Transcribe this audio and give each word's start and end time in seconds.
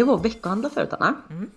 Jag 0.00 0.06
var 0.06 0.14
och 0.14 0.24
veckohandlade 0.24 0.74
förut 0.74 0.92
Anna. 0.92 1.14
Mm. 1.30 1.50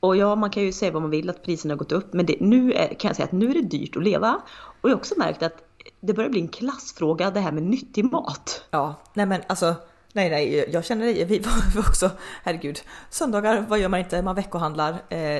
Och 0.00 0.16
ja, 0.16 0.34
man 0.34 0.50
kan 0.50 0.62
ju 0.62 0.72
säga 0.72 0.92
vad 0.92 1.02
man 1.02 1.10
vill 1.10 1.30
att 1.30 1.42
priserna 1.42 1.74
har 1.74 1.78
gått 1.78 1.92
upp, 1.92 2.12
men 2.12 2.26
det, 2.26 2.36
nu 2.40 2.72
är, 2.72 2.94
kan 2.94 3.08
jag 3.08 3.16
säga 3.16 3.24
att 3.24 3.32
nu 3.32 3.50
är 3.50 3.54
det 3.54 3.62
dyrt 3.62 3.96
att 3.96 4.02
leva. 4.02 4.40
Och 4.58 4.90
jag 4.90 4.94
har 4.94 4.96
också 4.96 5.14
märkt 5.18 5.42
att 5.42 5.62
det 6.00 6.12
börjar 6.12 6.30
bli 6.30 6.40
en 6.40 6.48
klassfråga 6.48 7.30
det 7.30 7.40
här 7.40 7.52
med 7.52 7.62
nyttig 7.62 8.12
mat. 8.12 8.64
Ja, 8.70 8.94
nej 9.14 9.26
men 9.26 9.40
alltså 9.46 9.74
Nej, 10.12 10.30
nej, 10.30 10.70
jag 10.72 10.84
känner 10.84 11.06
det. 11.06 11.24
Vi 11.24 11.38
var 11.38 11.88
också, 11.88 12.10
herregud, 12.42 12.80
söndagar, 13.10 13.66
vad 13.68 13.78
gör 13.78 13.88
man 13.88 14.00
inte? 14.00 14.22
Man 14.22 14.34
veckohandlar, 14.34 14.92
eh, 14.92 14.98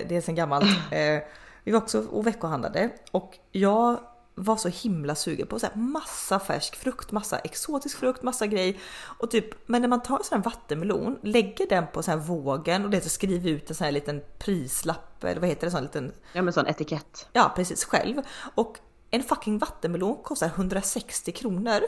det 0.08 0.10
är 0.10 0.20
sen 0.20 0.34
gammalt. 0.34 0.64
Eh, 0.90 1.22
vi 1.64 1.72
var 1.72 1.78
också 1.78 2.04
och 2.10 2.26
veckohandlade 2.26 2.90
och 3.10 3.38
jag 3.52 3.98
var 4.38 4.56
så 4.56 4.68
himla 4.68 5.14
sugen 5.14 5.46
på 5.46 5.58
så 5.58 5.66
här 5.66 5.74
massa 5.74 6.40
färsk 6.40 6.76
frukt, 6.76 7.12
massa 7.12 7.38
exotisk 7.38 7.98
frukt, 7.98 8.22
massa 8.22 8.46
grej. 8.46 8.80
Och 9.18 9.30
typ, 9.30 9.68
men 9.68 9.82
när 9.82 9.88
man 9.88 10.02
tar 10.02 10.18
en 10.18 10.24
sån 10.24 10.38
här 10.38 10.44
vattenmelon, 10.44 11.18
lägger 11.22 11.68
den 11.68 11.86
på 11.92 12.02
så 12.02 12.10
här 12.10 12.18
vågen 12.18 12.84
och 12.84 12.90
det 12.90 13.00
så 13.00 13.08
skriver 13.08 13.50
ut 13.50 13.70
en 13.70 13.76
sån 13.76 13.84
här 13.84 13.92
liten 13.92 14.20
prislapp 14.38 15.24
eller 15.24 15.40
vad 15.40 15.48
heter 15.48 15.66
det? 15.66 15.70
Sån 15.70 15.82
liten... 15.82 16.12
Ja 16.32 16.42
men 16.42 16.52
sån 16.52 16.66
etikett. 16.66 17.28
Ja 17.32 17.52
precis, 17.56 17.84
själv. 17.84 18.22
Och 18.54 18.78
en 19.10 19.22
fucking 19.22 19.58
vattenmelon 19.58 20.16
kostar 20.22 20.46
160 20.46 21.32
kronor. 21.32 21.80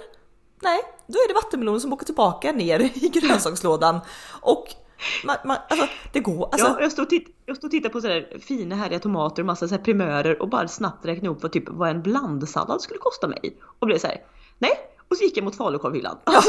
Nej, 0.62 0.80
då 1.06 1.18
är 1.18 1.28
det 1.28 1.34
vattenmelonen 1.34 1.80
som 1.80 1.92
åker 1.92 2.06
tillbaka 2.06 2.52
ner 2.52 2.80
i 2.80 3.08
grönsakslådan. 3.20 4.00
Och 4.40 4.74
man, 5.24 5.36
man, 5.44 5.56
alltså, 5.68 5.86
det 6.12 6.20
går. 6.20 6.48
Alltså... 6.52 6.66
Ja, 6.66 6.80
jag 6.80 6.92
stod 6.92 7.08
titt, 7.08 7.36
jag 7.46 7.56
stod 7.56 7.68
och 7.68 7.70
tittade 7.70 7.92
på 7.92 8.00
sådär 8.00 8.38
fina 8.40 8.76
härliga 8.76 8.98
tomater 8.98 9.42
och 9.42 9.46
massa 9.46 9.68
så 9.68 9.78
primörer 9.78 10.42
och 10.42 10.48
bara 10.48 10.68
snabbt 10.68 11.06
räknade 11.06 11.28
upp 11.28 11.42
vad, 11.42 11.52
typ, 11.52 11.68
vad 11.68 11.90
en 11.90 12.02
blandsallad 12.02 12.80
skulle 12.80 12.98
kosta 12.98 13.28
mig. 13.28 13.56
Och 13.78 13.86
blev 13.86 13.98
så 13.98 14.06
här, 14.06 14.16
nej. 14.58 14.72
Och 15.08 15.16
så 15.16 15.24
gick 15.24 15.36
jag 15.36 15.44
mot 15.44 15.56
falukorvhyllan. 15.56 16.18
Ja, 16.24 16.42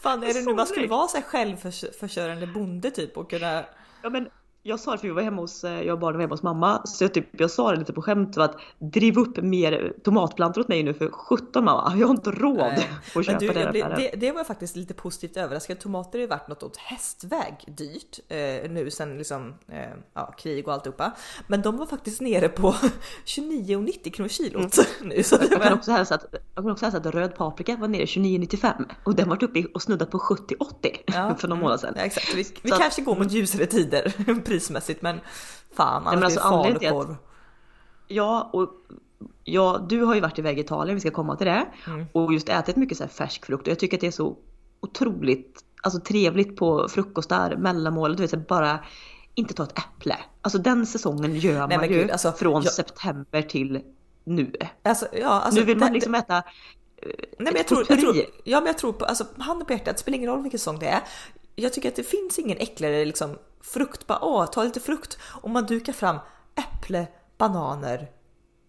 Fan 0.00 0.22
är 0.22 0.34
det 0.34 0.42
nu 0.42 0.54
man 0.54 0.66
skulle 0.66 0.86
vara 0.86 1.08
så 1.08 1.16
här 1.16 1.24
självförsörjande 1.24 2.46
bonde 2.46 2.90
typ 2.90 3.16
och 3.16 3.30
kunna 3.30 3.64
Ja 4.02 4.10
men 4.10 4.28
jag 4.62 4.80
sa 4.80 4.92
det 4.92 4.98
för 4.98 5.06
vi 5.06 5.14
var 5.14 5.22
hemma 5.22 5.42
hos, 5.42 5.64
eh, 5.64 5.82
jag 5.82 5.92
och 5.94 5.98
barnen 5.98 6.16
var 6.16 6.20
hemma 6.20 6.32
hos 6.32 6.42
mamma, 6.42 6.86
så 6.86 7.04
jag, 7.04 7.14
typ, 7.14 7.40
jag 7.40 7.50
sa 7.50 7.72
det 7.72 7.78
lite 7.78 7.92
på 7.92 8.02
skämt 8.02 8.36
att 8.36 8.56
driv 8.78 9.18
upp 9.18 9.36
mer 9.36 9.92
tomatplantor 10.04 10.60
åt 10.60 10.68
mig 10.68 10.82
nu 10.82 10.94
för 10.94 11.10
17 11.10 11.64
mamma, 11.64 11.94
jag 11.96 12.06
har 12.06 12.14
inte 12.14 12.30
råd 12.30 12.56
Nej. 12.56 12.90
att 13.14 13.26
köpa 13.26 13.38
du, 13.38 13.46
det, 13.46 13.70
blev, 13.70 13.88
det. 13.88 14.10
Det 14.16 14.32
var 14.32 14.38
jag 14.38 14.46
faktiskt 14.46 14.76
lite 14.76 14.94
positivt 14.94 15.36
överraskad. 15.36 15.78
Tomater 15.78 16.18
har 16.18 16.20
ju 16.20 16.26
varit 16.26 16.48
något 16.48 16.62
åt 16.62 16.76
hästväg 16.76 17.54
dyrt 17.66 18.18
eh, 18.28 18.70
nu 18.70 18.90
sen 18.90 19.18
liksom 19.18 19.54
eh, 19.68 19.78
ja, 20.14 20.34
krig 20.38 20.68
och 20.68 20.74
alltihopa. 20.74 21.12
Men 21.46 21.62
de 21.62 21.76
var 21.76 21.86
faktiskt 21.86 22.20
nere 22.20 22.48
på 22.48 22.70
29,90 23.26 24.10
kronor 24.10 24.28
kilot 24.28 24.78
mm. 24.78 24.88
nu. 25.16 25.22
Så 25.22 25.36
jag, 25.50 25.62
kan 25.62 25.72
också 25.72 25.92
hälsa 25.92 26.14
att, 26.14 26.26
jag 26.54 26.64
kan 26.64 26.70
också 26.70 26.84
hälsa 26.84 26.98
att 26.98 27.14
röd 27.14 27.34
paprika 27.34 27.76
var 27.76 27.88
nere 27.88 28.04
29,95 28.04 28.84
och 29.04 29.14
den 29.14 29.28
var 29.28 29.44
uppe 29.44 29.64
och 29.74 29.82
snuddat 29.82 30.10
på 30.10 30.18
70,80 30.18 30.96
ja, 31.06 31.34
för 31.38 31.48
några 31.48 31.62
månader 31.62 31.78
sedan. 31.78 31.94
Ja, 31.96 32.02
exakt. 32.02 32.34
Vi, 32.34 32.46
vi 32.62 32.70
kanske 32.70 33.02
att, 33.02 33.06
går 33.06 33.16
mot 33.16 33.32
ljusare 33.32 33.66
tider 33.66 34.14
prismässigt 34.52 35.02
men 35.02 35.20
fan, 35.76 36.06
annars 36.06 36.24
alltså, 36.24 36.62
blir 36.62 36.72
det 36.72 36.88
falukorv. 36.88 37.16
Ja, 38.08 38.50
och 38.52 38.70
ja, 39.44 39.86
du 39.88 40.02
har 40.02 40.14
ju 40.14 40.20
varit 40.20 40.38
i 40.38 40.60
Italien, 40.60 40.94
vi 40.94 41.00
ska 41.00 41.10
komma 41.10 41.36
till 41.36 41.46
det. 41.46 41.66
Mm. 41.86 42.06
Och 42.12 42.32
just 42.32 42.48
ätit 42.48 42.76
mycket 42.76 42.98
så 42.98 43.04
här 43.04 43.10
färsk 43.10 43.46
frukt 43.46 43.66
och 43.66 43.70
jag 43.70 43.78
tycker 43.78 43.96
att 43.96 44.00
det 44.00 44.06
är 44.06 44.10
så 44.10 44.36
otroligt 44.80 45.64
alltså, 45.82 46.00
trevligt 46.00 46.56
på 46.56 46.88
frukostar, 46.88 47.56
mellanmålet, 47.56 48.16
du 48.16 48.26
vet, 48.26 48.48
bara 48.48 48.78
inte 49.34 49.54
ta 49.54 49.62
ett 49.62 49.78
äpple. 49.78 50.16
Alltså 50.40 50.58
den 50.58 50.86
säsongen 50.86 51.36
gör 51.36 51.66
Nej, 51.68 51.76
man 51.76 51.88
ju 51.88 51.94
Gud, 51.94 52.10
alltså, 52.10 52.32
från 52.32 52.62
jag... 52.62 52.72
september 52.72 53.42
till 53.42 53.80
nu. 54.24 54.52
Alltså, 54.82 55.06
ja, 55.12 55.28
alltså, 55.28 55.60
nu 55.60 55.66
vill 55.66 55.78
man 55.78 55.92
liksom 55.92 56.14
äta 56.14 56.36
eh, 56.36 56.42
Nej, 57.16 57.16
men 57.38 57.56
jag, 57.56 57.66
tror, 57.68 57.84
jag 57.88 58.00
tror, 58.00 58.16
ja, 58.44 58.60
men 58.60 58.66
jag 58.66 58.78
tror 58.78 58.92
på, 58.92 59.04
alltså 59.04 59.24
handen 59.38 59.66
på 59.66 59.72
hjärtat, 59.72 59.96
det 59.96 60.00
spelar 60.00 60.16
ingen 60.18 60.30
roll 60.30 60.42
vilken 60.42 60.58
säsong 60.58 60.78
det 60.78 60.86
är. 60.86 61.00
Jag 61.54 61.72
tycker 61.72 61.88
att 61.88 61.96
det 61.96 62.02
finns 62.02 62.38
ingen 62.38 62.58
äckligare 62.58 63.04
liksom 63.04 63.38
frukt, 63.60 64.06
bara 64.06 64.24
åh, 64.24 64.46
ta 64.46 64.64
lite 64.64 64.80
frukt. 64.80 65.18
Och 65.22 65.50
man 65.50 65.66
dukar 65.66 65.92
fram 65.92 66.16
äpple, 66.54 67.06
bananer 67.38 68.10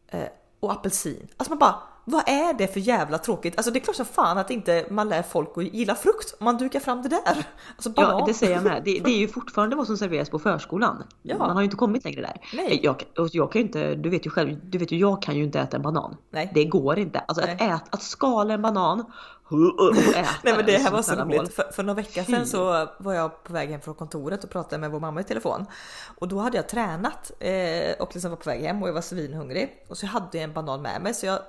eh, 0.07 0.27
och 0.59 0.71
apelsin. 0.71 1.27
Alltså 1.37 1.51
man 1.51 1.59
bara, 1.59 1.75
vad 2.05 2.29
är 2.29 2.53
det 2.53 2.67
för 2.67 2.79
jävla 2.79 3.17
tråkigt? 3.17 3.57
Alltså 3.57 3.71
det 3.71 3.79
är 3.79 3.81
klart 3.81 3.95
som 3.95 4.05
fan 4.05 4.37
att 4.37 4.51
inte 4.51 4.85
man 4.89 5.09
lär 5.09 5.21
folk 5.21 5.57
att 5.57 5.63
gilla 5.63 5.95
frukt 5.95 6.35
om 6.39 6.45
man 6.45 6.57
dukar 6.57 6.79
fram 6.79 7.01
det 7.01 7.09
där. 7.09 7.45
Alltså 7.75 7.89
banan. 7.89 8.19
Ja 8.19 8.25
det 8.25 8.33
säger 8.33 8.53
jag 8.53 8.63
med. 8.63 8.81
Det, 8.85 8.99
det, 8.99 9.11
är 9.11 9.17
ju 9.17 9.27
fortfarande 9.33 9.75
vad 9.75 9.87
som 9.87 9.97
serveras 9.97 10.29
på 10.29 10.39
förskolan. 10.39 11.03
Ja. 11.21 11.37
Man 11.37 11.49
har 11.49 11.61
ju 11.61 11.65
inte 11.65 11.77
kommit 11.77 12.03
längre 12.03 12.21
där. 12.21 12.41
Nej. 12.53 12.79
Jag, 12.83 13.03
jag 13.15 13.51
kan 13.51 13.61
ju 13.61 13.67
inte, 13.67 13.95
du 13.95 14.09
vet 14.09 14.25
ju 14.25 14.29
själv, 14.29 14.59
du 14.63 14.77
vet 14.77 14.91
ju 14.91 14.97
jag 14.97 15.21
kan 15.21 15.35
ju 15.35 15.43
inte 15.43 15.59
äta 15.59 15.77
en 15.77 15.83
banan. 15.83 16.17
Nej. 16.31 16.51
Det 16.53 16.65
går 16.65 16.99
inte. 16.99 17.19
Alltså 17.19 17.43
att, 17.43 17.61
äta, 17.61 17.81
att 17.89 18.03
skala 18.03 18.53
en 18.53 18.61
banan 18.61 19.05
Nej 20.43 20.55
men 20.55 20.65
det 20.65 20.77
här 20.77 20.91
var 20.91 21.01
så 21.01 21.15
roligt. 21.15 21.53
För, 21.53 21.71
för 21.71 21.83
några 21.83 22.01
veckor 22.01 22.23
sedan 22.23 22.47
så 22.47 22.89
var 22.97 23.13
jag 23.13 23.43
på 23.43 23.53
väg 23.53 23.69
hem 23.69 23.81
från 23.81 23.95
kontoret 23.95 24.43
och 24.43 24.49
pratade 24.49 24.77
med 24.77 24.91
vår 24.91 24.99
mamma 24.99 25.21
i 25.21 25.23
telefon. 25.23 25.65
Och 26.19 26.27
då 26.27 26.39
hade 26.39 26.57
jag 26.57 26.69
tränat 26.69 27.31
eh, 27.39 27.93
och 27.99 28.13
liksom 28.13 28.31
var 28.31 28.37
på 28.37 28.49
väg 28.49 28.61
hem 28.61 28.83
och 28.83 28.89
jag 28.89 28.93
var 28.93 29.01
svinhungrig. 29.01 29.83
Och 29.87 29.97
så 29.97 30.05
hade 30.05 30.37
jag 30.37 30.43
en 30.43 30.53
banan 30.53 30.81
med 30.81 31.01
mig 31.01 31.13
så 31.13 31.25
jag 31.25 31.39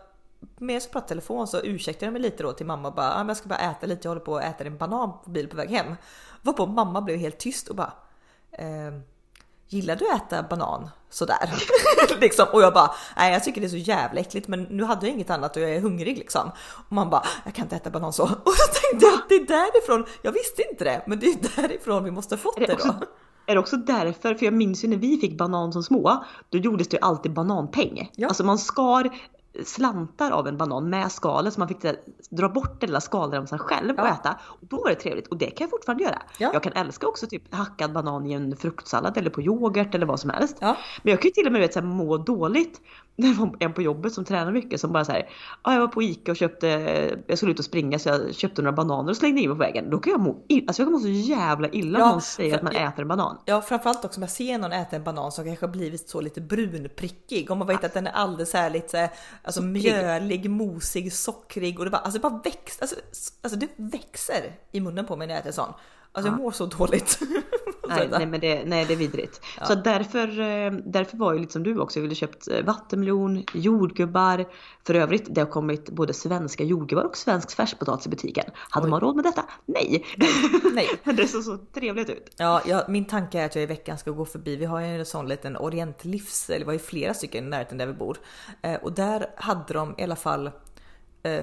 med 0.56 0.82
så 0.82 0.88
pratade 0.88 1.08
telefon 1.08 1.46
så 1.46 1.60
ursäktade 1.60 2.06
jag 2.06 2.12
mig 2.12 2.22
lite 2.22 2.42
då 2.42 2.52
till 2.52 2.66
mamma 2.66 2.88
och 2.88 2.94
bara 2.94 3.14
ah, 3.14 3.24
jag 3.26 3.36
ska 3.36 3.48
bara 3.48 3.58
äta 3.58 3.86
lite, 3.86 4.00
jag 4.02 4.10
håller 4.10 4.24
på 4.24 4.36
att 4.36 4.44
äta 4.44 4.64
en 4.64 4.76
banan 4.76 5.12
på 5.24 5.30
bil 5.30 5.48
på 5.48 5.56
väg 5.56 5.70
hem. 5.70 5.94
Varpå 6.42 6.66
mamma 6.66 7.00
blev 7.00 7.18
helt 7.18 7.38
tyst 7.38 7.68
och 7.68 7.76
bara 7.76 7.92
eh, 8.52 8.92
Gillar 9.68 9.96
du 9.96 10.10
att 10.10 10.32
äta 10.32 10.42
banan 10.42 10.90
sådär? 11.10 11.50
liksom. 12.20 12.46
Och 12.52 12.62
jag 12.62 12.74
bara, 12.74 12.94
nej 13.16 13.32
jag 13.32 13.44
tycker 13.44 13.60
det 13.60 13.66
är 13.66 13.68
så 13.68 13.76
jävla 13.76 14.20
äckligt 14.20 14.48
men 14.48 14.62
nu 14.62 14.84
hade 14.84 15.06
jag 15.06 15.14
inget 15.14 15.30
annat 15.30 15.56
och 15.56 15.62
jag 15.62 15.70
är 15.70 15.80
hungrig 15.80 16.18
liksom. 16.18 16.50
Och 16.88 16.92
man 16.92 17.10
bara, 17.10 17.26
jag 17.44 17.54
kan 17.54 17.64
inte 17.64 17.76
äta 17.76 17.90
banan 17.90 18.12
så. 18.12 18.22
Och 18.28 18.30
då 18.44 18.52
tänkte 18.80 19.06
jag, 19.06 19.20
det 19.28 19.34
är 19.34 19.46
därifrån, 19.46 20.04
jag 20.22 20.32
visste 20.32 20.62
inte 20.70 20.84
det, 20.84 21.02
men 21.06 21.18
det 21.18 21.26
är 21.26 21.62
därifrån 21.62 22.04
vi 22.04 22.10
måste 22.10 22.34
ha 22.34 22.40
fått 22.40 22.56
det, 22.56 22.66
det 22.66 22.76
då. 22.84 22.94
Är 23.46 23.54
det 23.54 23.60
också 23.60 23.76
därför, 23.76 24.34
för 24.34 24.44
jag 24.44 24.54
minns 24.54 24.84
ju 24.84 24.88
när 24.88 24.96
vi 24.96 25.18
fick 25.18 25.38
banan 25.38 25.72
som 25.72 25.82
små, 25.82 26.24
då 26.48 26.58
gjordes 26.58 26.88
det 26.88 26.96
ju 26.96 27.00
alltid 27.02 27.32
bananpeng. 27.32 28.10
Ja. 28.16 28.28
Alltså 28.28 28.44
man 28.44 28.58
skar 28.58 29.10
slantar 29.64 30.30
av 30.30 30.48
en 30.48 30.56
banan 30.56 30.90
med 30.90 31.12
skalet 31.12 31.54
så 31.54 31.60
man 31.60 31.68
fick 31.68 31.78
dra 32.30 32.48
bort 32.48 32.80
den 32.80 32.88
lilla 32.88 33.00
skalremsan 33.00 33.58
själv 33.58 33.98
och 33.98 34.06
äta. 34.08 34.38
Och 34.42 34.66
då 34.68 34.76
var 34.76 34.88
det 34.88 34.94
trevligt 34.94 35.26
och 35.26 35.36
det 35.36 35.46
kan 35.46 35.64
jag 35.64 35.70
fortfarande 35.70 36.04
göra. 36.04 36.22
Ja. 36.38 36.50
Jag 36.52 36.62
kan 36.62 36.72
älska 36.72 37.06
också 37.06 37.26
typ 37.26 37.54
hackad 37.54 37.92
banan 37.92 38.26
i 38.26 38.32
en 38.32 38.56
fruktsallad 38.56 39.16
eller 39.16 39.30
på 39.30 39.42
yoghurt 39.42 39.94
eller 39.94 40.06
vad 40.06 40.20
som 40.20 40.30
helst. 40.30 40.56
Ja. 40.60 40.76
Men 41.02 41.10
jag 41.10 41.20
kan 41.20 41.28
ju 41.28 41.32
till 41.32 41.46
och 41.46 41.52
med 41.52 41.60
vet, 41.60 41.72
så 41.72 41.80
här, 41.80 41.86
må 41.86 42.16
dåligt 42.16 42.80
det 43.16 43.32
var 43.32 43.56
en 43.60 43.72
på 43.72 43.82
jobbet 43.82 44.12
som 44.12 44.24
tränar 44.24 44.52
mycket 44.52 44.80
som 44.80 44.92
bara 44.92 45.04
såhär, 45.04 45.28
ja 45.64 45.72
jag 45.72 45.80
var 45.80 45.88
på 45.88 46.02
Ica 46.02 46.30
och 46.30 46.36
köpte, 46.36 46.66
jag 47.26 47.38
skulle 47.38 47.52
ut 47.52 47.58
och 47.58 47.64
springa 47.64 47.98
så 47.98 48.08
jag 48.08 48.34
köpte 48.34 48.62
några 48.62 48.72
bananer 48.72 49.10
och 49.10 49.16
slängde 49.16 49.40
in 49.40 49.48
mig 49.48 49.56
på 49.56 49.64
vägen. 49.64 49.90
Då 49.90 49.98
kan 49.98 50.10
jag 50.10 50.20
må, 50.20 50.30
alltså 50.30 50.82
jag 50.82 50.86
kan 50.86 50.92
må 50.92 50.98
så 50.98 51.08
jävla 51.08 51.68
illa 51.68 51.98
ja, 51.98 52.04
om 52.04 52.10
någon 52.10 52.22
säger 52.22 52.56
att 52.56 52.62
man 52.62 52.76
äter 52.76 53.02
en 53.02 53.08
banan. 53.08 53.38
Ja 53.44 53.62
framförallt 53.62 54.04
också 54.04 54.18
om 54.18 54.22
jag 54.22 54.30
ser 54.30 54.58
någon 54.58 54.72
äta 54.72 54.96
en 54.96 55.04
banan 55.04 55.32
som 55.32 55.44
kanske 55.44 55.68
blivit 55.68 56.08
så 56.08 56.20
lite 56.20 56.40
brunprickig. 56.40 57.50
Om 57.50 57.58
man 57.58 57.66
vet 57.66 57.84
att 57.84 57.94
den 57.94 58.06
är 58.06 58.12
alldeles 58.12 58.52
här 58.52 58.70
lite 58.70 59.10
alltså 59.42 59.62
mjölig, 59.62 60.50
mosig, 60.50 61.12
sockrig 61.12 61.78
och 61.78 61.84
det 61.84 61.90
bara, 61.90 62.02
alltså 62.02 62.18
det 62.18 62.22
bara 62.22 62.40
växer, 62.44 62.82
alltså, 62.82 62.96
alltså 63.42 63.58
det 63.58 63.68
växer 63.76 64.52
i 64.72 64.80
munnen 64.80 65.06
på 65.06 65.16
mig 65.16 65.26
när 65.26 65.34
jag 65.34 65.40
äter 65.40 65.48
en 65.48 65.54
sån. 65.54 65.72
Alltså 66.12 66.30
jag 66.30 66.38
mår 66.38 66.50
så 66.50 66.66
dåligt. 66.66 67.18
nej, 67.88 68.08
nej, 68.10 68.26
men 68.26 68.40
det, 68.40 68.64
nej, 68.64 68.84
det 68.84 68.94
är 68.94 68.96
vidrigt. 68.96 69.40
Ja. 69.60 69.66
Så 69.66 69.74
därför, 69.74 70.40
eh, 70.40 70.72
därför 70.84 71.16
var 71.16 71.32
ju 71.32 71.38
lite 71.38 71.52
som 71.52 71.62
du 71.62 71.78
också, 71.78 71.98
jag 71.98 72.02
ville 72.02 72.14
köpt 72.14 72.48
eh, 72.48 72.64
vattenmelon, 72.64 73.44
jordgubbar. 73.54 74.44
För 74.86 74.94
övrigt, 74.94 75.26
det 75.34 75.40
har 75.40 75.48
kommit 75.48 75.90
både 75.90 76.12
svenska 76.14 76.64
jordgubbar 76.64 77.04
och 77.04 77.16
svensk 77.16 77.56
färskpotatis 77.56 78.06
i 78.06 78.10
butiken. 78.10 78.44
Hade 78.54 78.86
Oj. 78.86 78.90
man 78.90 79.00
råd 79.00 79.16
med 79.16 79.24
detta? 79.24 79.44
Nej! 79.66 80.04
nej. 80.72 80.88
det 81.16 81.28
såg 81.28 81.44
så 81.44 81.58
trevligt 81.74 82.10
ut. 82.10 82.34
Ja, 82.36 82.62
ja, 82.66 82.84
min 82.88 83.04
tanke 83.04 83.40
är 83.40 83.46
att 83.46 83.54
jag 83.54 83.62
i 83.62 83.66
veckan 83.66 83.98
ska 83.98 84.10
gå 84.10 84.24
förbi, 84.24 84.56
vi 84.56 84.64
har 84.64 84.80
ju 84.80 84.86
en 84.86 85.06
sån 85.06 85.28
liten 85.28 85.56
orientlivs, 85.56 86.50
eller 86.50 86.58
det 86.58 86.66
var 86.66 86.72
ju 86.72 86.78
flera 86.78 87.14
stycken 87.14 87.44
i 87.44 87.48
närheten 87.48 87.78
där 87.78 87.86
vi 87.86 87.92
bor. 87.92 88.18
Eh, 88.62 88.74
och 88.74 88.92
där 88.92 89.26
hade 89.36 89.74
de 89.74 89.94
i 89.98 90.02
alla 90.02 90.16
fall 90.16 90.50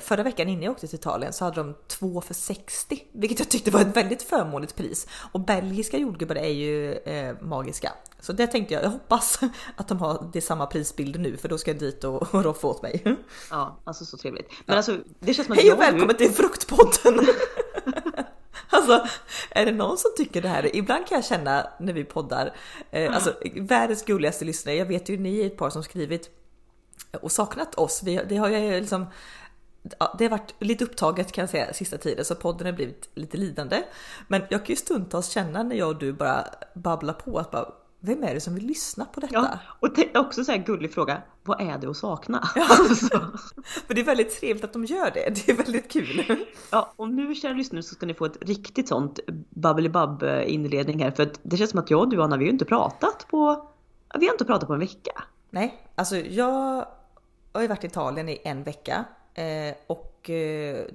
förra 0.01 0.23
veckan 0.23 0.49
innan 0.49 0.63
jag 0.63 0.71
åkte 0.71 0.87
till 0.87 0.99
Italien 0.99 1.33
så 1.33 1.45
hade 1.45 1.55
de 1.55 1.75
två 1.87 2.21
för 2.21 2.33
60, 2.33 3.03
vilket 3.11 3.39
jag 3.39 3.49
tyckte 3.49 3.71
var 3.71 3.81
ett 3.81 3.97
väldigt 3.97 4.23
förmånligt 4.23 4.75
pris. 4.75 5.07
Och 5.31 5.39
belgiska 5.39 5.97
jordgubbar 5.97 6.35
är 6.35 6.49
ju 6.49 6.93
eh, 6.93 7.35
magiska. 7.41 7.93
Så 8.19 8.33
det 8.33 8.47
tänkte 8.47 8.73
jag, 8.73 8.83
jag 8.83 8.89
hoppas 8.89 9.39
att 9.75 9.87
de 9.87 9.97
har 9.97 10.29
det 10.33 10.41
samma 10.41 10.65
prisbild 10.65 11.19
nu 11.19 11.37
för 11.37 11.49
då 11.49 11.57
ska 11.57 11.71
jag 11.71 11.79
dit 11.79 12.03
och, 12.03 12.35
och 12.35 12.43
roffa 12.43 12.67
åt 12.67 12.81
mig. 12.81 13.17
Ja, 13.49 13.77
alltså 13.83 14.05
så 14.05 14.17
trevligt. 14.17 14.49
Men 14.49 14.73
ja. 14.73 14.75
alltså 14.75 14.97
det 15.19 15.33
känns 15.33 15.45
som 15.45 15.53
att 15.53 15.61
Hej 15.61 15.71
och 15.71 15.79
välkommen 15.79 16.15
till 16.15 16.31
Fruktpodden! 16.31 17.27
Alltså, 18.73 19.07
är 19.49 19.65
det 19.65 19.71
någon 19.71 19.97
som 19.97 20.11
tycker 20.17 20.41
det 20.41 20.47
här? 20.47 20.75
Ibland 20.75 21.07
kan 21.07 21.15
jag 21.15 21.25
känna 21.25 21.67
när 21.79 21.93
vi 21.93 22.03
poddar, 22.03 22.55
eh, 22.91 23.15
alltså 23.15 23.33
världens 23.55 24.05
gulligaste 24.05 24.45
lyssnare, 24.45 24.75
jag 24.75 24.85
vet 24.85 25.09
ju 25.09 25.17
ni 25.17 25.41
är 25.41 25.45
ett 25.45 25.57
par 25.57 25.69
som 25.69 25.83
skrivit 25.83 26.29
och 27.21 27.31
saknat 27.31 27.75
oss. 27.75 28.01
Vi, 28.03 28.21
det 28.29 28.37
har 28.37 28.49
jag 28.49 28.81
liksom 28.81 29.05
ja, 29.99 30.15
det 30.17 30.25
har 30.25 30.29
varit 30.29 30.53
lite 30.59 30.83
upptaget 30.83 31.31
kan 31.31 31.41
jag 31.41 31.49
säga 31.49 31.73
sista 31.73 31.97
tiden 31.97 32.25
så 32.25 32.35
podden 32.35 32.65
har 32.67 32.73
blivit 32.73 33.09
lite 33.15 33.37
lidande. 33.37 33.83
Men 34.27 34.41
jag 34.49 34.65
kan 34.65 34.73
ju 34.73 34.75
stundtals 34.75 35.29
känna 35.29 35.63
när 35.63 35.75
jag 35.75 35.89
och 35.89 35.99
du 35.99 36.13
bara 36.13 36.45
babblar 36.73 37.13
på 37.13 37.39
att 37.39 37.51
bara, 37.51 37.73
vem 37.99 38.23
är 38.23 38.33
det 38.33 38.41
som 38.41 38.55
vill 38.55 38.65
lyssna 38.65 39.05
på 39.05 39.19
detta? 39.19 39.33
Ja, 39.33 39.59
och 39.79 39.95
te- 39.95 40.19
också 40.19 40.43
så 40.43 40.51
här 40.51 40.59
gullig 40.59 40.93
fråga, 40.93 41.21
vad 41.43 41.61
är 41.61 41.77
det 41.77 41.89
att 41.89 41.97
sakna? 41.97 42.49
Ja. 42.55 42.67
Alltså. 42.69 43.19
Men 43.87 43.95
det 43.95 44.01
är 44.01 44.05
väldigt 44.05 44.39
trevligt 44.39 44.63
att 44.63 44.73
de 44.73 44.85
gör 44.85 45.11
det, 45.13 45.45
det 45.45 45.51
är 45.51 45.57
väldigt 45.57 45.91
kul. 45.91 46.45
Ja, 46.71 46.93
och 46.95 47.09
nu 47.09 47.35
kära 47.35 47.53
lyssnare 47.53 47.83
så 47.83 47.95
ska 47.95 48.05
ni 48.05 48.13
få 48.13 48.25
ett 48.25 48.37
riktigt 48.41 48.87
sånt 48.87 49.19
babbelibabb 49.49 50.23
inledning 50.45 51.03
här 51.03 51.11
för 51.11 51.23
att 51.23 51.39
det 51.43 51.57
känns 51.57 51.69
som 51.71 51.79
att 51.79 51.89
jag 51.89 51.99
och 51.99 52.09
du 52.09 52.23
Anna, 52.23 52.37
vi 52.37 52.43
har 52.43 52.47
ju 52.47 52.51
inte 52.51 52.65
pratat 52.65 53.27
på, 53.29 53.69
vi 54.19 54.25
har 54.25 54.33
inte 54.33 54.45
pratat 54.45 54.67
på 54.67 54.73
en 54.73 54.79
vecka. 54.79 55.23
Nej, 55.49 55.87
alltså 55.95 56.15
jag 56.17 56.85
har 57.53 57.61
ju 57.61 57.67
varit 57.67 57.83
i 57.83 57.87
Italien 57.87 58.29
i 58.29 58.41
en 58.43 58.63
vecka 58.63 59.05
eh, 59.33 59.75
och 59.87 60.29
eh, 60.29 60.85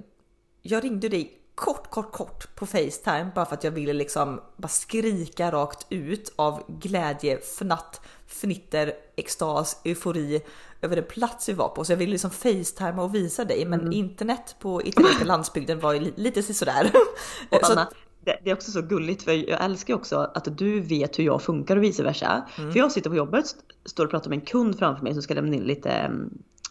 jag 0.61 0.83
ringde 0.83 1.09
dig 1.09 1.37
kort, 1.55 1.89
kort, 1.89 2.11
kort 2.11 2.55
på 2.55 2.65
Facetime 2.65 3.31
bara 3.35 3.45
för 3.45 3.53
att 3.53 3.63
jag 3.63 3.71
ville 3.71 3.93
liksom 3.93 4.41
bara 4.57 4.67
skrika 4.67 5.51
rakt 5.51 5.87
ut 5.89 6.33
av 6.35 6.63
glädje, 6.67 7.37
fnatt, 7.37 8.01
fnitter, 8.27 8.93
extas, 9.15 9.81
eufori 9.83 10.41
över 10.81 10.95
den 10.95 11.05
plats 11.05 11.49
vi 11.49 11.53
var 11.53 11.67
på. 11.67 11.85
Så 11.85 11.91
jag 11.91 11.97
ville 11.97 12.11
liksom 12.11 12.31
Facetime 12.31 13.01
och 13.01 13.15
visa 13.15 13.45
dig, 13.45 13.65
men 13.65 13.79
mm. 13.79 13.93
internet 13.93 14.55
på 14.59 14.81
italienska 14.83 15.25
landsbygden 15.25 15.79
var 15.79 15.93
ju 15.93 16.13
lite 16.15 16.43
sådär. 16.43 16.91
Så 17.61 17.71
Anna, 17.71 17.89
det 18.23 18.49
är 18.49 18.53
också 18.53 18.71
så 18.71 18.81
gulligt 18.81 19.23
för 19.23 19.31
jag 19.31 19.63
älskar 19.63 19.93
också 19.93 20.31
att 20.35 20.57
du 20.57 20.79
vet 20.79 21.19
hur 21.19 21.23
jag 21.23 21.41
funkar 21.41 21.77
och 21.77 21.83
vice 21.83 22.03
versa. 22.03 22.47
Mm. 22.57 22.71
För 22.71 22.79
jag 22.79 22.91
sitter 22.91 23.09
på 23.09 23.15
jobbet, 23.15 23.45
står 23.85 24.05
och 24.05 24.11
pratar 24.11 24.29
med 24.29 24.39
en 24.39 24.45
kund 24.45 24.79
framför 24.79 25.03
mig 25.03 25.13
som 25.13 25.21
ska 25.21 25.33
lämna 25.33 25.55
in 25.55 25.63
lite 25.63 26.11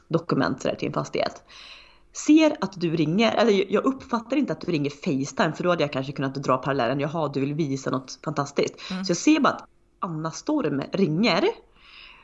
dokument 0.08 0.60
till 0.60 0.86
en 0.86 0.92
fastighet 0.92 1.42
ser 2.16 2.56
att 2.60 2.80
du 2.80 2.96
ringer, 2.96 3.32
eller 3.32 3.72
jag 3.72 3.84
uppfattar 3.84 4.36
inte 4.36 4.52
att 4.52 4.60
du 4.60 4.72
ringer 4.72 4.90
Facetime 4.90 5.52
för 5.52 5.64
då 5.64 5.70
hade 5.70 5.82
jag 5.82 5.92
kanske 5.92 6.12
kunnat 6.12 6.34
dra 6.34 6.56
parallellen, 6.56 7.00
jaha 7.00 7.28
du 7.28 7.40
vill 7.40 7.54
visa 7.54 7.90
något 7.90 8.18
fantastiskt. 8.24 8.90
Mm. 8.90 9.04
Så 9.04 9.10
jag 9.10 9.16
ser 9.16 9.40
bara 9.40 9.52
att 9.52 9.68
Anna 10.00 10.30
Storm 10.30 10.82
ringer. 10.92 11.44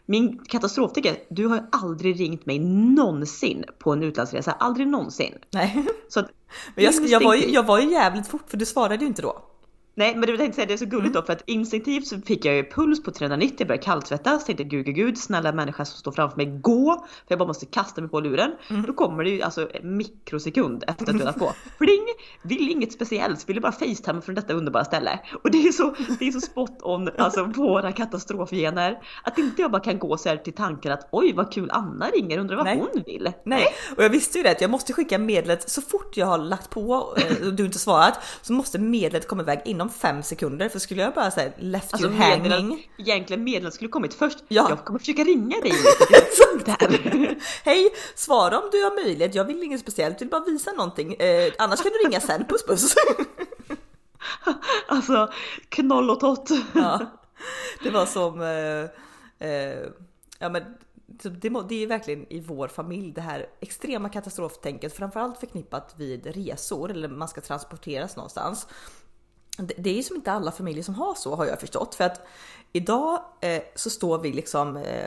Min 0.07 0.39
katastroftänker, 0.39 1.17
du 1.29 1.47
har 1.47 1.57
ju 1.57 1.63
aldrig 1.73 2.21
ringt 2.21 2.47
mig 2.47 2.59
någonsin 2.59 3.65
på 3.79 3.93
en 3.93 4.03
utlandsresa, 4.03 4.53
aldrig 4.53 4.87
någonsin. 4.87 5.35
Nej. 5.51 5.87
Så 6.09 6.23
Men 6.75 6.85
jag, 6.85 6.95
jag, 6.95 7.21
var 7.21 7.35
ju, 7.35 7.51
jag 7.51 7.63
var 7.67 7.81
ju 7.81 7.91
jävligt 7.91 8.27
fort 8.27 8.45
för 8.51 8.57
du 8.57 8.67
svarade 8.67 8.97
ju 8.97 9.07
inte 9.07 9.23
då. 9.23 9.43
Nej 9.95 10.17
men 10.17 10.21
det 10.21 10.37
tänkte 10.37 10.57
säga, 10.57 10.67
det 10.67 10.73
är 10.73 10.77
så 10.77 10.85
gulligt 10.85 11.11
mm. 11.11 11.13
då 11.13 11.23
för 11.23 11.33
att 11.33 11.43
instinktivt 11.47 12.07
så 12.07 12.21
fick 12.21 12.45
jag 12.45 12.55
ju 12.55 12.71
puls 12.71 13.03
på 13.03 13.11
390, 13.11 13.57
jag 13.59 13.69
började 13.69 13.85
kallsvettas, 13.85 14.45
tänkte 14.45 14.65
gud 14.65 14.87
gud 14.87 14.95
gud 14.95 15.19
snälla 15.19 15.53
människa 15.53 15.85
som 15.85 15.99
står 15.99 16.13
framför 16.13 16.37
mig 16.37 16.47
gå! 16.47 17.05
För 17.09 17.27
jag 17.29 17.39
bara 17.39 17.47
måste 17.47 17.67
kasta 17.67 18.01
mig 18.01 18.11
på 18.11 18.21
luren. 18.21 18.53
Mm. 18.71 18.83
Då 18.83 18.93
kommer 18.93 19.25
det 19.25 19.31
ju 19.31 19.43
alltså 19.43 19.69
en 19.75 19.97
mikrosekund 19.97 20.85
efter 20.87 21.11
att 21.11 21.19
du 21.19 21.25
har 21.25 21.33
på. 21.47 21.53
Pling! 21.79 22.07
Vill 22.43 22.71
inget 22.71 22.93
speciellt, 22.93 23.49
vill 23.49 23.61
bara 23.61 23.73
facetima 23.73 24.21
från 24.21 24.35
detta 24.35 24.53
underbara 24.53 24.85
ställe. 24.85 25.21
Och 25.45 25.51
det 25.51 25.59
är 25.59 25.73
så, 25.73 25.95
det 26.19 26.29
är 26.29 26.33
så 26.33 26.41
spot 26.41 26.79
on, 26.83 27.11
alltså 27.19 27.45
våra 27.57 27.93
katastrofgener. 27.93 28.99
Att 29.25 29.39
inte 29.39 29.63
jag 29.63 29.71
bara 29.71 29.83
kan 29.83 29.99
gå 29.99 30.17
så 30.17 30.29
här 30.29 30.37
till 30.37 30.53
tanken 30.53 30.93
att 30.93 31.09
oj 31.13 31.33
vad 31.33 31.53
kul 31.53 31.71
Anna 31.73 32.07
ringer, 32.07 32.39
undrar 32.39 32.57
vad 32.57 32.65
Nej. 32.65 32.79
hon 32.79 33.03
vill. 33.07 33.33
Nej, 33.45 33.67
och 33.97 34.05
jag 34.05 34.11
visste 34.11 34.39
ju 34.39 34.45
det 34.45 34.51
att 34.51 34.61
jag 34.61 34.71
måste 34.71 34.93
skicka 34.93 35.19
medlet 35.19 35.71
så 35.71 35.83
fort 35.83 36.17
jag 36.17 36.27
har 36.27 36.39
lagt 36.39 36.71
på 36.71 37.15
eh, 37.17 37.47
och 37.47 37.55
du 37.55 37.65
inte 37.65 37.79
svarat 37.79 38.19
så 38.43 38.53
måste 38.53 38.79
medlet 38.79 39.29
komma 39.29 39.43
iväg 39.43 39.63
inom 39.83 39.95
fem 39.95 40.23
sekunder 40.23 40.69
för 40.69 40.79
skulle 40.79 41.03
jag 41.03 41.15
bara 41.15 41.31
säga 41.31 41.53
left 41.59 41.93
alltså, 41.93 42.09
you 42.09 42.17
hanging. 42.17 42.89
Egentligen 42.99 43.45
meddelandet 43.45 43.75
skulle 43.75 43.89
kommit 43.89 44.15
först. 44.15 44.39
Ja. 44.49 44.67
Jag 44.69 44.85
kommer 44.85 44.99
försöka 44.99 45.25
ringa 45.25 45.61
dig 45.61 45.73
Hej, 47.65 47.91
svara 48.15 48.59
om 48.59 48.69
du 48.73 48.83
har 48.83 49.05
möjlighet. 49.05 49.35
Jag 49.35 49.45
vill 49.45 49.63
inget 49.63 49.81
speciellt, 49.81 50.21
vill 50.23 50.29
bara 50.29 50.45
visa 50.45 50.73
någonting. 50.73 51.15
Eh, 51.15 51.53
annars 51.59 51.83
kan 51.83 51.93
du 51.93 52.09
ringa 52.09 52.21
sen, 52.21 52.45
puss 52.49 52.67
puss. 52.67 52.95
alltså 54.87 55.33
knoll 55.69 56.11
och 56.11 56.21
tott. 56.21 56.51
ja, 56.75 57.01
det 57.83 57.91
var 57.91 58.07
som 58.07 58.41
eh, 58.41 59.49
eh, 59.49 59.87
ja 60.39 60.49
men 60.49 60.63
det, 61.69 61.83
är 61.83 61.87
verkligen 61.87 62.33
i 62.33 62.41
vår 62.41 62.69
familj 62.69 63.13
det 63.13 63.21
här 63.21 63.47
extrema 63.61 64.09
katastroftänket, 64.09 64.97
framförallt 64.97 65.39
förknippat 65.39 65.95
vid 65.97 66.27
resor 66.27 66.91
eller 66.91 67.09
man 67.09 67.29
ska 67.29 67.41
transporteras 67.41 68.17
någonstans 68.17 68.67
det 69.59 69.91
är 69.91 69.95
ju 69.95 70.03
som 70.03 70.17
inte 70.17 70.33
alla 70.33 70.53
familjer 70.53 70.85
som 70.85 70.95
har 70.95 71.15
så 71.15 71.35
har 71.35 71.47
jag 71.47 71.61
förstått. 71.61 71.95
För 71.95 72.05
att 72.05 72.27
idag 72.73 73.23
eh, 73.41 73.63
så 73.75 73.91
står 73.91 74.19
vi 74.19 74.33
liksom, 74.33 74.77
eh, 74.77 75.07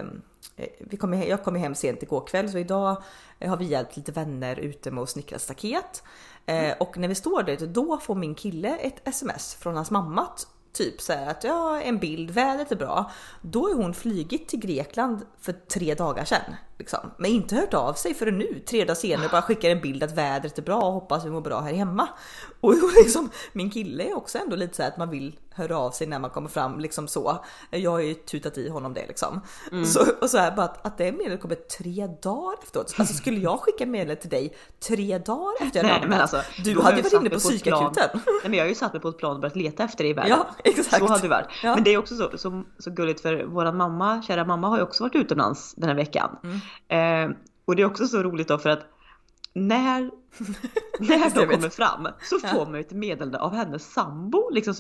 eh 0.56 0.70
vi 0.80 0.98
kommer, 0.98 1.26
jag 1.26 1.44
kom 1.44 1.56
hem 1.56 1.76
sent 1.76 2.04
igår 2.04 2.28
kväll 2.28 2.52
så 2.52 2.58
idag 2.58 3.04
eh, 3.40 3.50
har 3.50 3.58
vi 3.58 3.66
hjälpt 3.66 3.98
lite 3.98 4.12
vänner 4.12 4.60
ute 4.60 4.92
med 4.92 5.04
att 5.04 5.10
snickra 5.10 5.40
staket. 5.40 6.04
Eh, 6.46 6.66
mm. 6.66 6.76
Och 6.80 6.98
när 6.98 7.08
vi 7.08 7.16
står 7.16 7.44
där 7.44 7.68
då 7.68 7.98
får 7.98 8.16
min 8.16 8.36
kille 8.36 8.78
ett 8.78 9.08
sms 9.08 9.56
från 9.56 9.76
hans 9.76 9.92
mamma 9.92 10.28
typ 10.76 11.02
så 11.02 11.14
att 11.14 11.44
ja, 11.44 11.82
en 11.82 11.98
bild, 11.98 12.32
vädret 12.32 12.72
är 12.72 12.76
bra. 12.76 13.12
Då 13.42 13.70
är 13.70 13.74
hon 13.74 13.94
flygit 13.94 14.48
till 14.48 14.60
Grekland 14.60 15.26
för 15.40 15.54
tre 15.54 15.94
dagar 15.94 16.26
sedan. 16.26 16.56
Liksom. 16.78 17.00
Men 17.18 17.32
inte 17.32 17.56
hört 17.56 17.74
av 17.74 17.94
sig 17.94 18.14
förrän 18.14 18.38
nu, 18.38 18.60
tre 18.68 18.84
dagar 18.84 18.96
senare, 18.96 19.30
bara 19.32 19.42
skickar 19.42 19.70
en 19.70 19.82
bild 19.82 20.04
att 20.04 20.12
vädret 20.12 20.58
är 20.58 20.62
bra 20.62 20.82
och 20.82 20.94
hoppas 20.94 21.26
vi 21.26 21.30
mår 21.30 21.42
bra 21.42 21.62
här 21.62 21.74
hemma. 21.74 22.08
Och 22.62 22.74
liksom, 23.04 23.30
min 23.54 23.70
kille 23.70 24.04
är 24.04 24.18
också 24.18 24.38
ändå 24.38 24.56
lite 24.56 24.76
så 24.76 24.84
att 24.84 24.98
man 24.98 25.10
vill 25.10 25.40
höra 25.52 25.78
av 25.78 25.92
sig 25.92 26.08
när 26.08 26.20
man 26.20 26.30
kommer 26.30 26.50
fram 26.50 26.80
liksom 26.80 27.08
så. 27.08 27.44
Jag 27.70 27.92
har 27.92 28.00
ju 28.00 28.14
tutat 28.14 28.58
i 28.58 28.70
honom 28.70 28.94
det 28.94 29.08
liksom. 29.08 29.42
Mm. 29.72 29.86
Så, 29.86 30.06
och 30.22 30.30
så 30.30 30.38
här 30.38 30.52
bara 30.52 30.66
att, 30.66 30.86
att 30.86 30.98
det 30.98 31.12
meddelandet 31.12 31.42
kommer 31.42 31.56
tre 31.56 32.08
dagar 32.22 32.58
efteråt. 32.64 32.96
Alltså 32.98 33.14
skulle 33.14 33.40
jag 33.40 33.60
skicka 33.60 33.86
meddelandet 33.86 34.22
till 34.22 34.30
dig 34.30 34.56
tre 34.88 35.18
dagar 35.18 35.54
efter 35.60 35.80
jag 35.80 35.86
Nej, 35.86 36.10
men 36.10 36.22
alltså, 36.22 36.42
Du 36.64 36.82
hade 36.82 36.96
ju 36.98 37.02
varit 37.02 37.14
inne 37.14 37.30
på 37.30 37.40
psykakuten. 37.40 38.10
Nej 38.14 38.42
men 38.44 38.54
jag 38.54 38.64
har 38.64 38.70
ju 38.70 38.76
satt 38.76 38.94
mig 38.94 39.02
på 39.02 39.10
ett 39.10 39.18
plan 39.18 39.36
och 39.36 39.42
börjat 39.42 39.56
leta 39.56 39.84
efter 39.84 40.04
dig 40.04 40.12
i 40.12 40.14
världen. 40.14 40.38
Ja 40.38 40.48
exakt. 40.64 40.98
Så 40.98 41.08
hade 41.08 41.22
det 41.22 41.28
varit. 41.28 41.48
Ja. 41.64 41.76
Men 41.76 41.84
det 41.84 41.94
är 41.94 41.98
också 41.98 42.16
så, 42.16 42.38
så, 42.38 42.64
så 42.80 42.92
gulligt 42.92 43.22
för 43.22 43.44
våran 43.44 43.78
mamma, 43.78 44.22
kära 44.28 44.46
mamma 44.46 44.68
har 44.68 44.78
ju 44.78 44.84
också 44.84 45.04
varit 45.04 45.16
utomlands 45.16 45.74
den 45.76 45.90
här 45.90 45.96
veckan. 45.96 46.38
Mm. 46.44 46.60
Eh, 46.88 47.30
och 47.66 47.76
det 47.76 47.82
är 47.82 47.86
också 47.86 48.08
så 48.08 48.24
roligt 48.24 48.48
då 48.48 48.58
för 48.58 48.70
att 48.70 48.86
när, 49.56 50.02
när 51.00 51.36
de 51.36 51.48
kommer 51.56 51.70
fram 51.70 52.08
så 52.30 52.40
får 52.40 52.66
man 52.66 52.76
ett 52.76 52.92
meddelande 52.92 53.40
av 53.40 53.56
hennes 53.56 53.94
sambo. 53.94 54.50
Liksom, 54.52 54.76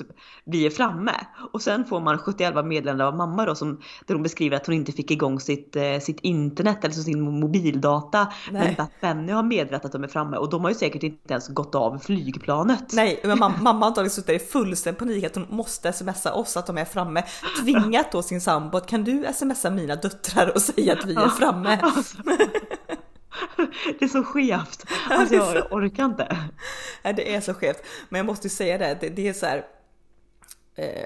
vi 0.45 0.66
är 0.66 0.69
framme. 0.69 1.12
Och 1.54 1.62
sen 1.62 1.86
får 1.86 2.00
man 2.00 2.18
71 2.18 2.66
meddelande 2.66 3.06
av 3.06 3.16
mamma 3.16 3.45
då 3.45 3.56
som, 3.56 3.81
där 4.06 4.16
hon 4.16 4.24
beskriver 4.24 4.57
att 4.57 4.66
hon 4.66 4.75
inte 4.75 4.92
fick 4.92 5.12
igång 5.12 5.39
sitt, 5.39 5.75
eh, 5.75 6.00
sitt 6.00 6.19
internet 6.19 6.83
eller 6.83 6.94
sin 6.94 7.39
mobildata. 7.39 8.27
Nej. 8.51 8.75
Men 8.77 8.86
att 8.86 9.01
Benny 9.01 9.31
har 9.31 9.44
meddelat 9.44 9.86
att 9.86 9.92
de 9.92 10.04
är 10.04 10.07
framme 10.07 10.38
och 10.38 10.50
de 10.50 10.63
har 10.63 10.69
ju 10.69 10.75
säkert 10.75 11.04
inte 11.04 11.33
ens 11.33 11.48
gått 11.48 11.75
av 11.75 11.98
flygplanet. 11.98 12.94
Nej, 12.94 13.19
men 13.24 13.39
mamma, 13.39 13.57
mamma 13.62 13.80
har 13.80 13.88
antagligen 13.88 14.12
suttit 14.12 14.42
i 14.42 14.45
fullständig 14.45 15.00
panik 15.00 15.24
att 15.25 15.36
hon 15.36 15.48
måste 15.50 15.94
smsa 15.94 16.33
oss 16.33 16.57
att 16.57 16.68
de 16.68 16.78
är 16.78 16.86
framme. 16.86 17.24
Tvingat 17.63 18.12
då 18.12 18.21
sin 18.21 18.42
sambo 18.42 18.78
att 18.78 18.88
kan 18.88 19.04
du 19.04 19.25
smsa 19.33 19.69
mina 19.69 19.95
döttrar 19.95 20.51
och 20.56 20.62
säga 20.62 20.94
att 20.94 21.06
vi 21.06 21.13
är 21.13 21.30
framme? 21.30 21.80
Alltså. 21.81 22.18
Det 23.99 24.06
är 24.06 24.07
så 24.07 24.23
skevt. 24.23 24.85
Alltså 25.09 25.35
jag 25.35 25.73
orkar 25.73 26.06
inte. 26.06 26.37
Nej, 27.04 27.13
det 27.13 27.35
är 27.35 27.42
så 27.42 27.54
skevt. 27.54 27.83
Men 28.09 28.19
jag 28.19 28.25
måste 28.25 28.49
säga 28.49 28.77
det, 28.77 28.97
det, 29.01 29.09
det 29.09 29.27
är 29.27 29.33
så 29.33 29.45
här. 29.45 29.65
Eh, 30.75 31.06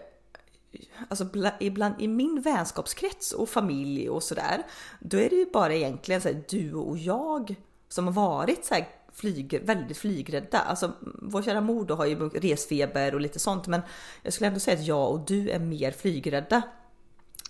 alltså 1.08 1.28
ibland 1.60 1.94
i 2.00 2.08
min 2.08 2.42
vänskapskrets 2.42 3.32
och 3.32 3.50
familj 3.50 4.10
och 4.10 4.24
sådär, 4.24 4.64
då 5.00 5.18
är 5.18 5.30
det 5.30 5.36
ju 5.36 5.46
bara 5.54 5.74
egentligen 5.74 6.22
så 6.22 6.28
här, 6.28 6.44
du 6.50 6.74
och 6.74 6.98
jag 6.98 7.56
som 7.90 8.06
har 8.06 8.14
varit 8.14 8.66
så 8.66 8.74
här 8.74 8.88
flyg, 9.14 9.62
väldigt 9.64 9.98
flygrädda. 9.98 10.60
Alltså 10.60 10.92
vår 11.22 11.42
kära 11.42 11.62
mor 11.62 11.86
då 11.86 11.96
har 11.96 12.06
ju 12.06 12.30
resfeber 12.30 13.16
och 13.16 13.22
lite 13.22 13.40
sånt, 13.40 13.68
men 13.68 13.82
jag 14.24 14.34
skulle 14.34 14.48
ändå 14.48 14.60
säga 14.60 14.78
att 14.78 14.86
jag 14.86 15.12
och 15.12 15.20
du 15.20 15.50
är 15.50 15.60
mer 15.60 15.92
flygrädda 15.92 16.62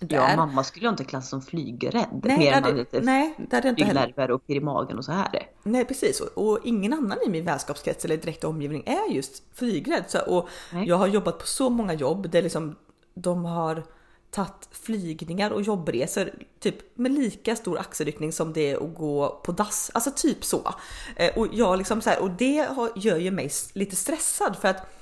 där. 0.00 0.16
Ja, 0.16 0.36
mamma 0.36 0.64
skulle 0.64 0.86
jag 0.86 0.92
inte 0.92 1.04
klassa 1.04 1.28
som 1.28 1.42
flygrädd. 1.42 2.20
Nej, 2.22 2.38
mer 2.38 2.52
än 2.52 2.76
lite 2.76 3.00
nej, 3.00 3.34
det 3.38 3.56
hade 3.56 3.68
inte 3.68 3.84
heller. 3.84 4.30
och 4.30 4.46
pirr 4.46 4.56
i 4.56 4.60
magen 4.60 4.98
och 4.98 5.04
så 5.04 5.12
här. 5.12 5.48
Nej, 5.62 5.84
precis. 5.84 6.20
Och, 6.20 6.48
och, 6.48 6.58
ingen 6.64 6.92
annan 6.92 7.18
i 7.26 7.30
min 7.30 7.44
vänskapskrets 7.44 8.04
eller 8.04 8.16
direkta 8.16 8.48
omgivning 8.48 8.82
är 8.86 9.14
just 9.14 9.42
flygrädd. 9.54 10.04
Så, 10.08 10.20
och 10.20 10.48
jag 10.86 10.96
har 10.96 11.06
jobbat 11.06 11.38
på 11.38 11.46
så 11.46 11.70
många 11.70 11.94
jobb 11.94 12.30
där 12.30 12.42
liksom 12.42 12.76
de 13.14 13.44
har 13.44 13.82
tagit 14.30 14.68
flygningar 14.70 15.50
och 15.50 15.62
jobbresor 15.62 16.30
typ 16.60 16.98
med 16.98 17.12
lika 17.12 17.56
stor 17.56 17.78
axelryckning 17.78 18.32
som 18.32 18.52
det 18.52 18.70
är 18.70 18.76
att 18.76 18.94
gå 18.94 19.40
på 19.44 19.52
dass. 19.52 19.90
Alltså 19.94 20.10
typ 20.16 20.44
så. 20.44 20.74
Eh, 21.16 21.38
och 21.38 21.48
jag 21.52 21.78
liksom 21.78 22.00
så 22.00 22.10
här, 22.10 22.22
och 22.22 22.30
det 22.30 22.68
gör 22.96 23.16
ju 23.16 23.30
mig 23.30 23.50
lite 23.72 23.96
stressad 23.96 24.56
för 24.56 24.68
att 24.68 24.99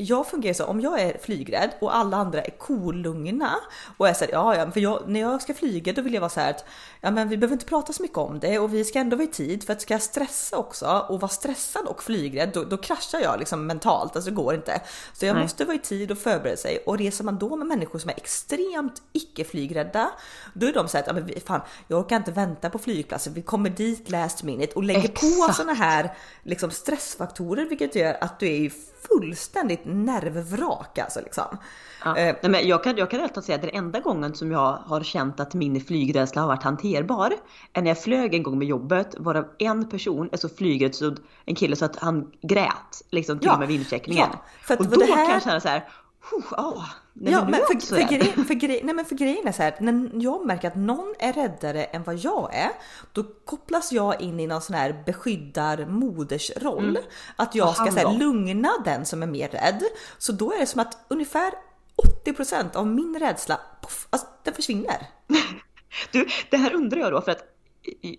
jag 0.00 0.26
fungerar 0.26 0.54
så 0.54 0.64
om 0.64 0.80
jag 0.80 1.00
är 1.00 1.18
flygrädd 1.18 1.70
och 1.80 1.96
alla 1.96 2.16
andra 2.16 2.42
är 2.42 2.50
kolugna 2.50 3.56
och 3.96 4.08
är 4.08 4.12
så 4.12 4.24
här, 4.24 4.32
ja, 4.32 4.56
ja, 4.56 4.70
för 4.70 4.80
jag, 4.80 5.02
när 5.06 5.20
jag 5.20 5.42
ska 5.42 5.54
flyga 5.54 5.92
då 5.92 6.02
vill 6.02 6.14
jag 6.14 6.20
vara 6.20 6.30
så 6.30 6.40
här 6.40 6.50
att 6.50 6.64
ja, 7.00 7.10
men 7.10 7.28
vi 7.28 7.36
behöver 7.36 7.52
inte 7.52 7.66
prata 7.66 7.92
så 7.92 8.02
mycket 8.02 8.18
om 8.18 8.40
det 8.40 8.58
och 8.58 8.74
vi 8.74 8.84
ska 8.84 8.98
ändå 8.98 9.16
vara 9.16 9.24
i 9.24 9.30
tid 9.30 9.64
för 9.64 9.72
att 9.72 9.82
ska 9.82 9.94
jag 9.94 10.02
stressa 10.02 10.56
också 10.56 11.06
och 11.08 11.20
vara 11.20 11.28
stressad 11.28 11.86
och 11.86 12.02
flygrädd 12.02 12.50
då, 12.54 12.64
då 12.64 12.76
kraschar 12.76 13.20
jag 13.20 13.38
liksom 13.38 13.66
mentalt, 13.66 14.16
alltså 14.16 14.30
det 14.30 14.36
går 14.36 14.54
inte. 14.54 14.80
Så 15.12 15.26
jag 15.26 15.34
Nej. 15.34 15.42
måste 15.42 15.64
vara 15.64 15.76
i 15.76 15.78
tid 15.78 16.10
och 16.10 16.18
förbereda 16.18 16.56
sig 16.56 16.78
och 16.86 16.98
reser 16.98 17.24
man 17.24 17.38
då 17.38 17.56
med 17.56 17.66
människor 17.66 17.98
som 17.98 18.10
är 18.10 18.16
extremt 18.16 19.02
icke 19.12 19.44
flygrädda, 19.44 20.10
då 20.54 20.66
är 20.66 20.72
de 20.72 20.88
så 20.88 20.96
här 20.96 21.02
att 21.02 21.06
ja, 21.06 21.12
men 21.12 21.40
fan, 21.46 21.60
jag 21.88 22.00
orkar 22.00 22.16
inte 22.16 22.32
vänta 22.32 22.70
på 22.70 22.78
flygplatsen, 22.78 23.34
vi 23.34 23.42
kommer 23.42 23.70
dit 23.70 24.10
last 24.10 24.42
minute 24.42 24.74
och 24.74 24.82
lägger 24.82 25.08
Exakt. 25.08 25.20
på 25.20 25.52
såna 25.52 25.72
här 25.72 26.14
liksom 26.42 26.70
stressfaktorer, 26.70 27.64
vilket 27.64 27.94
gör 27.94 28.16
att 28.20 28.40
du 28.40 28.46
är 28.46 28.70
fullständigt 29.08 29.80
nervvrak 29.84 30.98
alltså 30.98 31.20
liksom. 31.20 31.58
Ja. 32.04 32.16
Eh, 32.16 32.36
Nej, 32.42 32.50
men 32.50 32.68
jag 32.68 32.84
kan, 32.84 32.96
jag 32.96 33.10
kan 33.10 33.20
rätt 33.20 33.44
säga 33.44 33.56
att 33.56 33.62
den 33.62 33.70
enda 33.70 34.00
gången 34.00 34.34
som 34.34 34.52
jag 34.52 34.72
har 34.72 35.02
känt 35.02 35.40
att 35.40 35.54
min 35.54 35.80
flygrädsla 35.80 36.40
har 36.40 36.48
varit 36.48 36.62
hanterbar 36.62 37.32
är 37.72 37.82
när 37.82 37.90
jag 37.90 38.02
flög 38.02 38.34
en 38.34 38.42
gång 38.42 38.58
med 38.58 38.68
jobbet 38.68 39.14
varav 39.18 39.44
en 39.58 39.88
person 39.88 40.28
är 40.32 40.36
så 40.36 40.48
flygrädd 40.48 40.94
så 40.94 41.16
en 41.44 41.54
kille 41.54 41.76
så 41.76 41.84
att 41.84 41.96
han 41.96 42.30
grät 42.42 43.02
liksom 43.10 43.38
till 43.38 43.46
ja. 43.46 43.52
och 43.52 43.58
med 43.58 43.68
vindcheckningen. 43.68 44.28
Ja, 44.68 44.76
och 44.76 44.86
då 44.86 45.00
här... 45.00 45.26
kan 45.26 45.34
jag 45.34 45.42
känna 45.42 45.60
så 45.60 45.68
här 45.68 45.88
Oh, 46.56 46.84
nej, 47.12 47.32
ja, 47.32 47.40
men, 47.42 47.50
men 47.50 47.60
för, 47.60 47.86
för, 47.86 48.08
grej, 48.08 48.32
för, 48.46 48.54
grej, 48.54 48.80
nej, 48.84 48.94
men 48.94 49.04
för 49.04 49.14
grejen 49.14 49.48
är 49.48 49.52
så 49.52 49.62
här, 49.62 49.74
när 49.80 50.10
jag 50.22 50.46
märker 50.46 50.68
att 50.68 50.76
någon 50.76 51.14
är 51.18 51.32
räddare 51.32 51.84
än 51.84 52.02
vad 52.02 52.16
jag 52.16 52.54
är, 52.54 52.70
då 53.12 53.22
kopplas 53.44 53.92
jag 53.92 54.20
in 54.20 54.40
i 54.40 54.46
någon 54.46 54.60
sån 54.60 54.76
här 54.76 55.02
beskyddar 55.06 55.86
modersroll. 55.86 56.88
Mm. 56.88 57.02
Att 57.36 57.54
jag 57.54 57.74
ska 57.74 57.86
så 57.86 57.98
här, 57.98 58.18
lugna 58.18 58.70
den 58.84 59.06
som 59.06 59.22
är 59.22 59.26
mer 59.26 59.48
rädd. 59.48 59.82
Så 60.18 60.32
då 60.32 60.52
är 60.52 60.58
det 60.58 60.66
som 60.66 60.80
att 60.80 60.98
ungefär 61.08 61.52
80% 62.24 62.76
av 62.76 62.86
min 62.86 63.18
rädsla, 63.18 63.60
puff, 63.82 64.08
alltså, 64.10 64.28
den 64.42 64.54
försvinner. 64.54 65.06
du, 66.12 66.26
det 66.50 66.56
här 66.56 66.74
undrar 66.74 67.00
jag 67.00 67.12
då 67.12 67.20
för 67.20 67.30
att 67.30 67.44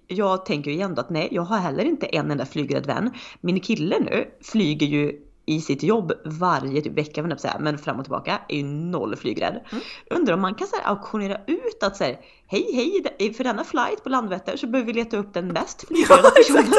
jag 0.08 0.46
tänker 0.46 0.72
ju 0.72 0.78
igen 0.78 0.96
då 0.96 1.02
att 1.02 1.10
nej, 1.10 1.28
jag 1.32 1.42
har 1.42 1.58
heller 1.58 1.84
inte 1.84 2.06
en 2.06 2.32
enda 2.32 2.46
flygrädd 2.46 2.86
vän. 2.86 3.14
Min 3.42 3.60
kille 3.60 4.00
nu 4.00 4.32
flyger 4.42 4.88
ju 4.88 5.31
i 5.46 5.62
sitt 5.62 5.84
jobb 5.84 6.12
varje 6.26 6.82
typ 6.82 6.98
vecka, 6.98 7.24
men, 7.24 7.40
säga, 7.40 7.58
men 7.60 7.78
fram 7.78 8.00
och 8.00 8.06
tillbaka 8.06 8.42
är 8.48 8.58
ju 8.58 8.64
noll 8.64 9.16
flygrädd. 9.16 9.66
Mm. 9.72 9.84
Undrar 10.10 10.34
om 10.34 10.42
man 10.42 10.56
kan 10.56 10.68
så 10.68 10.76
här, 10.76 10.88
auktionera 10.90 11.38
ut 11.48 11.84
att 11.84 11.98
så 11.98 12.04
här, 12.04 12.20
hej 12.48 13.04
hej, 13.18 13.34
för 13.34 13.44
denna 13.44 13.64
flight 13.64 14.04
på 14.04 14.10
Landvetter 14.10 14.58
så 14.58 14.68
behöver 14.68 14.94
vi 14.94 15.00
leta 15.00 15.18
upp 15.18 15.34
den 15.34 15.48
mest 15.48 15.82
flygrädda 15.88 16.22
ja, 16.24 16.32
personen. 16.36 16.74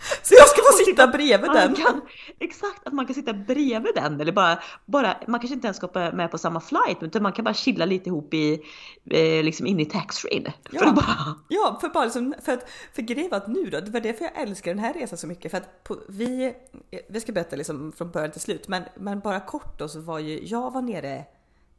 Så 0.22 0.34
jag 0.34 0.48
ska 0.48 0.62
få 0.62 0.84
sitta 0.84 1.06
bredvid 1.06 1.50
den? 1.50 1.74
Kan, 1.74 2.00
exakt, 2.38 2.86
att 2.86 2.92
man 2.92 3.06
kan 3.06 3.14
sitta 3.14 3.32
bredvid 3.32 3.94
den 3.94 4.20
eller 4.20 4.32
bara, 4.32 4.62
bara 4.86 5.16
man 5.26 5.40
kanske 5.40 5.54
inte 5.54 5.66
ens 5.66 5.76
ska 5.76 6.10
med 6.12 6.30
på 6.30 6.38
samma 6.38 6.60
flight 6.60 7.02
utan 7.02 7.22
man 7.22 7.32
kan 7.32 7.44
bara 7.44 7.54
chilla 7.54 7.84
lite 7.84 8.08
ihop 8.08 8.34
i, 8.34 8.52
eh, 9.10 9.44
liksom 9.44 9.66
in 9.66 9.80
i 9.80 9.84
taxfree. 9.84 10.52
Ja, 10.70 10.92
bara... 10.92 11.36
ja, 11.48 11.78
för 11.80 11.88
bara 11.88 12.04
liksom, 12.04 12.34
för 12.44 12.52
att, 12.52 12.70
för 12.94 13.02
grejen 13.02 13.34
att 13.34 13.48
nu 13.48 13.70
då, 13.70 13.80
det 13.80 13.90
var 13.90 14.00
därför 14.00 14.24
jag 14.24 14.42
älskar 14.42 14.74
den 14.74 14.84
här 14.84 14.92
resan 14.92 15.18
så 15.18 15.26
mycket 15.26 15.50
för 15.50 15.58
att 15.58 15.84
på, 15.84 15.96
vi, 16.08 16.54
vi 17.08 17.20
ska 17.20 17.32
berätta 17.32 17.56
liksom 17.56 17.92
från 17.92 18.10
början 18.10 18.30
till 18.30 18.40
slut 18.40 18.68
men, 18.68 18.82
men 18.96 19.20
bara 19.20 19.40
kort 19.40 19.78
då 19.78 19.88
så 19.88 20.00
var 20.00 20.18
ju, 20.18 20.44
jag 20.44 20.72
var 20.72 20.82
nere 20.82 21.24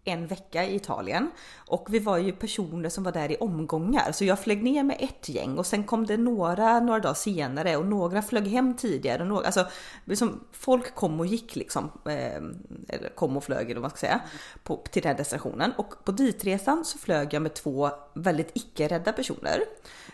en 0.03 0.27
vecka 0.27 0.65
i 0.65 0.75
Italien 0.75 1.31
och 1.57 1.87
vi 1.89 1.99
var 1.99 2.17
ju 2.17 2.31
personer 2.31 2.89
som 2.89 3.03
var 3.03 3.11
där 3.11 3.31
i 3.31 3.37
omgångar 3.37 4.11
så 4.11 4.25
jag 4.25 4.39
flög 4.39 4.63
ner 4.63 4.83
med 4.83 4.97
ett 4.99 5.29
gäng 5.29 5.57
och 5.57 5.65
sen 5.65 5.83
kom 5.83 6.05
det 6.05 6.17
några 6.17 6.79
några 6.79 6.99
dagar 6.99 7.13
senare 7.13 7.77
och 7.77 7.85
några 7.85 8.21
flög 8.21 8.47
hem 8.47 8.75
tidigare. 8.75 9.21
Och 9.21 9.27
några, 9.27 9.45
alltså, 9.45 9.67
liksom, 10.05 10.43
folk 10.51 10.95
kom 10.95 11.19
och 11.19 11.25
gick 11.25 11.55
liksom, 11.55 11.91
eh, 12.05 12.35
eller 12.87 13.15
kom 13.15 13.37
och 13.37 13.43
flög 13.43 13.65
eller 13.65 13.75
vad 13.75 13.81
man 13.81 13.89
ska 13.89 13.99
säga, 13.99 14.21
på, 14.63 14.83
till 14.91 15.01
den 15.01 15.09
här 15.09 15.17
destinationen 15.17 15.73
och 15.77 16.03
på 16.03 16.11
ditresan 16.11 16.85
så 16.85 16.97
flög 16.97 17.33
jag 17.33 17.41
med 17.41 17.53
två 17.53 17.89
väldigt 18.13 18.51
icke-rädda 18.53 19.13
personer. 19.13 19.63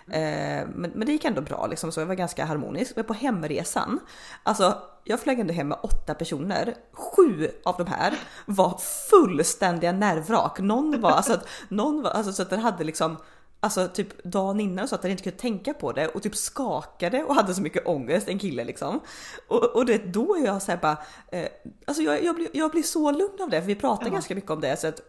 Eh, 0.07 0.67
men, 0.75 0.91
men 0.95 1.05
det 1.05 1.11
gick 1.11 1.25
ändå 1.25 1.41
bra 1.41 1.67
liksom 1.67 1.91
så 1.91 1.99
jag 1.99 2.05
var 2.05 2.15
ganska 2.15 2.45
harmonisk. 2.45 2.95
Men 2.95 3.05
på 3.05 3.13
hemresan, 3.13 3.99
alltså 4.43 4.81
jag 5.07 5.19
flög 5.19 5.39
ändå 5.39 5.53
hem 5.53 5.67
med 5.67 5.77
åtta 5.83 6.13
personer. 6.13 6.75
Sju 6.91 7.47
av 7.63 7.75
de 7.77 7.87
här 7.87 8.13
var 8.45 8.79
fullständiga 9.09 9.91
nervvrak. 9.91 10.59
Någon 10.59 11.01
var 11.01 11.11
alltså 11.11 11.33
att, 11.33 11.47
någon 11.69 12.01
var, 12.01 12.11
alltså, 12.11 12.33
så 12.33 12.41
att 12.41 12.49
den 12.49 12.59
hade 12.59 12.83
liksom 12.83 13.17
Alltså 13.59 13.87
typ 13.87 14.23
dagen 14.23 14.59
innan 14.59 14.87
så 14.87 14.95
att 14.95 15.01
den 15.01 15.11
inte 15.11 15.23
kunde 15.23 15.37
tänka 15.39 15.73
på 15.73 15.91
det 15.91 16.07
och 16.07 16.23
typ 16.23 16.35
skakade 16.35 17.23
och 17.23 17.35
hade 17.35 17.53
så 17.53 17.61
mycket 17.61 17.87
ångest, 17.87 18.27
en 18.27 18.39
kille 18.39 18.63
liksom. 18.63 18.99
Och, 19.47 19.63
och 19.63 19.85
det, 19.85 19.97
då 19.97 20.35
är 20.35 20.45
jag 20.45 20.61
såhär 20.61 20.79
bara, 20.81 20.97
eh, 21.31 21.47
alltså 21.87 22.03
jag, 22.03 22.23
jag, 22.23 22.35
blir, 22.35 22.47
jag 22.53 22.71
blir 22.71 22.83
så 22.83 23.11
lugn 23.11 23.41
av 23.41 23.49
det 23.49 23.61
för 23.61 23.67
vi 23.67 23.75
pratar 23.75 24.05
ja. 24.05 24.11
ganska 24.11 24.35
mycket 24.35 24.51
om 24.51 24.61
det. 24.61 24.79
Så 24.79 24.87
att 24.87 25.01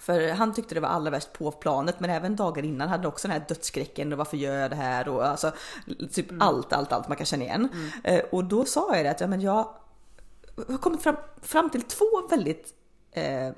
för 0.00 0.28
han 0.28 0.54
tyckte 0.54 0.74
det 0.74 0.80
var 0.80 0.88
allra 0.88 1.10
värst 1.10 1.32
på 1.32 1.52
planet 1.52 2.00
men 2.00 2.10
även 2.10 2.36
dagar 2.36 2.62
innan 2.62 2.88
hade 2.88 3.08
också 3.08 3.28
den 3.28 3.40
här 3.40 3.48
dödsskräcken 3.48 4.12
och 4.12 4.18
varför 4.18 4.36
gör 4.36 4.58
jag 4.58 4.70
det 4.70 4.76
här 4.76 5.08
och 5.08 5.26
alltså 5.26 5.52
typ 6.12 6.30
mm. 6.30 6.42
allt, 6.42 6.72
allt, 6.72 6.92
allt 6.92 7.08
man 7.08 7.16
kan 7.16 7.26
känna 7.26 7.44
igen. 7.44 7.68
Mm. 7.72 7.90
Eh, 8.04 8.24
och 8.32 8.44
då 8.44 8.64
sa 8.64 8.96
jag 8.96 9.04
det 9.04 9.10
att 9.10 9.20
ja, 9.20 9.26
men 9.26 9.40
jag 9.40 9.68
har 10.68 10.78
kommit 10.78 11.02
fram, 11.02 11.16
fram 11.42 11.70
till 11.70 11.82
två 11.82 12.28
väldigt 12.30 12.74
eh, 13.12 13.50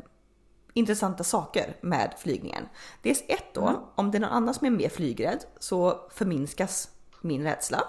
intressanta 0.72 1.24
saker 1.24 1.76
med 1.80 2.14
flygningen. 2.18 2.68
Dels 3.02 3.22
ett 3.28 3.54
då, 3.54 3.66
mm. 3.66 3.80
om 3.94 4.10
det 4.10 4.18
är 4.18 4.20
någon 4.20 4.30
annan 4.30 4.54
som 4.54 4.66
är 4.66 4.70
mer 4.70 4.88
flygrädd 4.88 5.44
så 5.58 6.00
förminskas 6.10 6.88
min 7.20 7.42
rädsla. 7.42 7.84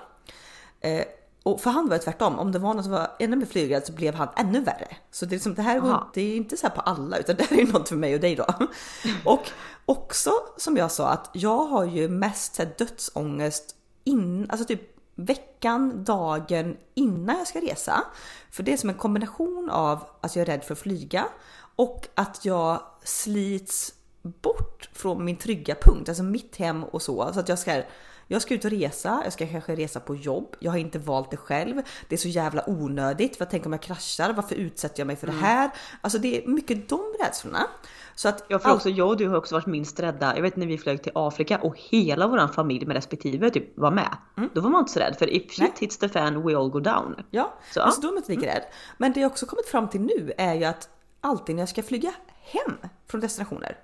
Eh, 0.81 1.03
och 1.43 1.61
för 1.61 1.69
han 1.69 1.89
var 1.89 1.95
det 1.95 2.03
tvärtom. 2.03 2.39
Om 2.39 2.51
det 2.51 2.59
var 2.59 2.73
någon 2.73 2.83
som 2.83 2.91
var 2.91 3.11
ännu 3.19 3.35
mer 3.35 3.45
flygrädd 3.45 3.85
så 3.85 3.93
blev 3.93 4.15
han 4.15 4.27
ännu 4.35 4.61
värre. 4.61 4.97
Så 5.11 5.25
det 5.25 5.33
är, 5.33 5.35
liksom, 5.35 5.53
det 5.53 5.61
här 5.61 5.79
går, 5.79 6.03
det 6.13 6.21
är 6.21 6.35
inte 6.35 6.57
så 6.57 6.67
här 6.67 6.75
på 6.75 6.81
alla 6.81 7.17
utan 7.17 7.35
det 7.35 7.43
här 7.43 7.59
är 7.59 7.65
något 7.65 7.89
för 7.89 7.95
mig 7.95 8.13
och 8.13 8.19
dig 8.19 8.35
då. 8.35 8.45
Och 9.25 9.51
också 9.85 10.31
som 10.57 10.77
jag 10.77 10.91
sa 10.91 11.09
att 11.09 11.29
jag 11.33 11.65
har 11.65 11.85
ju 11.85 12.09
mest 12.09 12.55
så 12.55 12.63
här, 12.63 12.73
dödsångest 12.77 13.75
in, 14.03 14.47
alltså 14.49 14.65
typ 14.65 14.81
veckan, 15.15 16.03
dagen 16.03 16.77
innan 16.93 17.37
jag 17.37 17.47
ska 17.47 17.59
resa. 17.59 18.03
För 18.51 18.63
det 18.63 18.73
är 18.73 18.77
som 18.77 18.89
en 18.89 18.95
kombination 18.95 19.69
av 19.69 20.03
att 20.21 20.35
jag 20.35 20.41
är 20.41 20.45
rädd 20.45 20.63
för 20.63 20.73
att 20.73 20.79
flyga 20.79 21.27
och 21.75 22.07
att 22.15 22.45
jag 22.45 22.81
slits 23.03 23.93
bort 24.21 24.89
från 24.93 25.25
min 25.25 25.37
trygga 25.37 25.75
punkt, 25.75 26.09
alltså 26.09 26.23
mitt 26.23 26.55
hem 26.55 26.83
och 26.83 27.01
så. 27.01 27.33
Så 27.33 27.39
att 27.39 27.49
jag 27.49 27.59
ska 27.59 27.83
jag 28.31 28.41
ska 28.41 28.53
ut 28.53 28.65
och 28.65 28.71
resa, 28.71 29.21
jag 29.23 29.33
ska 29.33 29.47
kanske 29.47 29.75
resa 29.75 29.99
på 29.99 30.15
jobb. 30.15 30.55
Jag 30.59 30.71
har 30.71 30.77
inte 30.77 30.99
valt 30.99 31.31
det 31.31 31.37
själv. 31.37 31.81
Det 32.09 32.15
är 32.15 32.17
så 32.17 32.27
jävla 32.27 32.69
onödigt. 32.69 33.39
Vad 33.39 33.49
tänk 33.49 33.65
om 33.65 33.71
jag 33.71 33.81
kraschar? 33.81 34.33
Varför 34.33 34.55
utsätter 34.55 34.99
jag 34.99 35.07
mig 35.07 35.15
för 35.15 35.27
mm. 35.27 35.39
det 35.39 35.45
här? 35.45 35.71
Alltså 36.01 36.19
det 36.19 36.37
är 36.37 36.47
mycket 36.47 36.89
de 36.89 37.01
rädslorna. 37.19 37.67
Så 38.15 38.29
att, 38.29 38.45
ja, 38.47 38.59
för 38.59 38.73
också 38.73 38.89
jag 38.89 39.07
och 39.07 39.17
du 39.17 39.27
har 39.27 39.37
också 39.37 39.55
varit 39.55 39.65
minst 39.65 39.99
rädda. 39.99 40.35
Jag 40.35 40.41
vet 40.41 40.55
när 40.55 40.67
vi 40.67 40.77
flög 40.77 41.03
till 41.03 41.11
Afrika 41.15 41.57
och 41.57 41.75
hela 41.77 42.27
vår 42.27 42.47
familj 42.47 42.85
med 42.85 42.95
respektive 42.95 43.49
typ 43.49 43.77
var 43.77 43.91
med. 43.91 44.17
Mm. 44.37 44.49
Då 44.53 44.61
var 44.61 44.69
man 44.69 44.79
inte 44.79 44.91
så 44.91 44.99
rädd 44.99 45.15
för 45.19 45.29
if 45.29 45.51
shit 45.51 45.59
Nej. 45.59 45.71
hits 45.79 45.97
the 45.97 46.09
fan 46.09 46.47
we 46.47 46.57
all 46.57 46.69
go 46.69 46.79
down. 46.79 47.15
Ja, 47.29 47.59
så, 47.73 47.81
alltså, 47.81 48.01
då 48.01 48.07
är 48.07 48.11
man 48.11 48.17
inte 48.17 48.31
lika 48.31 48.43
mm. 48.43 48.55
rädd. 48.55 48.63
Men 48.97 49.13
det 49.13 49.19
jag 49.19 49.31
också 49.31 49.45
kommit 49.45 49.67
fram 49.67 49.89
till 49.89 50.01
nu 50.01 50.33
är 50.37 50.53
ju 50.53 50.63
att 50.63 50.89
alltid 51.21 51.55
när 51.55 51.61
jag 51.61 51.69
ska 51.69 51.83
flyga 51.83 52.13
hem 52.41 52.77
från 53.07 53.21
destinationer, 53.21 53.77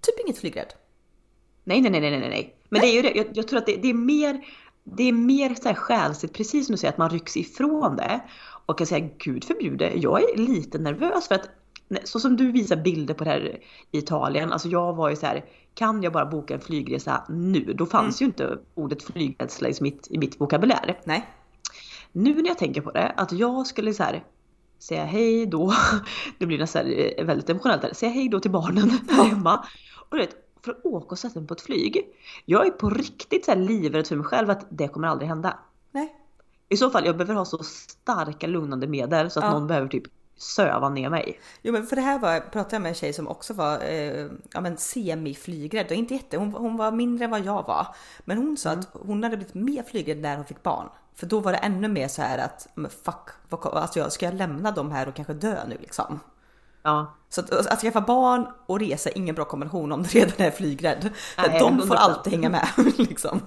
typ 0.00 0.20
inget 0.26 0.38
flygrädd. 0.38 0.74
Nej, 1.68 1.80
nej, 1.80 1.90
nej, 1.90 2.00
nej, 2.00 2.20
nej. 2.20 2.54
Men 2.68 2.80
nej. 2.80 2.90
det 2.90 2.98
är 2.98 3.02
ju 3.02 3.02
det. 3.02 3.18
Jag, 3.18 3.26
jag 3.32 3.48
tror 3.48 3.58
att 3.58 3.66
det, 3.66 3.76
det, 3.76 3.90
är 3.90 3.94
mer, 3.94 4.44
det 4.84 5.08
är 5.08 5.12
mer 5.12 5.54
så 5.54 5.68
här 5.68 5.74
själsligt, 5.74 6.32
precis 6.32 6.66
som 6.66 6.72
du 6.72 6.78
säger, 6.78 6.92
att 6.92 6.98
man 6.98 7.10
rycks 7.10 7.36
ifrån 7.36 7.96
det. 7.96 8.20
Och 8.66 8.78
kan 8.78 8.86
säga, 8.86 9.08
gud 9.18 9.44
förbjude, 9.44 9.92
jag 9.96 10.22
är 10.22 10.36
lite 10.36 10.78
nervös 10.78 11.28
för 11.28 11.34
att 11.34 11.48
så 12.04 12.20
som 12.20 12.36
du 12.36 12.52
visar 12.52 12.76
bilder 12.76 13.14
på 13.14 13.24
det 13.24 13.30
här 13.30 13.58
i 13.90 13.98
Italien, 13.98 14.52
alltså 14.52 14.68
jag 14.68 14.94
var 14.94 15.10
ju 15.10 15.16
så 15.16 15.26
här, 15.26 15.44
kan 15.74 16.02
jag 16.02 16.12
bara 16.12 16.26
boka 16.26 16.54
en 16.54 16.60
flygresa 16.60 17.24
nu? 17.28 17.72
Då 17.74 17.86
fanns 17.86 18.20
mm. 18.20 18.26
ju 18.26 18.26
inte 18.26 18.58
ordet 18.74 19.02
flygrädsla 19.02 19.68
i 19.68 19.74
mitt, 19.80 20.06
i 20.10 20.18
mitt 20.18 20.40
vokabulär. 20.40 21.00
Nej. 21.04 21.28
Nu 22.12 22.34
när 22.34 22.48
jag 22.48 22.58
tänker 22.58 22.80
på 22.80 22.90
det, 22.90 23.12
att 23.16 23.32
jag 23.32 23.66
skulle 23.66 23.94
så 23.94 24.02
här 24.02 24.24
säga 24.78 25.04
hej 25.04 25.46
då, 25.46 25.72
det 26.38 26.46
blir 26.46 26.58
nästan 26.58 26.84
väldigt 27.26 27.50
emotionellt 27.50 27.82
där, 27.82 27.94
säga 27.94 28.12
hej 28.12 28.28
då 28.28 28.40
till 28.40 28.50
barnen 28.50 28.90
här 29.10 29.24
hemma. 29.24 29.64
Och 30.10 30.16
du 30.16 30.22
vet, 30.22 30.36
för 30.64 30.70
att 30.70 30.84
åka 30.84 31.06
och 31.08 31.18
sätta 31.18 31.40
mig 31.40 31.48
på 31.48 31.54
ett 31.54 31.60
flyg. 31.60 32.04
Jag 32.44 32.66
är 32.66 32.70
på 32.70 32.90
riktigt 32.90 33.44
så 33.44 33.50
här 33.50 33.58
livrädd 33.58 34.06
för 34.06 34.16
mig 34.16 34.26
själv 34.26 34.50
att 34.50 34.66
det 34.68 34.88
kommer 34.88 35.08
aldrig 35.08 35.28
hända. 35.28 35.58
Nej. 35.92 36.14
I 36.68 36.76
så 36.76 36.90
fall, 36.90 37.06
jag 37.06 37.16
behöver 37.16 37.34
ha 37.34 37.44
så 37.44 37.58
starka 37.64 38.46
lugnande 38.46 38.86
medel 38.86 39.30
så 39.30 39.40
att 39.40 39.44
ja. 39.44 39.52
någon 39.52 39.66
behöver 39.66 39.88
typ 39.88 40.04
söva 40.36 40.88
ner 40.88 41.10
mig. 41.10 41.40
Jo 41.62 41.72
men 41.72 41.86
för 41.86 41.96
det 41.96 42.02
här 42.02 42.18
var, 42.18 42.40
pratade 42.40 42.74
jag 42.74 42.82
med 42.82 42.88
en 42.88 42.94
tjej 42.94 43.12
som 43.12 43.28
också 43.28 43.54
var 43.54 43.80
eh, 43.82 44.26
ja, 44.52 44.60
men 44.60 44.76
semiflygrädd 44.76 45.86
och 45.86 45.92
inte 45.92 46.14
jätte, 46.14 46.36
hon, 46.36 46.52
hon 46.52 46.76
var 46.76 46.92
mindre 46.92 47.24
än 47.24 47.30
vad 47.30 47.44
jag 47.44 47.66
var. 47.66 47.86
Men 48.24 48.38
hon 48.38 48.56
sa 48.56 48.68
mm. 48.68 48.80
att 48.80 48.88
hon 49.06 49.22
hade 49.22 49.36
blivit 49.36 49.54
mer 49.54 49.82
flygrädd 49.82 50.18
när 50.18 50.36
hon 50.36 50.44
fick 50.44 50.62
barn. 50.62 50.88
För 51.14 51.26
då 51.26 51.40
var 51.40 51.52
det 51.52 51.58
ännu 51.58 51.88
mer 51.88 52.08
så 52.08 52.22
här 52.22 52.38
att 52.38 52.68
fuck, 53.04 53.28
vad, 53.48 53.66
alltså 53.66 54.10
ska 54.10 54.26
jag 54.26 54.34
lämna 54.34 54.70
dem 54.70 54.90
här 54.90 55.08
och 55.08 55.14
kanske 55.14 55.34
dö 55.34 55.64
nu 55.68 55.76
liksom? 55.80 56.20
Ja. 56.82 57.14
Så 57.28 57.40
att, 57.40 57.50
att 57.50 57.80
skaffa 57.80 58.00
barn 58.00 58.46
och 58.66 58.80
resa 58.80 59.10
är 59.10 59.18
ingen 59.18 59.34
bra 59.34 59.44
kombination 59.44 59.92
om 59.92 60.02
du 60.02 60.08
redan 60.08 60.46
är 60.46 60.50
flygrädd. 60.50 61.10
Nej, 61.38 61.58
De 61.58 61.88
får 61.88 61.94
alltid 61.94 62.32
hänga 62.32 62.48
med 62.48 62.68
liksom. 62.96 63.40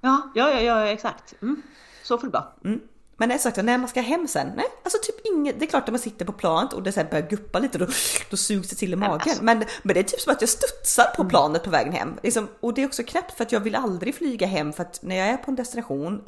Ja, 0.00 0.32
ja, 0.34 0.50
ja, 0.50 0.60
ja 0.60 0.86
exakt. 0.86 1.34
Mm. 1.42 1.62
Så 2.02 2.18
får 2.18 2.26
det 2.26 2.32
vara. 2.32 2.46
Mm. 2.64 2.80
Men 3.16 3.28
det 3.28 3.34
är 3.34 3.38
sagt, 3.38 3.56
när 3.56 3.78
man 3.78 3.88
ska 3.88 4.00
hem 4.00 4.28
sen, 4.28 4.52
nej, 4.56 4.66
alltså 4.82 4.98
typ 5.02 5.26
inget. 5.26 5.58
Det 5.58 5.64
är 5.64 5.66
klart 5.66 5.82
att 5.82 5.90
man 5.90 5.98
sitter 5.98 6.24
på 6.24 6.32
planet 6.32 6.72
och 6.72 6.82
det 6.82 6.92
så 6.92 7.04
börjar 7.10 7.28
guppa 7.28 7.58
lite 7.58 7.78
då, 7.78 7.86
då 8.30 8.36
sugs 8.36 8.68
det 8.68 8.76
till 8.76 8.92
i 8.92 8.96
magen. 8.96 9.20
Alltså. 9.20 9.44
Men, 9.44 9.64
men 9.82 9.94
det 9.94 10.00
är 10.00 10.04
typ 10.04 10.20
som 10.20 10.32
att 10.32 10.40
jag 10.40 10.50
studsar 10.50 11.04
på 11.16 11.22
mm. 11.22 11.30
planet 11.30 11.62
på 11.64 11.70
vägen 11.70 11.92
hem. 11.92 12.14
Liksom, 12.22 12.48
och 12.60 12.74
det 12.74 12.82
är 12.82 12.86
också 12.86 13.02
knäppt 13.02 13.36
för 13.36 13.44
att 13.44 13.52
jag 13.52 13.60
vill 13.60 13.74
aldrig 13.74 14.14
flyga 14.14 14.46
hem 14.46 14.72
för 14.72 14.82
att 14.82 15.02
när 15.02 15.16
jag 15.16 15.28
är 15.28 15.36
på 15.36 15.50
en 15.50 15.56
destination, 15.56 16.22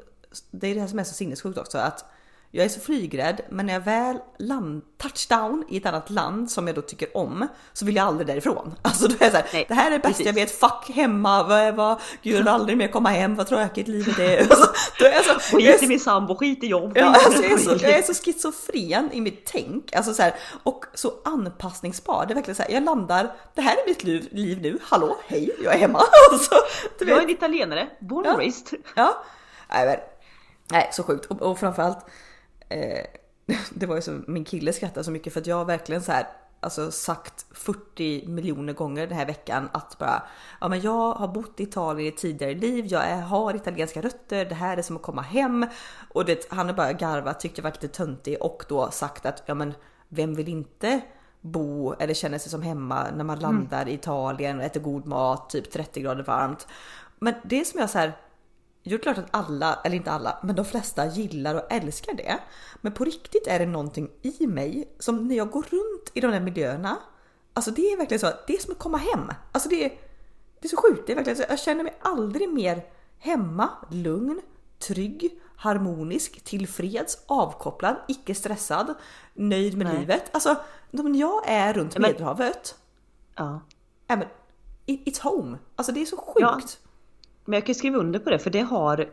det 0.50 0.66
är 0.66 0.74
det 0.74 0.80
här 0.80 0.88
som 0.88 0.98
är 0.98 1.04
så 1.04 1.14
sinnessjukt 1.14 1.58
också, 1.58 1.78
att 1.78 2.04
jag 2.56 2.64
är 2.64 2.68
så 2.68 2.80
flygrädd 2.80 3.40
men 3.48 3.66
när 3.66 3.72
jag 3.72 3.80
väl 3.80 4.18
land, 4.38 4.82
touchdown 4.98 5.64
i 5.68 5.76
ett 5.76 5.86
annat 5.86 6.10
land 6.10 6.50
som 6.50 6.66
jag 6.66 6.76
då 6.76 6.82
tycker 6.82 7.16
om 7.16 7.48
så 7.72 7.84
vill 7.84 7.96
jag 7.96 8.06
aldrig 8.06 8.26
därifrån. 8.26 8.74
Alltså 8.82 9.08
då 9.08 9.14
är 9.14 9.24
jag 9.24 9.30
så 9.30 9.36
här, 9.36 9.46
Nej, 9.52 9.64
det 9.68 9.74
här 9.74 9.86
är 9.86 9.90
det 9.90 9.98
bästa 9.98 10.22
jag 10.22 10.32
vet, 10.32 10.50
fuck 10.50 10.90
hemma, 10.94 11.42
vad, 11.42 11.74
vad, 11.74 12.00
gud 12.22 12.32
jag 12.32 12.38
vill 12.38 12.48
aldrig 12.48 12.78
mer 12.78 12.88
komma 12.88 13.08
hem, 13.08 13.34
vad 13.34 13.46
tråkigt 13.46 13.88
livet 13.88 14.18
är. 14.18 14.40
Alltså, 14.50 14.72
då 14.98 15.04
är 15.04 15.12
jag 15.12 15.24
så, 15.24 15.56
skit 15.56 15.82
i 15.82 15.86
min 15.86 16.00
sambo, 16.00 16.36
skit 16.36 16.64
i 16.64 16.66
jobb. 16.66 16.92
Ja, 16.94 17.04
alltså, 17.04 17.42
jag, 17.42 17.52
är 17.52 17.56
så, 17.56 17.70
jag 17.80 17.98
är 17.98 18.02
så 18.02 18.14
schizofren 18.14 19.12
i 19.12 19.20
mitt 19.20 19.46
tänk 19.46 19.94
alltså 19.94 20.14
så 20.14 20.22
här, 20.22 20.34
och 20.62 20.84
så 20.94 21.12
anpassningsbar. 21.24 22.26
Det 22.26 22.32
är 22.32 22.34
verkligen 22.34 22.56
så 22.56 22.62
här, 22.62 22.70
jag 22.70 22.84
landar, 22.84 23.32
det 23.54 23.60
här 23.60 23.76
är 23.76 23.88
mitt 23.88 24.04
liv, 24.04 24.28
liv 24.32 24.60
nu, 24.60 24.78
hallå, 24.82 25.16
hej, 25.26 25.50
jag 25.62 25.74
är 25.74 25.78
hemma. 25.78 26.02
Alltså, 26.32 26.54
jag 26.98 27.18
är 27.18 27.22
en 27.22 27.30
italienare, 27.30 27.88
born 28.00 28.26
and 28.26 28.38
raised. 28.38 28.78
Ja, 28.94 29.24
nej 30.70 30.88
så 30.92 31.02
sjukt 31.02 31.26
och, 31.26 31.42
och 31.42 31.58
framförallt 31.58 32.06
eh, 32.68 33.04
det 33.70 33.86
var 33.86 33.96
ju 33.96 34.02
så, 34.02 34.20
min 34.26 34.44
kille 34.44 34.72
skrattade 34.72 35.04
så 35.04 35.10
mycket 35.10 35.32
för 35.32 35.40
att 35.40 35.46
jag 35.46 35.64
verkligen 35.64 36.02
så 36.02 36.12
här 36.12 36.26
alltså 36.60 36.90
sagt 36.90 37.46
40 37.54 38.28
miljoner 38.28 38.72
gånger 38.72 39.06
den 39.06 39.16
här 39.16 39.26
veckan 39.26 39.68
att 39.72 39.98
bara 39.98 40.22
ja, 40.60 40.68
men 40.68 40.80
jag 40.80 41.12
har 41.12 41.28
bott 41.28 41.60
i 41.60 41.62
Italien 41.62 42.14
i 42.14 42.16
tidigare 42.16 42.54
liv. 42.54 42.86
Jag 42.88 43.04
är, 43.04 43.20
har 43.20 43.56
italienska 43.56 44.02
rötter. 44.02 44.44
Det 44.44 44.54
här 44.54 44.76
är 44.76 44.82
som 44.82 44.96
att 44.96 45.02
komma 45.02 45.22
hem 45.22 45.66
och 46.08 46.24
det, 46.24 46.46
han 46.50 46.66
har 46.66 46.74
bara 46.74 46.92
garvat, 46.92 47.40
tyckte 47.40 47.60
jag 47.60 47.62
var 47.62 47.70
lite 47.70 47.88
töntig 47.88 48.36
och 48.40 48.64
då 48.68 48.90
sagt 48.90 49.26
att 49.26 49.42
ja, 49.46 49.54
men 49.54 49.74
vem 50.08 50.34
vill 50.34 50.48
inte 50.48 51.00
bo 51.40 51.92
eller 51.92 52.14
känna 52.14 52.38
sig 52.38 52.50
som 52.50 52.62
hemma 52.62 53.06
när 53.16 53.24
man 53.24 53.38
mm. 53.38 53.42
landar 53.42 53.82
mm. 53.82 53.88
i 53.88 53.94
Italien 53.94 54.58
och 54.58 54.64
äter 54.64 54.80
god 54.80 55.06
mat, 55.06 55.50
typ 55.50 55.70
30 55.72 56.00
grader 56.00 56.22
varmt. 56.22 56.66
Men 57.18 57.34
det 57.44 57.64
som 57.64 57.80
jag 57.80 57.90
så 57.90 57.98
här 57.98 58.12
det 58.88 58.94
är 58.94 58.98
klart 58.98 59.18
att 59.18 59.28
alla, 59.30 59.80
eller 59.84 59.96
inte 59.96 60.10
alla, 60.10 60.38
men 60.42 60.56
de 60.56 60.64
flesta 60.64 61.06
gillar 61.06 61.54
och 61.54 61.72
älskar 61.72 62.14
det. 62.14 62.38
Men 62.80 62.92
på 62.92 63.04
riktigt 63.04 63.46
är 63.46 63.58
det 63.58 63.66
någonting 63.66 64.10
i 64.22 64.46
mig 64.46 64.94
som 64.98 65.28
när 65.28 65.36
jag 65.36 65.50
går 65.50 65.62
runt 65.62 66.10
i 66.14 66.20
de 66.20 66.30
där 66.30 66.40
miljöerna, 66.40 66.96
alltså 67.52 67.70
det 67.70 67.92
är 67.92 67.96
verkligen 67.96 68.20
så 68.20 68.26
att 68.26 68.46
det 68.46 68.54
är 68.54 68.58
som 68.58 68.72
att 68.72 68.78
komma 68.78 68.98
hem. 68.98 69.32
Alltså 69.52 69.68
det 69.68 69.84
är, 69.84 69.88
det 70.60 70.66
är 70.66 70.68
så 70.68 70.76
sjukt. 70.76 71.06
Det 71.06 71.12
är 71.12 71.16
verkligen 71.16 71.36
så, 71.36 71.44
jag 71.48 71.58
känner 71.58 71.84
mig 71.84 71.94
aldrig 72.00 72.48
mer 72.48 72.84
hemma, 73.18 73.70
lugn, 73.90 74.40
trygg, 74.78 75.40
harmonisk, 75.56 76.44
tillfreds, 76.44 77.18
avkopplad, 77.26 77.96
icke 78.08 78.34
stressad, 78.34 78.94
nöjd 79.34 79.76
med 79.76 79.86
Nej. 79.86 79.98
livet. 79.98 80.22
Alltså, 80.32 80.56
när 80.90 81.20
jag 81.20 81.48
är 81.48 81.74
runt 81.74 81.98
Medelhavet. 81.98 82.74
Ja. 83.34 83.60
men, 84.06 84.24
it's 84.86 85.22
home. 85.22 85.58
Alltså 85.76 85.92
det 85.92 86.02
är 86.02 86.06
så 86.06 86.16
sjukt. 86.16 86.40
Ja. 86.40 86.60
Men 87.46 87.56
jag 87.56 87.66
kan 87.66 87.74
skriva 87.74 87.98
under 87.98 88.18
på 88.18 88.30
det 88.30 88.38
för 88.38 88.50
det 88.50 88.60
har 88.60 89.08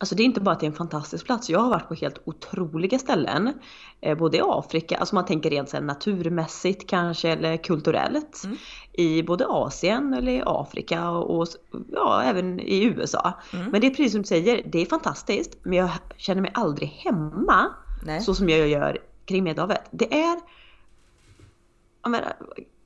Alltså 0.00 0.14
det 0.14 0.22
är 0.22 0.24
inte 0.24 0.40
bara 0.40 0.50
att 0.50 0.60
det 0.60 0.66
är 0.66 0.70
en 0.70 0.76
fantastisk 0.76 1.26
plats. 1.26 1.50
Jag 1.50 1.58
har 1.58 1.70
varit 1.70 1.88
på 1.88 1.94
helt 1.94 2.18
otroliga 2.24 2.98
ställen. 2.98 3.52
Eh, 4.00 4.18
både 4.18 4.36
i 4.36 4.40
Afrika, 4.44 4.96
alltså 4.96 5.14
man 5.14 5.26
tänker 5.26 5.50
rent 5.50 5.68
så 5.68 5.80
naturmässigt 5.80 6.86
kanske 6.86 7.28
eller 7.28 7.56
kulturellt. 7.56 8.42
Mm. 8.44 8.56
I 8.92 9.22
både 9.22 9.46
Asien 9.46 10.14
eller 10.14 10.32
i 10.32 10.42
Afrika 10.46 11.10
och, 11.10 11.40
och 11.40 11.48
ja, 11.92 12.22
även 12.22 12.60
i 12.60 12.84
USA. 12.84 13.32
Mm. 13.52 13.70
Men 13.70 13.80
det 13.80 13.86
är 13.86 13.90
precis 13.90 14.12
som 14.12 14.22
du 14.22 14.26
säger, 14.26 14.62
det 14.66 14.78
är 14.78 14.86
fantastiskt. 14.86 15.58
Men 15.62 15.78
jag 15.78 15.90
känner 16.16 16.42
mig 16.42 16.50
aldrig 16.54 16.88
hemma. 16.88 17.66
Nej. 18.04 18.20
Så 18.20 18.34
som 18.34 18.48
jag 18.48 18.68
gör 18.68 18.98
kring 19.24 19.44
Medelhavet. 19.44 19.82
Det 19.90 20.22
är 20.22 20.38
jag 22.02 22.10
menar, 22.10 22.32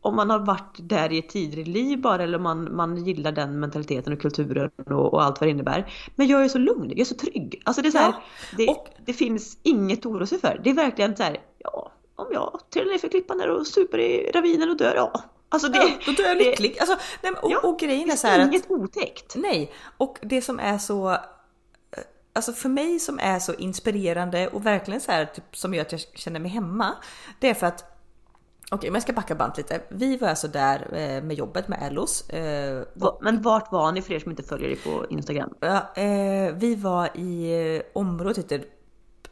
om 0.02 0.16
man 0.16 0.30
har 0.30 0.38
varit 0.38 0.76
där 0.78 1.12
i 1.12 1.18
ett 1.18 1.28
tidigare 1.28 1.70
liv 1.70 2.00
bara 2.00 2.22
eller 2.22 2.36
om 2.38 2.42
man, 2.42 2.76
man 2.76 3.04
gillar 3.04 3.32
den 3.32 3.60
mentaliteten 3.60 4.12
och 4.12 4.20
kulturen 4.20 4.70
och, 4.86 5.14
och 5.14 5.22
allt 5.22 5.40
vad 5.40 5.48
det 5.48 5.50
innebär. 5.50 5.92
Men 6.16 6.26
jag 6.26 6.44
är 6.44 6.48
så 6.48 6.58
lugn, 6.58 6.90
jag 6.90 6.98
är 7.00 7.04
så 7.04 7.14
trygg. 7.14 7.62
Alltså 7.64 7.82
det 7.82 7.88
är 7.88 7.90
så 7.90 7.98
här, 7.98 8.12
ja, 8.12 8.22
det, 8.56 8.68
och, 8.68 8.88
det 9.06 9.12
finns 9.12 9.58
inget 9.62 9.98
att 9.98 10.06
oroa 10.06 10.26
sig 10.26 10.40
för. 10.40 10.60
Det 10.64 10.70
är 10.70 10.74
verkligen 10.74 11.16
så 11.16 11.22
här, 11.22 11.40
ja, 11.58 11.92
om 12.16 12.26
jag 12.32 12.60
trillar 12.72 12.92
ner 12.92 12.98
för 12.98 13.08
klippan 13.08 13.38
där 13.38 13.48
och 13.48 13.66
super 13.66 13.98
i 13.98 14.30
ravinen 14.34 14.70
och 14.70 14.76
dör, 14.76 14.94
ja. 14.96 15.22
Alltså 15.48 15.68
det, 15.68 15.78
ja, 15.78 15.90
då 16.06 16.12
dör 16.12 16.28
jag 16.28 16.36
lycklig. 16.36 16.78
Alltså, 16.80 16.96
nej, 17.22 17.32
och, 17.42 17.52
ja, 17.52 17.60
och 17.62 17.78
grejen 17.78 18.10
är 18.10 18.16
så 18.16 18.26
här 18.26 18.46
inget 18.46 18.70
otäckt. 18.70 19.36
Nej, 19.36 19.72
och 19.96 20.18
det 20.22 20.42
som 20.42 20.60
är 20.60 20.78
så 20.78 21.10
eh, 21.10 21.18
Alltså 22.32 22.52
för 22.52 22.68
mig 22.68 22.98
som 22.98 23.18
är 23.18 23.38
så 23.38 23.54
inspirerande 23.54 24.48
och 24.48 24.66
verkligen 24.66 25.00
så 25.00 25.12
här 25.12 25.24
typ, 25.24 25.56
som 25.56 25.74
gör 25.74 25.82
att 25.82 25.92
jag 25.92 26.00
känner 26.14 26.40
mig 26.40 26.50
hemma. 26.50 26.96
Det 27.38 27.48
är 27.48 27.54
för 27.54 27.66
att 27.66 27.91
Okej, 28.74 28.90
men 28.90 28.94
jag 28.94 29.02
ska 29.02 29.12
backa 29.12 29.34
band 29.34 29.52
lite. 29.56 29.82
Vi 29.88 30.16
var 30.16 30.28
alltså 30.28 30.48
där 30.48 30.86
eh, 30.92 31.22
med 31.22 31.36
jobbet 31.36 31.68
med 31.68 31.78
Ellos. 31.82 32.28
Eh, 32.28 32.84
men 33.20 33.42
vart 33.42 33.72
var 33.72 33.92
ni 33.92 34.02
för 34.02 34.14
er 34.14 34.18
som 34.18 34.30
inte 34.30 34.42
följer 34.42 34.68
dig 34.68 34.76
på 34.76 35.06
Instagram? 35.10 35.54
Ja, 35.60 35.92
eh, 35.94 36.54
vi 36.54 36.74
var 36.74 37.16
i 37.16 37.82
området 37.94 38.38
heter 38.38 38.64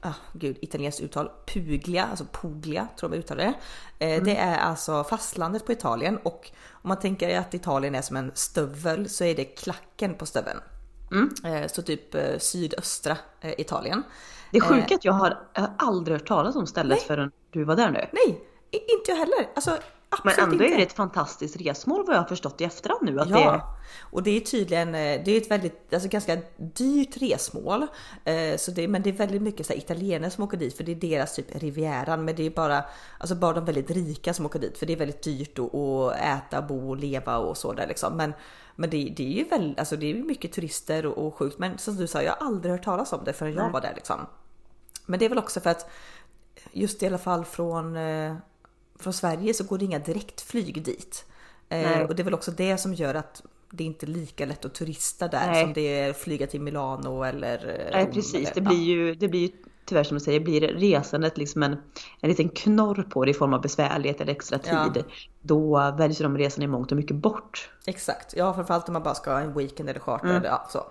ah, 0.00 0.14
gud, 0.32 0.56
italienskt 0.60 1.00
uttal, 1.00 1.30
Puglia, 1.46 2.04
alltså 2.04 2.24
Puglia 2.32 2.88
tror 2.96 3.10
jag 3.10 3.10
man 3.10 3.18
uttalar 3.18 3.44
det. 3.44 3.54
Mm. 4.04 4.24
Det 4.24 4.36
är 4.36 4.58
alltså 4.58 5.04
fastlandet 5.04 5.66
på 5.66 5.72
Italien 5.72 6.18
och 6.22 6.50
om 6.70 6.88
man 6.88 6.98
tänker 6.98 7.38
att 7.38 7.54
Italien 7.54 7.94
är 7.94 8.02
som 8.02 8.16
en 8.16 8.30
stövel 8.34 9.08
så 9.08 9.24
är 9.24 9.34
det 9.34 9.44
klacken 9.44 10.14
på 10.14 10.26
stöveln. 10.26 10.60
Mm. 11.10 11.68
Så 11.68 11.82
typ 11.82 12.16
sydöstra 12.38 13.16
Italien. 13.42 14.02
Det 14.52 14.58
är 14.58 14.62
sjukt 14.62 14.92
att 14.92 15.04
jag 15.04 15.12
har, 15.12 15.38
jag 15.54 15.62
har 15.62 15.74
aldrig 15.78 16.18
hört 16.18 16.28
talas 16.28 16.56
om 16.56 16.66
stället 16.66 16.98
Nej. 16.98 17.06
förrän 17.06 17.30
du 17.50 17.64
var 17.64 17.76
där 17.76 17.90
nu. 17.90 18.06
Nej, 18.12 18.49
inte 18.70 19.10
jag 19.10 19.16
heller. 19.16 19.48
Alltså, 19.54 19.78
men 20.24 20.34
ändå 20.38 20.54
inte. 20.54 20.74
är 20.74 20.76
det 20.76 20.82
ett 20.82 20.92
fantastiskt 20.92 21.56
resmål 21.56 22.06
vad 22.06 22.16
jag 22.16 22.20
har 22.20 22.28
förstått 22.28 22.60
i 22.60 22.64
efterhand 22.64 23.02
nu. 23.02 23.20
Att 23.20 23.30
ja, 23.30 23.52
det... 23.52 23.62
och 24.00 24.22
det 24.22 24.30
är 24.30 24.40
tydligen 24.40 24.88
eh, 24.88 25.24
det 25.24 25.30
är 25.30 25.36
ett 25.36 25.50
väldigt, 25.50 25.94
alltså 25.94 26.08
ganska 26.08 26.38
dyrt 26.56 27.16
resmål. 27.16 27.86
Eh, 28.24 28.56
så 28.56 28.70
det, 28.70 28.88
men 28.88 29.02
det 29.02 29.10
är 29.10 29.14
väldigt 29.14 29.42
mycket 29.42 29.66
så 29.66 29.72
italienare 29.72 30.30
som 30.30 30.44
åker 30.44 30.56
dit 30.56 30.76
för 30.76 30.84
det 30.84 30.92
är 30.92 30.96
deras 30.96 31.34
typ 31.34 31.62
Rivieran. 31.62 32.24
Men 32.24 32.36
det 32.36 32.46
är 32.46 32.50
bara, 32.50 32.84
alltså 33.18 33.34
bara 33.34 33.52
de 33.52 33.64
väldigt 33.64 33.90
rika 33.90 34.34
som 34.34 34.46
åker 34.46 34.58
dit 34.58 34.78
för 34.78 34.86
det 34.86 34.92
är 34.92 34.96
väldigt 34.96 35.22
dyrt 35.22 35.58
att, 35.58 36.16
äta, 36.16 36.62
bo 36.62 36.88
och 36.88 36.96
leva 36.96 37.38
och 37.38 37.56
så 37.56 37.72
där 37.72 37.86
liksom. 37.86 38.16
Men, 38.16 38.32
men 38.76 38.90
det, 38.90 39.12
det 39.16 39.22
är 39.22 39.38
ju 39.38 39.44
väldigt, 39.44 39.78
alltså 39.78 39.96
det 39.96 40.10
är 40.10 40.14
mycket 40.14 40.52
turister 40.52 41.06
och, 41.06 41.26
och 41.26 41.34
sjukt. 41.34 41.58
Men 41.58 41.78
som 41.78 41.96
du 41.96 42.06
sa, 42.06 42.22
jag 42.22 42.32
har 42.32 42.46
aldrig 42.46 42.72
hört 42.72 42.84
talas 42.84 43.12
om 43.12 43.24
det 43.24 43.32
förrän 43.32 43.54
jag 43.54 43.70
var 43.70 43.80
där 43.80 43.92
liksom. 43.94 44.26
Men 45.06 45.18
det 45.18 45.24
är 45.24 45.28
väl 45.28 45.38
också 45.38 45.60
för 45.60 45.70
att 45.70 45.90
just 46.72 47.02
i 47.02 47.06
alla 47.06 47.18
fall 47.18 47.44
från 47.44 47.96
eh, 47.96 48.34
från 49.00 49.12
Sverige 49.12 49.54
så 49.54 49.64
går 49.64 49.78
det 49.78 49.84
inga 49.84 49.98
direktflyg 49.98 50.82
dit. 50.84 51.24
Eh, 51.68 52.00
och 52.00 52.14
det 52.14 52.22
är 52.22 52.24
väl 52.24 52.34
också 52.34 52.50
det 52.50 52.76
som 52.76 52.94
gör 52.94 53.14
att 53.14 53.42
det 53.70 53.84
är 53.84 53.86
inte 53.86 54.06
lika 54.06 54.46
lätt 54.46 54.64
att 54.64 54.74
turista 54.74 55.28
där 55.28 55.46
Nej. 55.46 55.64
som 55.64 55.72
det 55.72 56.00
är 56.00 56.10
att 56.10 56.16
flyga 56.16 56.46
till 56.46 56.60
Milano 56.60 57.22
eller 57.22 57.88
Nej 57.92 58.06
precis, 58.12 58.34
eller, 58.34 58.54
det, 58.54 58.60
blir 58.60 58.82
ju, 58.82 59.14
det 59.14 59.28
blir 59.28 59.40
ju 59.40 59.48
tyvärr 59.84 60.04
som 60.04 60.18
du 60.18 60.24
säger, 60.24 60.40
blir 60.40 60.60
resandet 60.60 61.38
liksom 61.38 61.62
en, 61.62 61.72
en 62.20 62.28
liten 62.28 62.48
knorr 62.48 63.02
på 63.10 63.24
det 63.24 63.30
i 63.30 63.34
form 63.34 63.54
av 63.54 63.60
besvärlighet 63.60 64.20
eller 64.20 64.32
extra 64.32 64.58
tid. 64.58 64.72
Ja. 64.94 65.02
Då 65.40 65.94
väljs 65.98 66.18
de 66.18 66.38
resan 66.38 66.64
i 66.64 66.66
mångt 66.66 66.90
och 66.90 66.96
mycket 66.96 67.16
bort. 67.16 67.70
Exakt, 67.86 68.36
ja 68.36 68.54
framförallt 68.54 68.88
om 68.88 68.92
man 68.92 69.02
bara 69.02 69.14
ska 69.14 69.32
ha 69.32 69.40
en 69.40 69.54
weekend 69.54 69.88
eller 69.88 70.00
charter. 70.00 70.30
Mm. 70.30 70.44
Ja, 70.44 70.66
så. 70.70 70.86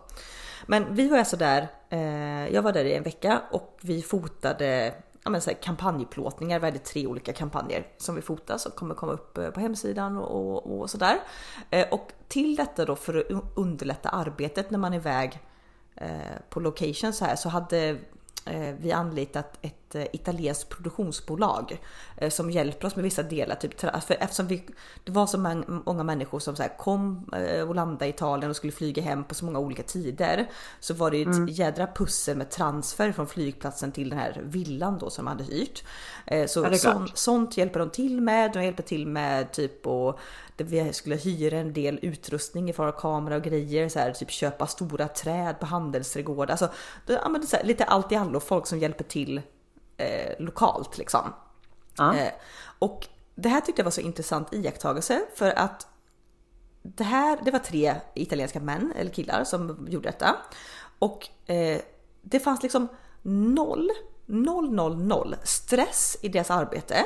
Men 0.67 0.95
vi 0.95 1.07
var 1.09 1.17
alltså 1.17 1.37
där, 1.37 1.67
eh, 1.89 2.53
jag 2.53 2.61
var 2.61 2.71
där 2.71 2.85
i 2.85 2.93
en 2.93 3.03
vecka 3.03 3.41
och 3.51 3.77
vi 3.81 4.01
fotade 4.01 4.93
ja, 5.23 5.29
men 5.29 5.41
så 5.41 5.49
här, 5.49 5.57
kampanjplåtningar. 5.57 6.59
Vi 6.59 6.65
hade 6.65 6.79
tre 6.79 7.07
olika 7.07 7.33
kampanjer 7.33 7.87
som 7.97 8.15
vi 8.15 8.21
fotas 8.21 8.61
som 8.63 8.71
kommer 8.71 8.95
komma 8.95 9.11
upp 9.11 9.37
eh, 9.37 9.49
på 9.49 9.59
hemsidan 9.59 10.17
och, 10.17 10.65
och, 10.65 10.79
och 10.79 10.89
sådär. 10.89 11.19
Eh, 11.69 11.87
och 11.91 12.11
till 12.27 12.55
detta 12.55 12.85
då 12.85 12.95
för 12.95 13.17
att 13.19 13.43
underlätta 13.55 14.09
arbetet 14.09 14.71
när 14.71 14.79
man 14.79 14.93
är 14.93 14.97
iväg 14.97 15.39
eh, 15.95 16.09
på 16.49 16.59
location 16.59 17.13
så 17.13 17.25
här 17.25 17.35
så 17.35 17.49
hade 17.49 17.97
vi 18.79 18.91
anlitat 18.91 19.57
ett 19.61 19.88
eh, 19.95 20.05
italienskt 20.13 20.69
produktionsbolag 20.69 21.81
eh, 22.17 22.29
som 22.29 22.51
hjälper 22.51 22.87
oss 22.87 22.95
med 22.95 23.03
vissa 23.03 23.23
delar. 23.23 23.55
Typ, 23.55 23.79
för 23.79 24.17
eftersom 24.19 24.47
vi, 24.47 24.63
det 25.03 25.11
var 25.11 25.27
så 25.27 25.37
många 25.85 26.03
människor 26.03 26.39
som 26.39 26.55
så 26.55 26.63
kom 26.77 27.31
och 27.67 27.75
landade 27.75 28.05
i 28.05 28.09
Italien 28.09 28.49
och 28.49 28.55
skulle 28.55 28.73
flyga 28.73 29.01
hem 29.01 29.23
på 29.23 29.35
så 29.35 29.45
många 29.45 29.59
olika 29.59 29.83
tider 29.83 30.49
så 30.79 30.93
var 30.93 31.11
det 31.11 31.21
ett 31.21 31.27
mm. 31.27 31.47
jädra 31.47 31.87
pussel 31.95 32.37
med 32.37 32.49
transfer 32.49 33.11
från 33.11 33.27
flygplatsen 33.27 33.91
till 33.91 34.09
den 34.09 34.19
här 34.19 34.41
villan 34.43 34.97
då 34.97 35.09
som 35.09 35.25
de 35.25 35.31
hade 35.31 35.43
hyrt. 35.43 35.83
Så 36.47 36.63
ja, 36.63 36.77
sånt, 36.77 37.17
sånt 37.17 37.57
hjälper 37.57 37.79
de 37.79 37.89
till 37.89 38.21
med. 38.21 38.51
De 38.53 38.63
hjälper 38.63 38.83
till 38.83 39.07
med 39.07 39.51
typ 39.51 39.87
och 39.87 40.19
där 40.59 40.65
vi 40.65 40.93
skulle 40.93 41.15
hyra 41.15 41.57
en 41.57 41.73
del 41.73 41.99
utrustning 42.01 42.69
i 42.69 42.73
form 42.73 42.87
av 42.87 42.91
kamera 42.91 43.35
och 43.35 43.43
grejer, 43.43 43.89
så 43.89 43.99
här, 43.99 44.11
typ 44.11 44.31
köpa 44.31 44.67
stora 44.67 45.07
träd 45.07 45.59
på 45.59 45.65
handelsträdgårdar. 45.65 46.51
Alltså, 46.51 46.69
ja, 47.05 47.29
men 47.29 47.47
här, 47.51 47.63
lite 47.63 47.83
allt 47.83 48.11
i 48.11 48.15
allo, 48.15 48.39
folk 48.39 48.67
som 48.67 48.79
hjälper 48.79 49.03
till 49.03 49.41
eh, 49.99 50.33
lokalt 50.39 50.97
liksom. 50.97 51.33
Ja. 51.97 52.15
Eh, 52.15 52.31
och 52.79 53.07
det 53.35 53.49
här 53.49 53.61
tyckte 53.61 53.79
jag 53.79 53.85
var 53.85 53.91
så 53.91 54.01
intressant 54.01 54.53
iakttagelse 54.53 55.21
för 55.35 55.59
att 55.59 55.87
det 56.81 57.03
här, 57.03 57.39
det 57.45 57.51
var 57.51 57.59
tre 57.59 57.95
italienska 58.13 58.59
män 58.59 58.93
eller 58.95 59.11
killar 59.11 59.43
som 59.43 59.87
gjorde 59.89 60.09
detta 60.09 60.35
och 60.99 61.27
eh, 61.45 61.81
det 62.21 62.39
fanns 62.39 62.63
liksom 62.63 62.87
noll, 63.21 63.89
noll, 64.25 64.71
noll, 64.73 64.97
noll 64.97 65.35
stress 65.43 66.17
i 66.21 66.29
deras 66.29 66.51
arbete. 66.51 67.05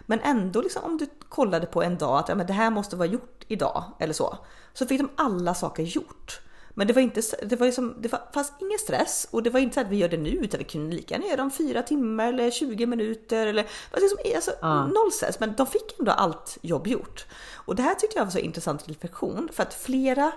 Men 0.00 0.20
ändå 0.20 0.62
liksom 0.62 0.84
om 0.84 0.96
du 0.96 1.06
kollade 1.28 1.66
på 1.66 1.82
en 1.82 1.98
dag 1.98 2.18
att 2.18 2.28
ja, 2.28 2.34
men 2.34 2.46
det 2.46 2.52
här 2.52 2.70
måste 2.70 2.96
vara 2.96 3.08
gjort 3.08 3.44
idag 3.48 3.84
eller 3.98 4.14
så. 4.14 4.38
Så 4.72 4.86
fick 4.86 5.00
de 5.00 5.10
alla 5.16 5.54
saker 5.54 5.82
gjort. 5.82 6.40
Men 6.74 6.86
det 6.86 6.92
var 6.92 7.02
inte, 7.02 7.22
det 7.42 7.56
var 7.56 7.66
liksom, 7.66 7.96
det 8.00 8.08
fanns 8.08 8.52
ingen 8.60 8.78
stress 8.78 9.28
och 9.30 9.42
det 9.42 9.50
var 9.50 9.60
inte 9.60 9.74
så 9.74 9.80
att 9.80 9.88
vi 9.88 9.96
gör 9.96 10.08
det 10.08 10.16
nu 10.16 10.30
utan 10.30 10.58
vi 10.58 10.64
kunde 10.64 10.96
lika 10.96 11.14
gärna 11.14 11.26
göra 11.26 11.36
det 11.36 11.42
om 11.42 11.50
fyra 11.50 11.82
timmar 11.82 12.28
eller 12.28 12.50
20 12.50 12.86
minuter 12.86 13.46
eller 13.46 13.66
liksom, 13.96 14.18
alltså, 14.34 14.50
ja. 14.60 14.86
noll 14.86 15.12
stress. 15.12 15.40
Men 15.40 15.54
de 15.56 15.66
fick 15.66 15.98
ändå 15.98 16.12
allt 16.12 16.58
jobb 16.62 16.86
gjort. 16.86 17.26
Och 17.52 17.76
det 17.76 17.82
här 17.82 17.94
tyckte 17.94 18.18
jag 18.18 18.24
var 18.24 18.32
så 18.32 18.38
intressant 18.38 18.88
reflektion 18.88 19.48
för 19.52 19.62
att 19.62 19.74
flera 19.74 20.32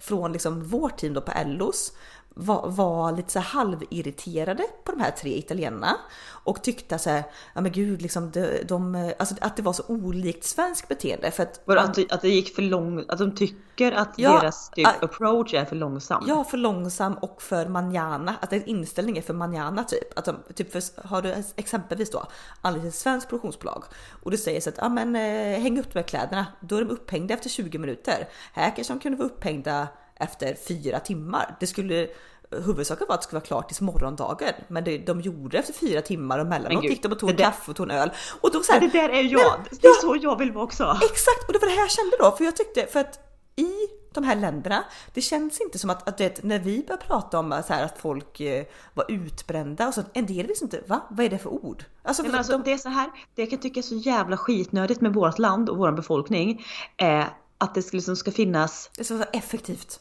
från 0.00 0.32
liksom 0.32 0.64
vårt 0.68 0.98
team 0.98 1.14
då 1.14 1.20
på 1.20 1.32
LOs 1.46 1.92
var, 2.38 2.68
var 2.70 3.12
lite 3.12 3.32
så 3.32 3.40
halvirriterade 3.40 4.62
på 4.84 4.92
de 4.92 5.00
här 5.00 5.10
tre 5.10 5.38
italienarna 5.38 5.96
och 6.28 6.62
tyckte 6.62 6.98
så 6.98 7.10
här, 7.10 7.24
ja 7.54 7.60
men 7.60 7.72
gud, 7.72 8.02
liksom 8.02 8.30
de, 8.30 8.62
de, 8.68 9.12
alltså 9.18 9.34
att 9.40 9.56
det 9.56 9.62
var 9.62 9.72
så 9.72 9.82
olikt 9.88 10.44
svenskt 10.44 10.88
beteende. 10.88 11.30
För 11.30 11.42
att, 11.42 11.66
man, 11.66 11.78
att, 11.78 11.94
det, 11.94 12.12
att 12.12 12.22
det 12.22 12.28
gick 12.28 12.54
för 12.54 12.62
långt, 12.62 13.10
att 13.10 13.18
de 13.18 13.34
tycker 13.34 13.92
att 13.92 14.14
ja, 14.16 14.40
deras 14.40 14.70
typ, 14.70 14.86
a, 14.86 14.94
approach 15.00 15.54
är 15.54 15.64
för 15.64 15.76
långsam? 15.76 16.24
Ja, 16.28 16.44
för 16.44 16.56
långsam 16.56 17.14
och 17.14 17.42
för 17.42 17.66
manjana, 17.66 18.34
att 18.40 18.52
en 18.52 18.64
inställning 18.64 19.18
är 19.18 19.22
för 19.22 19.34
manjana 19.34 19.84
typ. 19.84 20.18
Att 20.18 20.24
de, 20.24 20.36
typ 20.54 20.72
för, 20.72 21.08
har 21.08 21.22
du 21.22 21.34
exempelvis 21.56 22.10
då 22.10 22.26
anlitat 22.60 22.88
ett 22.88 22.94
svenskt 22.94 23.28
produktionsbolag 23.28 23.84
och 24.22 24.30
du 24.30 24.36
säger 24.36 24.60
så 24.60 24.68
att, 24.70 24.78
ja 24.78 24.88
men 24.88 25.16
eh, 25.16 25.60
häng 25.60 25.78
upp 25.80 25.92
de 25.92 25.98
här 25.98 26.06
kläderna, 26.06 26.46
då 26.60 26.76
är 26.76 26.84
de 26.84 26.90
upphängda 26.90 27.34
efter 27.34 27.48
20 27.48 27.78
minuter. 27.78 28.28
Här 28.52 28.72
kanske 28.76 28.92
de 28.92 29.00
kunde 29.00 29.18
vara 29.18 29.28
upphängda 29.28 29.88
efter 30.16 30.54
fyra 30.68 31.00
timmar. 31.00 31.56
Det 31.60 31.66
skulle 31.66 32.08
huvudsaken 32.50 33.06
var 33.08 33.14
att 33.14 33.20
det 33.20 33.24
skulle 33.24 33.40
vara 33.40 33.46
klart 33.46 33.68
tills 33.68 33.80
morgondagen, 33.80 34.52
men 34.68 34.84
det, 34.84 34.98
de 34.98 35.20
gjorde 35.20 35.48
det 35.48 35.58
efter 35.58 35.72
fyra 35.72 36.02
timmar 36.02 36.38
och 36.38 36.46
mellanåt 36.46 36.84
gick 36.84 37.02
de 37.02 37.12
och 37.12 37.18
tog 37.18 37.30
en 37.30 37.36
kaffe 37.36 37.70
och 37.70 37.76
tog 37.76 37.90
en 37.90 37.96
öl. 37.96 38.10
Och 38.40 38.50
då 38.52 38.62
så 38.62 38.72
här, 38.72 38.80
det 38.80 38.88
där 38.88 39.08
är 39.08 39.22
jag, 39.22 39.52
men, 39.58 39.78
det 39.80 39.86
är 39.86 39.90
ja, 39.90 39.94
så 40.00 40.16
jag 40.20 40.38
vill 40.38 40.52
vara 40.52 40.64
också. 40.64 40.98
Exakt, 41.02 41.46
och 41.46 41.52
det 41.52 41.58
var 41.58 41.66
det 41.66 41.74
här 41.74 41.80
jag 41.80 41.90
kände 41.90 42.16
då, 42.18 42.30
för 42.36 42.44
jag 42.44 42.56
tyckte 42.56 42.86
för 42.86 43.00
att 43.00 43.18
i 43.56 43.72
de 44.12 44.24
här 44.24 44.36
länderna, 44.36 44.84
det 45.14 45.20
känns 45.20 45.60
inte 45.60 45.78
som 45.78 45.90
att, 45.90 46.08
att 46.08 46.18
det, 46.18 46.42
när 46.42 46.58
vi 46.58 46.84
börjar 46.86 46.98
prata 46.98 47.38
om 47.38 47.62
så 47.66 47.72
här, 47.72 47.84
att 47.84 47.98
folk 47.98 48.40
eh, 48.40 48.64
var 48.94 49.04
utbrända 49.08 49.88
och 49.88 49.94
så, 49.94 50.02
en 50.12 50.26
del 50.26 50.46
visste 50.46 50.64
inte, 50.64 50.80
va? 50.86 51.00
Vad 51.10 51.26
är 51.26 51.30
det 51.30 51.38
för 51.38 51.50
ord? 51.50 51.84
Alltså, 52.02 52.22
Nej, 52.22 52.36
alltså 52.36 52.52
de... 52.52 52.62
det 52.62 52.72
är 52.72 52.78
så 52.78 52.88
här, 52.88 53.10
det 53.34 53.42
jag 53.42 53.50
kan 53.50 53.58
tycka 53.58 53.80
är 53.80 53.82
så 53.82 53.94
jävla 53.94 54.36
skitnödigt 54.36 55.00
med 55.00 55.14
vårt 55.14 55.38
land 55.38 55.70
och 55.70 55.76
vår 55.76 55.92
befolkning, 55.92 56.66
är 56.96 57.28
att 57.58 57.74
det 57.74 57.92
liksom 57.92 58.16
ska 58.16 58.30
finnas... 58.30 58.90
Det 58.96 59.04
ska 59.04 59.14
vara 59.14 59.28
effektivt. 59.32 60.00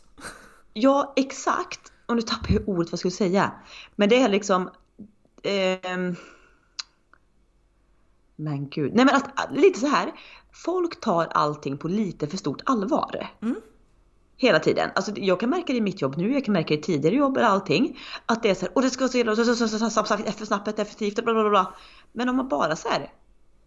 Ja, 0.77 1.13
exakt. 1.15 1.91
Och 2.05 2.15
nu 2.15 2.21
tappar 2.21 2.53
jag 2.53 2.69
ordet 2.69 2.87
vad 2.87 2.93
jag 2.93 2.99
skulle 2.99 3.11
säga. 3.11 3.51
Men 3.95 4.09
det 4.09 4.21
är 4.21 4.29
liksom... 4.29 4.69
Eh, 5.43 6.13
men 8.35 8.69
gud. 8.69 8.95
Nej 8.95 9.05
men 9.05 9.15
att, 9.15 9.51
lite 9.51 9.79
så 9.79 9.87
här. 9.87 10.11
Folk 10.51 11.01
tar 11.01 11.25
allting 11.25 11.77
på 11.77 11.87
lite 11.87 12.27
för 12.27 12.37
stort 12.37 12.61
allvar. 12.65 13.27
Mm. 13.41 13.55
Hela 14.37 14.59
tiden. 14.59 14.89
Alltså 14.95 15.11
jag 15.15 15.39
kan 15.39 15.49
märka 15.49 15.73
det 15.73 15.77
i 15.77 15.81
mitt 15.81 16.01
jobb 16.01 16.17
nu, 16.17 16.33
jag 16.33 16.45
kan 16.45 16.53
märka 16.53 16.67
det 16.67 16.79
i 16.79 16.83
tidigare 16.83 17.15
jobb 17.15 17.37
eller 17.37 17.47
allting. 17.47 17.99
Att 18.25 18.43
det 18.43 18.49
är 18.49 18.55
så 18.55 18.65
här, 18.65 18.75
och 18.75 18.81
det 18.81 18.89
ska 18.89 19.03
vara 19.03 19.35
så, 19.35 19.55
så 19.55 20.45
snabbt, 20.45 20.79
effektivt, 20.79 21.23
bla 21.23 21.33
bla 21.33 21.49
bla. 21.49 21.75
Men 22.11 22.29
om 22.29 22.35
man 22.35 22.47
bara 22.47 22.75
så 22.75 22.89
här 22.89 23.11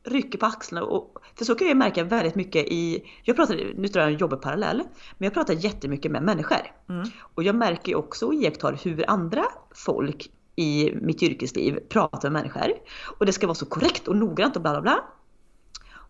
rycker 0.04 0.38
på 0.38 0.46
axlarna. 0.46 0.86
Och, 0.86 1.18
för 1.34 1.44
så 1.44 1.54
kan 1.54 1.68
jag 1.68 1.76
märka 1.76 2.04
väldigt 2.04 2.34
mycket 2.34 2.66
i, 2.66 3.04
jag 3.22 3.36
pratar, 3.36 3.54
nu 3.54 3.88
tror 3.88 4.02
jag 4.02 4.12
en 4.12 4.18
jobbar 4.18 4.36
parallell, 4.36 4.82
men 5.18 5.26
jag 5.26 5.34
pratar 5.34 5.54
jättemycket 5.54 6.12
med 6.12 6.22
människor. 6.22 6.72
Mm. 6.88 7.08
Och 7.34 7.42
jag 7.42 7.54
märker 7.54 7.94
också 7.94 8.26
och 8.26 8.34
iakttar 8.34 8.78
hur 8.84 9.10
andra 9.10 9.44
folk 9.74 10.30
i 10.56 10.92
mitt 10.94 11.22
yrkesliv 11.22 11.78
pratar 11.88 12.30
med 12.30 12.42
människor. 12.42 12.72
Och 13.18 13.26
det 13.26 13.32
ska 13.32 13.46
vara 13.46 13.54
så 13.54 13.66
korrekt 13.66 14.08
och 14.08 14.16
noggrant 14.16 14.56
och 14.56 14.62
bla 14.62 14.72
bla 14.72 14.80
bla. 14.80 15.04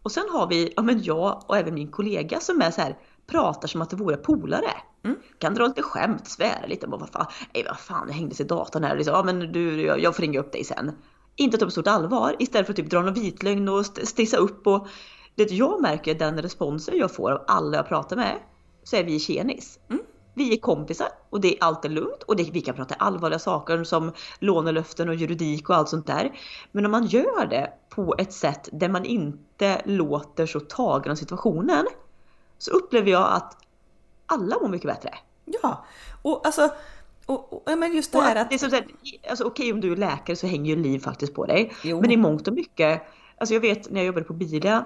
Och 0.02 0.12
sen 0.12 0.24
har 0.30 0.46
vi, 0.46 0.72
ja 0.76 0.82
men 0.82 1.02
jag 1.02 1.42
och 1.46 1.56
även 1.56 1.74
min 1.74 1.90
kollega 1.90 2.40
som 2.40 2.62
är 2.62 2.70
så 2.70 2.80
här, 2.80 2.96
pratar 3.26 3.68
som 3.68 3.82
att 3.82 3.90
det 3.90 3.96
vore 3.96 4.16
polare. 4.16 4.70
Mm. 5.04 5.16
Kan 5.38 5.54
dra 5.54 5.66
lite 5.66 5.82
skämt, 5.82 6.28
svära 6.28 6.66
lite, 6.66 6.86
bara 6.86 7.00
vad 7.00 7.10
fan, 7.10 7.26
nej 7.54 7.64
vad 7.68 7.78
fan, 7.78 8.06
det 8.06 8.12
hängde 8.12 8.34
sig 8.34 8.46
datorn 8.46 8.84
här, 8.84 8.96
liksom, 8.96 9.14
ja 9.14 9.22
men 9.22 9.52
du, 9.52 9.82
jag, 9.82 10.00
jag 10.00 10.16
får 10.16 10.22
ringa 10.22 10.40
upp 10.40 10.52
dig 10.52 10.64
sen 10.64 10.92
inte 11.38 11.58
ta 11.58 11.64
på 11.64 11.70
stort 11.70 11.86
allvar 11.86 12.36
istället 12.38 12.66
för 12.66 12.72
att 12.72 12.76
typ 12.76 12.90
dra 12.90 13.02
någon 13.02 13.14
vitlögn 13.14 13.68
och 13.68 13.86
stissa 13.86 14.36
upp 14.36 14.66
och 14.66 14.86
det 15.34 15.50
jag 15.50 15.82
märker 15.82 16.14
den 16.14 16.42
responsen 16.42 16.98
jag 16.98 17.14
får 17.14 17.30
av 17.32 17.44
alla 17.46 17.76
jag 17.76 17.88
pratar 17.88 18.16
med 18.16 18.38
så 18.84 18.96
är 18.96 19.04
vi 19.04 19.20
tjenis. 19.20 19.78
Mm. 19.90 20.02
Vi 20.34 20.52
är 20.52 20.56
kompisar 20.56 21.08
och 21.30 21.40
det 21.40 21.56
är 21.56 21.64
alltid 21.64 21.90
lugnt 21.90 22.22
och 22.22 22.36
det, 22.36 22.50
vi 22.52 22.60
kan 22.60 22.74
prata 22.74 22.94
allvarliga 22.94 23.38
saker 23.38 23.84
som 23.84 24.12
lånelöften 24.38 25.08
och 25.08 25.14
juridik 25.14 25.70
och 25.70 25.76
allt 25.76 25.88
sånt 25.88 26.06
där. 26.06 26.38
Men 26.72 26.84
om 26.84 26.90
man 26.90 27.06
gör 27.06 27.46
det 27.46 27.72
på 27.88 28.14
ett 28.18 28.32
sätt 28.32 28.68
där 28.72 28.88
man 28.88 29.04
inte 29.04 29.82
låter 29.84 30.46
så 30.46 30.60
tagen 30.60 31.12
av 31.12 31.16
situationen 31.16 31.86
så 32.58 32.70
upplever 32.70 33.10
jag 33.10 33.32
att 33.32 33.56
alla 34.26 34.56
mår 34.60 34.68
mycket 34.68 34.88
bättre. 34.88 35.14
Ja, 35.44 35.84
och 36.22 36.46
alltså 36.46 36.70
och, 37.28 37.52
och, 37.52 37.78
men 37.78 37.94
just 37.94 38.12
det 38.12 38.20
här 38.20 38.36
att... 38.36 38.50
Det 38.50 38.56
är 38.56 38.58
som 38.58 38.70
sagt, 38.70 38.90
alltså, 39.30 39.44
okej 39.44 39.72
om 39.72 39.80
du 39.80 39.92
är 39.92 39.96
läkare 39.96 40.36
så 40.36 40.46
hänger 40.46 40.76
ju 40.76 40.82
liv 40.82 40.98
faktiskt 40.98 41.34
på 41.34 41.46
dig. 41.46 41.72
Jo. 41.82 42.00
Men 42.00 42.10
i 42.10 42.16
mångt 42.16 42.48
och 42.48 42.54
mycket, 42.54 43.02
alltså 43.38 43.54
jag 43.54 43.60
vet 43.60 43.90
när 43.90 44.00
jag 44.00 44.06
jobbade 44.06 44.24
på 44.24 44.32
Bilia, 44.32 44.84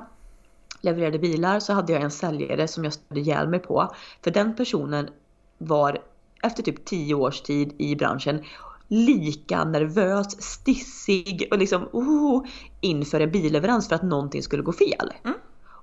levererade 0.80 1.18
bilar, 1.18 1.60
så 1.60 1.72
hade 1.72 1.92
jag 1.92 2.02
en 2.02 2.10
säljare 2.10 2.68
som 2.68 2.84
jag 2.84 2.92
störde 2.92 3.20
ihjäl 3.20 3.48
mig 3.48 3.60
på. 3.60 3.94
För 4.24 4.30
den 4.30 4.56
personen 4.56 5.08
var 5.58 5.98
efter 6.42 6.62
typ 6.62 6.84
10 6.84 7.14
års 7.14 7.40
tid 7.40 7.74
i 7.78 7.96
branschen 7.96 8.44
lika 8.88 9.64
nervös, 9.64 10.42
stissig 10.42 11.48
och 11.50 11.58
liksom 11.58 11.88
oh, 11.92 12.46
inför 12.80 13.20
en 13.20 13.30
billeverans 13.30 13.88
för 13.88 13.94
att 13.94 14.02
någonting 14.02 14.42
skulle 14.42 14.62
gå 14.62 14.72
fel. 14.72 15.12
Mm. 15.24 15.36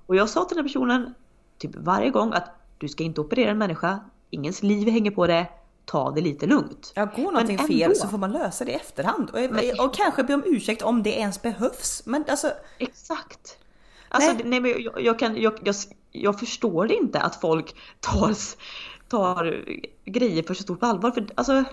Och 0.06 0.16
jag 0.16 0.28
sa 0.28 0.44
till 0.44 0.56
den 0.56 0.64
personen 0.64 1.14
typ 1.58 1.76
varje 1.76 2.10
gång 2.10 2.32
att 2.32 2.50
du 2.78 2.88
ska 2.88 3.04
inte 3.04 3.20
operera 3.20 3.50
en 3.50 3.58
människa, 3.58 4.00
ingens 4.30 4.62
liv 4.62 4.88
hänger 4.88 5.10
på 5.10 5.26
det, 5.26 5.46
ta 5.90 6.10
det 6.10 6.20
lite 6.20 6.46
lugnt. 6.46 6.92
Ja, 6.94 7.04
går 7.04 7.22
någonting 7.22 7.56
ändå, 7.60 7.66
fel 7.66 7.96
så 7.96 8.08
får 8.08 8.18
man 8.18 8.32
lösa 8.32 8.64
det 8.64 8.70
i 8.70 8.74
efterhand. 8.74 9.30
Och, 9.30 9.38
men, 9.40 9.80
och 9.80 9.94
kanske 9.94 10.24
be 10.24 10.34
om 10.34 10.42
ursäkt 10.46 10.82
om 10.82 11.02
det 11.02 11.18
ens 11.18 11.42
behövs. 11.42 12.02
Men 12.06 12.24
alltså... 12.28 12.52
Exakt. 12.78 13.58
Alltså, 14.08 14.32
nej. 14.32 14.42
nej 14.44 14.60
men 14.60 14.82
jag, 14.82 15.02
jag, 15.02 15.18
kan, 15.18 15.40
jag, 15.40 15.52
jag, 15.64 15.74
jag 16.12 16.38
förstår 16.40 16.92
inte 16.92 17.20
att 17.20 17.40
folk 17.40 17.74
tar, 18.00 18.34
tar 19.08 19.64
grejer 20.04 20.42
för 20.42 20.54
så 20.54 20.62
stort 20.62 20.80
på 20.80 20.86
allvar. 20.86 21.10
För, 21.10 21.26
alltså, 21.34 21.64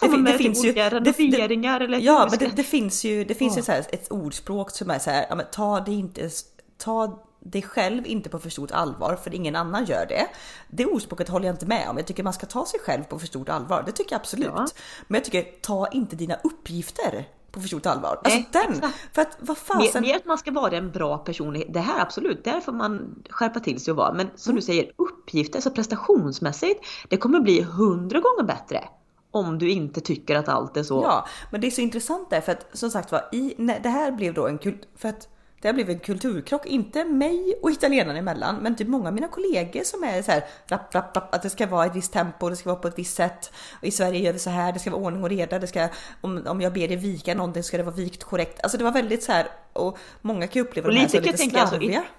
det, 0.00 0.22
det 0.22 0.38
finns 0.38 0.64
ju 0.64 0.72
renoveringar 0.72 1.78
det, 1.78 1.84
eller 1.84 1.98
Ja, 1.98 2.28
men 2.30 2.38
det, 2.38 2.56
det, 2.56 2.64
finns 2.64 3.04
ju, 3.04 3.24
det 3.24 3.34
finns 3.34 3.54
ja. 3.54 3.60
ju 3.60 3.64
så 3.64 3.72
här, 3.72 3.84
ett 3.92 4.12
ordspråk 4.12 4.70
som 4.70 4.90
är 4.90 4.98
så 4.98 5.10
här, 5.10 5.26
ja, 5.28 5.34
men 5.34 5.46
ta 5.52 5.80
det 5.80 5.92
inte, 5.92 6.30
ta 6.78 7.22
dig 7.44 7.62
själv 7.62 8.06
inte 8.06 8.28
på 8.28 8.38
för 8.38 8.50
stort 8.50 8.70
allvar 8.70 9.16
för 9.16 9.34
ingen 9.34 9.56
annan 9.56 9.84
gör 9.84 10.06
det. 10.06 10.26
Det 10.68 10.86
ordspråket 10.86 11.28
håller 11.28 11.46
jag 11.46 11.54
inte 11.54 11.66
med 11.66 11.88
om. 11.88 11.96
Jag 11.96 12.06
tycker 12.06 12.22
man 12.22 12.32
ska 12.32 12.46
ta 12.46 12.66
sig 12.66 12.80
själv 12.80 13.02
på 13.04 13.18
för 13.18 13.26
stort 13.26 13.48
allvar. 13.48 13.82
Det 13.86 13.92
tycker 13.92 14.12
jag 14.12 14.20
absolut. 14.20 14.50
Ja. 14.54 14.66
Men 15.08 15.18
jag 15.18 15.24
tycker 15.24 15.42
ta 15.60 15.88
inte 15.88 16.16
dina 16.16 16.34
uppgifter 16.44 17.28
på 17.52 17.60
för 17.60 17.68
stort 17.68 17.86
allvar. 17.86 18.20
Alltså 18.24 18.38
Nej, 18.38 18.48
den! 18.52 18.72
Exakt. 18.72 19.14
För 19.14 19.22
att 19.22 19.36
vad 19.40 19.58
fasen... 19.58 20.02
Mer, 20.02 20.16
att 20.16 20.24
man 20.24 20.38
ska 20.38 20.50
vara 20.50 20.76
en 20.76 20.90
bra 20.90 21.18
person. 21.18 21.64
Det 21.68 21.80
här 21.80 22.00
absolut, 22.00 22.44
där 22.44 22.60
får 22.60 22.72
man 22.72 23.22
skärpa 23.30 23.60
till 23.60 23.80
sig 23.80 23.90
och 23.90 23.96
vara. 23.96 24.12
Men 24.12 24.30
som 24.36 24.50
mm. 24.50 24.60
du 24.60 24.66
säger, 24.66 24.92
uppgifter, 24.96 25.56
alltså 25.56 25.70
prestationsmässigt, 25.70 26.84
det 27.08 27.16
kommer 27.16 27.40
bli 27.40 27.62
hundra 27.62 28.20
gånger 28.20 28.44
bättre 28.44 28.84
om 29.30 29.58
du 29.58 29.70
inte 29.70 30.00
tycker 30.00 30.36
att 30.36 30.48
allt 30.48 30.76
är 30.76 30.82
så. 30.82 31.02
Ja, 31.02 31.26
men 31.50 31.60
det 31.60 31.66
är 31.66 31.70
så 31.70 31.80
intressant 31.80 32.30
där 32.30 32.40
för 32.40 32.52
att 32.52 32.66
som 32.72 32.90
sagt 32.90 33.12
var, 33.12 33.28
i, 33.32 33.54
det 33.82 33.88
här 33.88 34.12
blev 34.12 34.34
då 34.34 34.46
en 34.46 34.58
kul... 34.58 34.84
För 34.96 35.08
att 35.08 35.28
det 35.62 35.68
har 35.68 35.72
blivit 35.72 35.94
en 35.94 36.00
kulturkrock, 36.00 36.66
inte 36.66 37.04
mig 37.04 37.54
och 37.62 37.70
italienarna 37.70 38.18
emellan, 38.18 38.56
men 38.56 38.76
typ 38.76 38.88
många 38.88 39.08
av 39.08 39.14
mina 39.14 39.28
kollegor 39.28 39.82
som 39.84 40.04
är 40.04 40.22
så 40.22 40.30
här 40.30 40.44
rapp, 40.66 40.94
rapp, 40.94 41.16
rapp, 41.16 41.34
att 41.34 41.42
det 41.42 41.50
ska 41.50 41.66
vara 41.66 41.86
ett 41.86 41.96
visst 41.96 42.12
tempo, 42.12 42.48
det 42.48 42.56
ska 42.56 42.70
vara 42.70 42.80
på 42.80 42.88
ett 42.88 42.98
visst 42.98 43.16
sätt. 43.16 43.52
I 43.82 43.90
Sverige 43.90 44.18
gör 44.18 44.32
vi 44.32 44.38
så 44.38 44.50
här, 44.50 44.72
det 44.72 44.78
ska 44.78 44.90
vara 44.90 45.02
ordning 45.02 45.22
och 45.22 45.30
reda, 45.30 45.58
det 45.58 45.66
ska, 45.66 45.88
om, 46.20 46.46
om 46.46 46.60
jag 46.60 46.72
ber 46.72 46.88
dig 46.88 46.96
vika 46.96 47.34
någonting 47.34 47.62
ska 47.62 47.76
det 47.76 47.82
vara 47.82 47.94
vikt 47.94 48.24
korrekt. 48.24 48.60
Alltså 48.62 48.78
det 48.78 48.84
var 48.84 48.92
väldigt 48.92 49.22
så 49.22 49.32
här 49.32 49.46
och 49.72 49.98
många 50.20 50.46
kan 50.46 50.62
uppleva 50.62 50.88
och 50.88 50.94
det 50.94 51.00
här 51.00 51.08
som 51.08 51.20
lite 51.20 51.38
slarviga. 51.38 51.98
Alltså, 51.98 52.12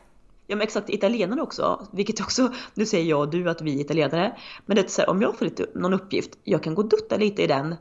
Ja 0.47 0.55
men 0.55 0.63
exakt, 0.63 0.89
italienarna 0.89 1.43
också, 1.43 1.87
vilket 1.91 2.21
också, 2.21 2.53
nu 2.73 2.85
säger 2.85 3.05
jag 3.09 3.19
och 3.19 3.29
du 3.29 3.49
att 3.49 3.61
vi 3.61 3.75
är 3.75 3.81
italienare, 3.81 4.37
men 4.65 4.75
det 4.75 4.81
är 4.81 4.87
så 4.87 5.01
här, 5.01 5.09
om 5.09 5.21
jag 5.21 5.37
får 5.37 5.45
lite, 5.45 5.65
någon 5.75 5.93
uppgift, 5.93 6.29
jag 6.43 6.63
kan 6.63 6.75
gå 6.75 6.81
och 6.81 6.89
dutta 6.89 7.17
lite 7.17 7.43
i 7.43 7.47
den, 7.47 7.75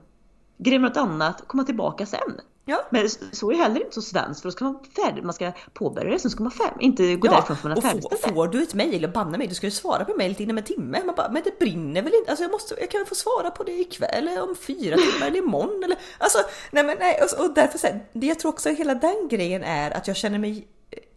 greja 0.63 0.79
med 0.79 0.91
något 0.91 0.97
annat, 0.97 1.45
komma 1.47 1.65
tillbaka 1.65 2.07
sen. 2.07 2.41
Ja. 2.65 2.87
Men 2.91 3.09
så 3.33 3.51
är 3.51 3.55
det 3.55 3.63
heller 3.63 3.81
inte 3.81 3.95
så 3.95 4.03
svenskt 4.03 4.43
för 4.43 4.49
då 4.49 4.53
ska 4.53 4.65
man 4.65 4.79
färdig, 4.97 5.25
man 5.25 5.35
ska 5.35 5.53
påbörja 5.73 6.11
det, 6.11 6.19
sen 6.19 6.31
ska 6.31 6.43
man 6.43 6.53
färdig, 6.53 6.83
inte 6.83 7.17
gå 7.17 7.29
ja, 7.29 7.33
därifrån 7.33 7.57
för 7.57 7.69
man 7.69 7.77
har 7.77 7.83
färdigställt 7.83 8.21
får, 8.21 8.35
får 8.35 8.49
du 8.49 8.63
ett 8.63 8.75
mejl 8.75 9.05
och 9.05 9.13
banna 9.13 9.39
mig, 9.39 9.47
du 9.47 9.55
ska 9.55 9.67
du 9.67 9.71
svara 9.71 10.05
på 10.05 10.15
mejlet 10.17 10.41
inom 10.41 10.59
en 10.59 10.65
timme. 10.65 11.03
Man 11.05 11.15
bara, 11.15 11.31
men 11.31 11.43
det 11.45 11.59
brinner 11.59 12.03
väl 12.03 12.15
inte? 12.15 12.31
Alltså 12.31 12.45
jag, 12.45 12.53
måste, 12.53 12.75
jag 12.81 12.91
kan 12.91 12.99
väl 12.99 13.07
få 13.07 13.15
svara 13.15 13.51
på 13.51 13.65
det 13.65 13.73
ikväll 13.73 14.29
eller 14.29 14.43
om 14.43 14.57
fyra 14.57 14.97
timmar 14.97 15.27
eller 15.27 15.39
imorgon 15.39 15.85
eller 15.85 15.99
alltså 16.19 16.39
nej 16.71 16.85
men 16.85 16.97
nej 16.99 17.21
och, 17.23 17.45
och 17.45 17.55
därför 17.55 17.79
så 17.79 17.87
här, 17.87 18.07
det 18.13 18.27
jag 18.27 18.39
tror 18.39 18.53
också 18.53 18.69
hela 18.69 18.95
den 18.95 19.29
grejen 19.31 19.63
är 19.63 19.91
att 19.91 20.09
jag 20.09 20.17
känner 20.17 20.39
mig 20.39 20.67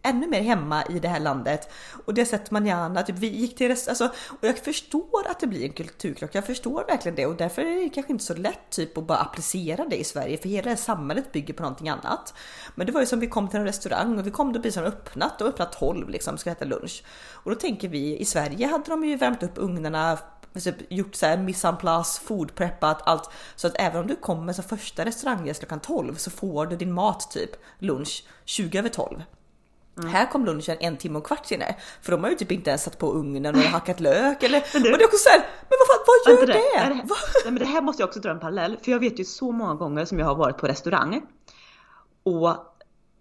ännu 0.06 0.26
mer 0.26 0.42
hemma 0.42 0.84
i 0.84 0.98
det 0.98 1.08
här 1.08 1.20
landet. 1.20 1.72
Och 2.04 2.14
det 2.14 2.26
sätt 2.26 2.50
man 2.50 2.66
gärna, 2.66 3.02
typ 3.02 3.18
vi 3.18 3.26
gick 3.26 3.56
till 3.56 3.68
rest, 3.68 3.88
alltså, 3.88 4.04
och 4.28 4.44
jag 4.44 4.58
förstår 4.58 5.26
att 5.30 5.40
det 5.40 5.46
blir 5.46 5.64
en 5.64 5.72
kulturkrock. 5.72 6.34
Jag 6.34 6.46
förstår 6.46 6.84
verkligen 6.84 7.16
det 7.16 7.26
och 7.26 7.36
därför 7.36 7.62
är 7.62 7.82
det 7.82 7.88
kanske 7.88 8.12
inte 8.12 8.24
så 8.24 8.34
lätt 8.34 8.70
typ 8.70 8.98
att 8.98 9.06
bara 9.06 9.18
applicera 9.18 9.84
det 9.84 9.96
i 9.96 10.04
Sverige 10.04 10.38
för 10.38 10.48
hela 10.48 10.62
det 10.62 10.68
här 10.68 10.76
samhället 10.76 11.32
bygger 11.32 11.54
på 11.54 11.62
någonting 11.62 11.88
annat. 11.88 12.34
Men 12.74 12.86
det 12.86 12.92
var 12.92 13.00
ju 13.00 13.06
som 13.06 13.20
vi 13.20 13.26
kom 13.26 13.48
till 13.48 13.60
en 13.60 13.66
restaurang 13.66 14.18
och 14.18 14.26
vi 14.26 14.30
kom 14.30 14.52
då 14.52 14.62
precis 14.62 14.82
öppnat 14.82 15.40
och 15.40 15.48
öppnat 15.48 15.72
12 15.72 16.08
liksom, 16.08 16.38
ska 16.38 16.50
äta 16.50 16.64
lunch. 16.64 17.02
Och 17.32 17.50
då 17.50 17.56
tänker 17.56 17.88
vi 17.88 18.18
i 18.18 18.24
Sverige 18.24 18.66
hade 18.66 18.84
de 18.90 19.04
ju 19.04 19.16
värmt 19.16 19.42
upp 19.42 19.52
ugnarna 19.56 20.18
typ 20.60 20.92
gjort 20.92 21.14
så 21.14 21.26
här 21.26 21.38
mise 21.38 21.68
en 21.68 21.76
place, 21.76 22.20
foodpreppat 22.20 23.02
allt. 23.04 23.30
Så 23.56 23.66
att 23.66 23.76
även 23.76 24.00
om 24.00 24.06
du 24.06 24.16
kommer 24.16 24.52
som 24.52 24.64
första 24.64 25.04
restauranggäst 25.04 25.60
klockan 25.60 25.80
12 25.80 26.14
så 26.14 26.30
får 26.30 26.66
du 26.66 26.76
din 26.76 26.92
mat 26.92 27.30
typ 27.30 27.50
lunch 27.78 28.24
20 28.44 28.78
över 28.78 28.88
12. 28.88 29.22
Mm. 29.98 30.10
Här 30.10 30.30
kom 30.30 30.44
lunchen 30.44 30.76
en 30.80 30.96
timme 30.96 31.18
och 31.18 31.24
en 31.24 31.26
kvart 31.26 31.46
senare. 31.46 31.76
För 32.02 32.12
de 32.12 32.22
har 32.22 32.30
ju 32.30 32.36
typ 32.36 32.52
inte 32.52 32.70
ens 32.70 32.82
satt 32.82 32.98
på 32.98 33.12
ugnen 33.12 33.54
och 33.54 33.60
hackat 33.60 34.00
lök 34.00 34.42
eller... 34.42 34.64
Men 34.72 34.82
det, 34.82 34.92
och 34.92 34.98
det 34.98 35.04
är 35.04 35.06
också 35.06 35.18
såhär, 35.18 35.38
men 35.38 35.78
vad, 35.78 35.88
fan, 35.88 36.04
vad 36.06 36.40
gör 36.40 36.46
det? 36.46 36.52
det? 36.52 36.94
det, 36.94 37.14
nej, 37.44 37.52
men 37.52 37.54
det 37.54 37.64
här 37.64 37.82
måste 37.82 38.02
jag 38.02 38.08
också 38.08 38.20
dra 38.20 38.30
en 38.30 38.40
parallell. 38.40 38.76
För 38.82 38.90
jag 38.90 38.98
vet 38.98 39.20
ju 39.20 39.24
så 39.24 39.52
många 39.52 39.74
gånger 39.74 40.04
som 40.04 40.18
jag 40.18 40.26
har 40.26 40.34
varit 40.34 40.58
på 40.58 40.66
restaurang. 40.66 41.22
Och 42.22 42.56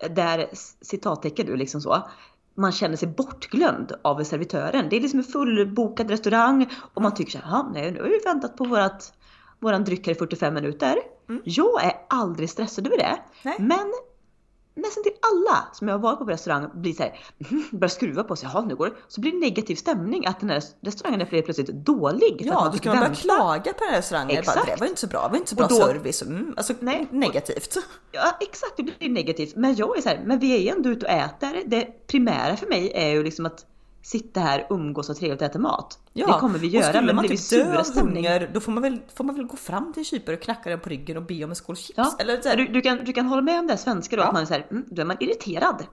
där 0.10 0.48
citattecken 0.82 1.46
du 1.46 1.56
liksom 1.56 1.82
så. 1.82 2.10
Man 2.56 2.72
känner 2.72 2.96
sig 2.96 3.08
bortglömd 3.08 3.92
av 4.02 4.24
servitören. 4.24 4.90
Det 4.90 4.96
är 4.96 5.02
liksom 5.02 5.20
en 5.20 5.26
fullbokad 5.26 6.10
restaurang 6.10 6.70
och 6.94 7.02
man 7.02 7.14
tycker 7.14 7.32
såhär, 7.32 7.64
nej 7.74 7.92
nu 7.92 8.02
har 8.02 8.10
vi 8.10 8.20
väntat 8.26 8.58
på 8.58 8.64
vårat, 8.64 9.14
våran 9.60 9.84
dryck 9.84 10.08
här 10.08 10.14
i 10.14 10.18
45 10.18 10.54
minuter. 10.54 10.98
Mm. 11.30 11.42
Jag 11.46 11.84
är 11.86 11.94
aldrig 12.10 12.50
stressad 12.50 12.88
över 12.88 12.98
det. 12.98 13.18
Nej. 13.44 13.56
Men 13.60 13.94
nästan 14.76 15.04
till 15.04 15.14
alla 15.22 15.68
som 15.74 15.88
jag 15.88 15.96
har 15.96 16.00
varit 16.00 16.20
på, 16.20 16.26
på 16.26 16.32
restaurang 16.32 16.70
blir 16.74 16.94
så 16.94 17.04
här, 17.04 17.20
börjar 17.72 17.90
skruva 17.90 18.24
på 18.24 18.36
sig. 18.36 18.50
Jaha, 18.54 18.66
nu 18.66 18.76
går 18.76 18.86
det. 18.86 18.94
Så 19.08 19.22
blir 19.22 19.32
det 19.32 19.38
negativ 19.38 19.76
stämning 19.76 20.26
att 20.26 20.40
den 20.40 20.50
här 20.50 20.64
restaurangen 20.82 21.22
är 21.22 21.42
plötsligt 21.42 21.68
dålig. 21.68 22.42
Ja, 22.46 22.70
då 22.74 22.80
kan 22.80 22.96
man 22.96 23.04
börja 23.04 23.16
klaga 23.16 23.74
på 23.74 23.80
den 23.80 23.90
här 23.90 23.98
restaurangen. 23.98 24.38
Exakt. 24.38 24.58
Bara, 24.58 24.76
det 24.76 24.80
var 24.80 24.88
inte 24.88 25.02
så 25.02 25.08
bra, 25.08 25.22
det 25.24 25.30
var 25.30 25.38
inte 25.38 25.50
så 25.50 25.56
bra 25.56 25.68
då, 25.68 25.76
service. 25.76 26.22
Mm, 26.22 26.54
alltså 26.58 26.74
nej, 26.80 27.08
negativt. 27.12 27.78
Ja, 28.12 28.38
exakt, 28.42 28.74
det 28.78 28.84
blir 28.84 29.10
negativt. 29.10 29.56
Men 29.56 29.76
jag 29.76 29.98
är 29.98 30.02
så 30.02 30.10
här, 30.10 30.24
men 30.26 30.40
vi 30.40 30.56
är 30.56 30.60
ju 30.60 30.70
ändå 30.70 30.90
ute 30.90 31.06
och 31.06 31.12
äter. 31.12 31.64
Det 31.66 32.08
primära 32.08 32.58
för 32.58 32.68
mig 32.68 32.92
är 32.96 33.10
ju 33.10 33.24
liksom 33.24 33.46
att 33.46 33.66
sitta 34.06 34.40
här, 34.40 34.68
umgås 34.70 35.10
och 35.10 35.18
trevligt 35.18 35.42
och 35.42 35.48
äta 35.48 35.60
mat. 35.60 36.00
Ja, 36.14 36.28
det 36.28 36.40
kommer 36.40 36.60
vi 36.60 36.68
göra. 36.68 37.02
Men 37.02 37.16
man 37.16 37.28
typ 37.28 37.50
dö 37.50 37.80
av 37.80 37.96
hunger, 37.96 38.50
då 38.54 38.60
får 38.60 38.72
man, 38.72 38.84
väl, 38.84 39.00
får 39.16 39.24
man 39.24 39.36
väl 39.36 39.46
gå 39.46 39.58
fram 39.58 39.94
till 39.94 40.06
kypare 40.06 40.36
och 40.36 40.42
knacka 40.42 40.70
den 40.70 40.80
på 40.80 40.90
ryggen 40.90 41.18
och 41.18 41.24
be 41.24 41.44
om 41.44 41.50
en 41.50 41.56
skål 41.56 41.76
chips. 41.76 41.98
Ja, 41.98 42.16
eller 42.20 42.58
du, 42.58 42.68
du, 42.68 42.82
kan, 42.82 42.98
du 42.98 43.14
kan 43.14 43.26
hålla 43.26 43.42
med 43.42 43.60
om 43.60 43.68
det 43.68 43.78
svenska 43.78 44.16
då, 44.16 44.22
ja. 44.22 44.28
att 44.28 44.34
man 44.34 44.42
är 44.42 44.46
så 44.46 44.54
här, 44.54 44.68
mm, 44.72 44.86
då 44.88 45.02
är 45.02 45.06
man 45.06 45.18
irriterad. 45.20 45.84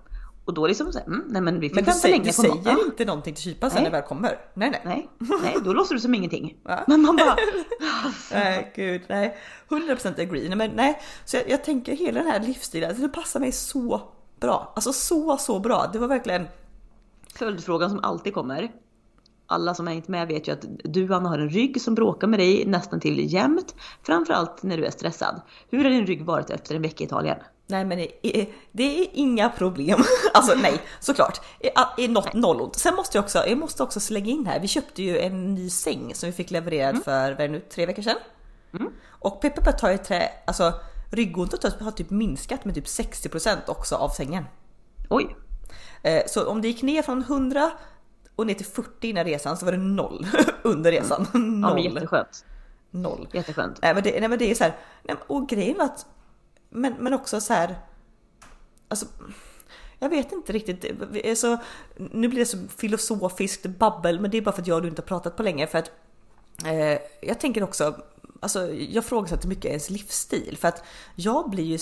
Och 0.45 0.55
då 0.55 0.67
liksom 0.67 0.93
så 0.93 0.99
här, 0.99 1.07
mm, 1.07 1.25
nej 1.29 1.43
men 1.43 1.61
vi 1.61 1.69
får 1.69 1.75
men 1.75 1.85
du, 1.85 1.93
säger, 1.93 2.25
du 2.25 2.33
säger 2.33 2.85
inte 2.87 3.05
någonting 3.05 3.35
till 3.35 3.45
kyparen 3.45 3.71
sen 3.71 3.83
när 3.83 3.91
väl 3.91 4.03
kommer? 4.03 4.39
Nej, 4.55 4.71
nej. 4.71 4.81
Nej, 4.85 5.39
nej 5.43 5.57
då 5.65 5.73
låter 5.73 5.95
du 5.95 6.01
som 6.01 6.15
ingenting. 6.15 6.57
Ja. 6.65 6.85
Men 6.87 7.01
man 7.01 7.17
bara... 7.17 7.37
nej, 8.33 8.73
gud, 8.77 9.03
nej. 9.09 9.37
100% 9.69 10.23
agree. 10.23 10.49
Nej, 10.49 10.59
men 10.59 10.71
nej. 10.71 11.01
Så 11.25 11.37
jag, 11.37 11.51
jag 11.51 11.65
tänker 11.65 11.97
hela 11.97 12.23
den 12.23 12.31
här 12.31 12.41
livsstilen, 12.41 12.89
alltså, 12.89 13.03
det 13.03 13.09
passar 13.09 13.41
mig 13.41 13.53
så 13.53 14.03
bra. 14.41 14.73
Alltså 14.77 14.93
så, 14.93 15.37
så 15.37 15.61
bra. 15.61 15.91
Det 15.93 15.99
var 15.99 16.09
verkligen 16.09 16.47
Följdfrågan 17.35 17.91
som 17.91 18.01
alltid 18.03 18.35
kommer. 18.35 18.73
Alla 19.47 19.75
som 19.75 19.87
har 19.87 19.95
hängt 19.95 20.09
med 20.09 20.29
vet 20.29 20.49
ju 20.49 20.53
att 20.53 20.65
du 20.85 21.15
Anna 21.15 21.29
har 21.29 21.39
en 21.39 21.51
rygg 21.51 21.81
som 21.81 21.95
bråkar 21.95 22.27
med 22.27 22.39
dig 22.39 22.67
nästan 22.67 23.01
till 23.01 23.33
jämt. 23.33 23.75
Framförallt 24.03 24.63
när 24.63 24.77
du 24.77 24.85
är 24.85 24.91
stressad. 24.91 25.41
Hur 25.71 25.85
har 25.85 25.91
din 25.91 26.07
rygg 26.07 26.25
varit 26.25 26.51
efter 26.51 26.75
en 26.75 26.83
vecka 26.83 27.05
i 27.05 27.07
Italien? 27.07 27.39
Nej 27.67 27.85
men 27.85 27.99
det 28.73 29.01
är, 29.03 29.07
inga 29.13 29.49
problem. 29.49 29.99
Alltså 30.35 30.55
nej, 30.55 30.81
såklart. 31.01 31.41
Är 31.99 32.09
något 32.09 32.35
nollont. 32.35 32.77
Sen 32.77 32.95
måste 32.95 33.19
jag 33.19 33.25
också, 33.25 33.39
jag 33.47 33.59
måste 33.59 33.83
också 33.83 34.01
slänga 34.01 34.31
in 34.31 34.47
här. 34.47 34.61
Vi 34.61 34.69
köpte 34.69 35.03
ju 35.03 35.19
en 35.19 35.55
ny 35.55 35.71
säng 35.71 36.15
som 36.15 36.27
vi 36.27 36.33
fick 36.33 36.51
levererad 36.51 36.91
mm. 36.91 37.03
för, 37.03 37.33
vad 37.33 37.51
nu, 37.51 37.61
tre 37.61 37.87
veckor 37.87 38.03
sedan. 38.03 38.17
Mm. 38.73 38.93
Och 39.09 39.41
Peppe 39.41 39.73
tar 39.73 39.91
ju 39.91 39.99
trä, 39.99 40.29
alltså 40.47 40.73
ryggontot 41.11 41.81
har 41.81 41.91
typ 41.91 42.11
minskat 42.11 42.65
med 42.65 42.75
typ 42.75 42.85
60% 42.85 43.57
också 43.67 43.95
av 43.95 44.09
sängen. 44.09 44.45
Oj. 45.11 45.37
Eh, 46.03 46.23
så 46.27 46.47
om 46.47 46.63
det 46.63 46.69
gick 46.69 46.83
ner 46.83 47.03
från 47.03 47.23
100 47.23 47.71
och 48.37 48.47
ner 48.47 48.55
till 48.55 48.67
40 48.67 49.09
innan 49.09 49.25
resan 49.25 49.57
så 49.57 49.65
var 49.65 49.73
det 49.73 49.79
noll 49.79 50.27
under 50.63 50.93
resan. 50.93 51.27
Mm. 51.35 51.61
Noll. 51.61 51.71
Ja, 51.71 51.75
men 51.75 51.95
jätteskönt. 51.95 52.45
Noll. 52.91 53.29
Jätteskönt. 53.33 53.79
Nej 53.83 53.95
men 53.95 54.03
det, 54.03 54.21
nej, 54.21 54.29
men 54.29 54.39
det 54.39 54.51
är 54.51 54.55
så 54.55 54.65
här, 54.65 54.77
nej, 55.03 55.17
och 55.27 55.49
grejen 55.49 55.79
var 55.79 55.85
att, 55.85 56.07
men, 56.71 56.95
men 56.99 57.15
också 57.15 57.41
så 57.41 57.53
här, 57.53 57.79
alltså 58.89 59.07
jag 59.99 60.09
vet 60.09 60.33
inte 60.33 60.53
riktigt. 60.53 60.85
Alltså, 61.29 61.59
nu 61.97 62.29
blir 62.29 62.39
det 62.39 62.47
så 62.47 62.59
filosofiskt 62.77 63.67
babbel, 63.67 64.21
men 64.21 64.31
det 64.31 64.39
är 64.39 64.43
bara 64.43 64.53
för 64.53 64.63
att 64.63 64.69
jag 64.69 64.77
och 64.77 64.83
du 64.83 64.89
inte 64.89 65.03
har 65.03 65.07
pratat 65.07 65.37
på 65.37 65.43
länge. 65.43 65.67
För 65.67 65.79
att 65.79 65.91
eh, 66.65 66.99
jag 67.21 67.41
tänker 67.41 67.63
också, 67.63 67.97
alltså 68.41 68.73
jag 68.73 69.05
frågar 69.05 69.47
mycket 69.47 69.65
ens 69.65 69.91
livsstil. 69.91 70.57
För 70.61 70.69
att 70.69 70.85
jag 71.15 71.51
blir 71.51 71.65
ju, 71.65 71.79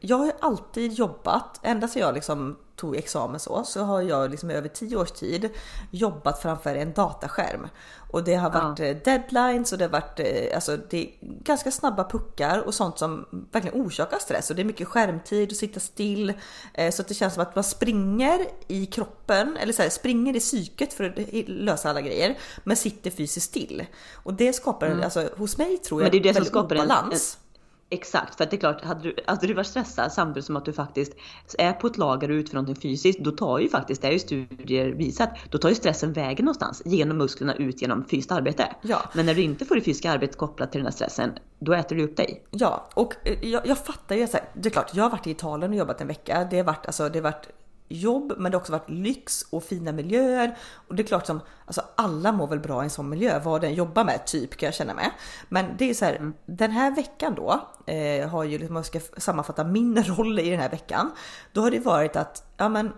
jag 0.00 0.16
har 0.16 0.26
ju 0.26 0.32
alltid 0.40 0.92
jobbat, 0.92 1.60
ända 1.62 1.88
sedan 1.88 2.02
jag 2.02 2.14
liksom 2.14 2.56
tog 2.80 2.96
examen 2.96 3.40
så, 3.40 3.64
så 3.64 3.80
har 3.80 4.02
jag 4.02 4.30
liksom 4.30 4.50
över 4.50 4.68
tio 4.68 4.96
års 4.96 5.10
tid 5.10 5.50
jobbat 5.90 6.42
framför 6.42 6.74
en 6.74 6.92
dataskärm. 6.92 7.68
Och 8.10 8.24
det 8.24 8.34
har 8.34 8.50
varit 8.50 8.78
ja. 8.78 8.84
Eh, 8.84 8.96
deadlines 9.04 9.72
och 9.72 9.78
det 9.78 9.84
har 9.84 9.90
varit 9.90 10.20
eh, 10.20 10.54
alltså, 10.54 10.76
det 10.76 10.98
är 10.98 11.08
ganska 11.20 11.70
snabba 11.70 12.04
puckar 12.04 12.58
och 12.58 12.74
sånt 12.74 12.98
som 12.98 13.26
verkligen 13.52 13.86
orsakar 13.86 14.18
stress. 14.18 14.50
Och 14.50 14.56
det 14.56 14.62
är 14.62 14.64
mycket 14.64 14.88
skärmtid 14.88 15.50
och 15.50 15.56
sitta 15.56 15.80
still. 15.80 16.32
Eh, 16.74 16.90
så 16.90 17.02
att 17.02 17.08
det 17.08 17.14
känns 17.14 17.34
som 17.34 17.42
att 17.42 17.54
man 17.54 17.64
springer 17.64 18.46
i 18.66 18.86
kroppen, 18.86 19.56
eller 19.56 19.72
så 19.72 19.82
här, 19.82 19.88
springer 19.90 20.36
i 20.36 20.40
psyket 20.40 20.92
för 20.92 21.04
att 21.04 21.48
lösa 21.48 21.90
alla 21.90 22.00
grejer. 22.00 22.38
Men 22.64 22.76
sitter 22.76 23.10
fysiskt 23.10 23.46
still. 23.46 23.86
Och 24.12 24.34
det 24.34 24.52
skapar, 24.52 24.86
mm. 24.86 25.04
alltså 25.04 25.28
hos 25.36 25.58
mig 25.58 25.78
tror 25.78 26.02
jag, 26.02 26.04
men 26.04 26.22
det 26.22 26.28
är 26.28 26.32
det 26.32 26.38
som 26.38 26.44
skapar 26.44 26.76
obalans. 26.76 27.38
En, 27.42 27.49
Exakt, 27.92 28.34
för 28.34 28.44
att 28.44 28.50
det 28.50 28.56
är 28.56 28.60
klart, 28.60 28.84
hade 28.84 29.02
du, 29.02 29.14
hade 29.26 29.46
du 29.46 29.54
varit 29.54 29.66
stressad 29.66 30.12
samtidigt 30.12 30.44
som 30.44 30.56
att 30.56 30.64
du 30.64 30.72
faktiskt 30.72 31.12
är 31.58 31.72
på 31.72 31.86
ett 31.86 31.98
lager 31.98 32.30
och 32.30 32.34
utför 32.34 32.54
någonting 32.54 32.76
fysiskt, 32.76 33.18
då 33.20 33.30
tar 33.30 33.58
ju 33.58 33.68
faktiskt, 33.68 34.02
det 34.02 34.08
är 34.08 34.12
ju 34.12 34.18
studier 34.18 34.88
visat, 34.88 35.30
då 35.50 35.58
tar 35.58 35.68
ju 35.68 35.74
stressen 35.74 36.12
vägen 36.12 36.44
någonstans 36.44 36.82
genom 36.84 37.18
musklerna 37.18 37.54
ut 37.54 37.82
genom 37.82 38.04
fysiskt 38.04 38.32
arbete. 38.32 38.76
Ja. 38.82 39.02
Men 39.14 39.26
när 39.26 39.34
du 39.34 39.42
inte 39.42 39.64
får 39.64 39.74
det 39.74 39.80
fysiska 39.80 40.10
arbetet 40.10 40.36
kopplat 40.36 40.72
till 40.72 40.78
den 40.78 40.86
här 40.86 40.92
stressen, 40.92 41.30
då 41.58 41.72
äter 41.72 41.96
du 41.96 42.04
upp 42.04 42.16
dig. 42.16 42.44
Ja, 42.50 42.88
och 42.94 43.14
eh, 43.24 43.44
jag, 43.44 43.66
jag 43.66 43.78
fattar 43.78 44.16
ju, 44.16 44.26
så 44.26 44.36
här, 44.36 44.46
det 44.54 44.68
är 44.68 44.70
klart, 44.70 44.90
jag 44.94 45.04
har 45.04 45.10
varit 45.10 45.26
i 45.26 45.30
Italien 45.30 45.70
och 45.70 45.76
jobbat 45.76 46.00
en 46.00 46.06
vecka, 46.06 46.46
det 46.50 46.56
har 46.56 46.64
varit, 46.64 46.86
alltså, 46.86 47.08
det 47.08 47.18
har 47.18 47.24
varit 47.24 47.48
jobb, 47.90 48.32
men 48.38 48.52
det 48.52 48.56
har 48.56 48.60
också 48.60 48.72
varit 48.72 48.90
lyx 48.90 49.46
och 49.50 49.64
fina 49.64 49.92
miljöer. 49.92 50.56
Och 50.88 50.94
det 50.94 51.02
är 51.02 51.06
klart 51.06 51.26
som 51.26 51.40
alltså 51.66 51.82
alla 51.96 52.32
mår 52.32 52.46
väl 52.46 52.60
bra 52.60 52.82
i 52.82 52.84
en 52.84 52.90
sån 52.90 53.08
miljö, 53.08 53.40
vad 53.44 53.60
den 53.60 53.74
jobbar 53.74 54.04
med 54.04 54.26
typ 54.26 54.56
kan 54.56 54.66
jag 54.66 54.74
känna 54.74 54.94
med. 54.94 55.10
Men 55.48 55.76
det 55.78 55.90
är 55.90 55.94
så 55.94 56.04
här, 56.04 56.14
mm. 56.16 56.34
den 56.46 56.70
här 56.70 56.90
veckan 56.90 57.34
då 57.34 57.68
eh, 57.86 58.28
har 58.28 58.44
ju, 58.44 58.66
om 58.66 58.74
man 58.74 58.84
ska 58.84 59.00
sammanfatta 59.16 59.64
min 59.64 60.02
roll 60.04 60.38
i 60.38 60.50
den 60.50 60.60
här 60.60 60.70
veckan, 60.70 61.10
då 61.52 61.60
har 61.60 61.70
det 61.70 61.80
varit 61.80 62.16
att 62.16 62.52
ja, 62.56 62.68
men 62.68 62.92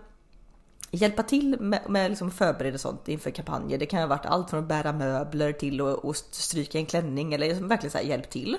hjälpa 0.91 1.23
till 1.23 1.57
med, 1.59 1.81
med 1.89 2.11
liksom 2.11 2.31
förbereda 2.31 2.77
sånt 2.77 3.07
inför 3.07 3.31
kampanjer. 3.31 3.77
Det 3.77 3.85
kan 3.85 3.99
ha 3.99 4.07
varit 4.07 4.25
allt 4.25 4.49
från 4.49 4.59
att 4.59 4.67
bära 4.67 4.93
möbler 4.93 5.51
till 5.51 5.81
att 5.81 6.17
stryka 6.31 6.77
en 6.77 6.85
klänning 6.85 7.33
eller 7.33 7.47
liksom 7.47 7.67
verkligen 7.67 7.91
så 7.91 7.97
här, 7.97 8.05
hjälp 8.05 8.29
till. 8.29 8.57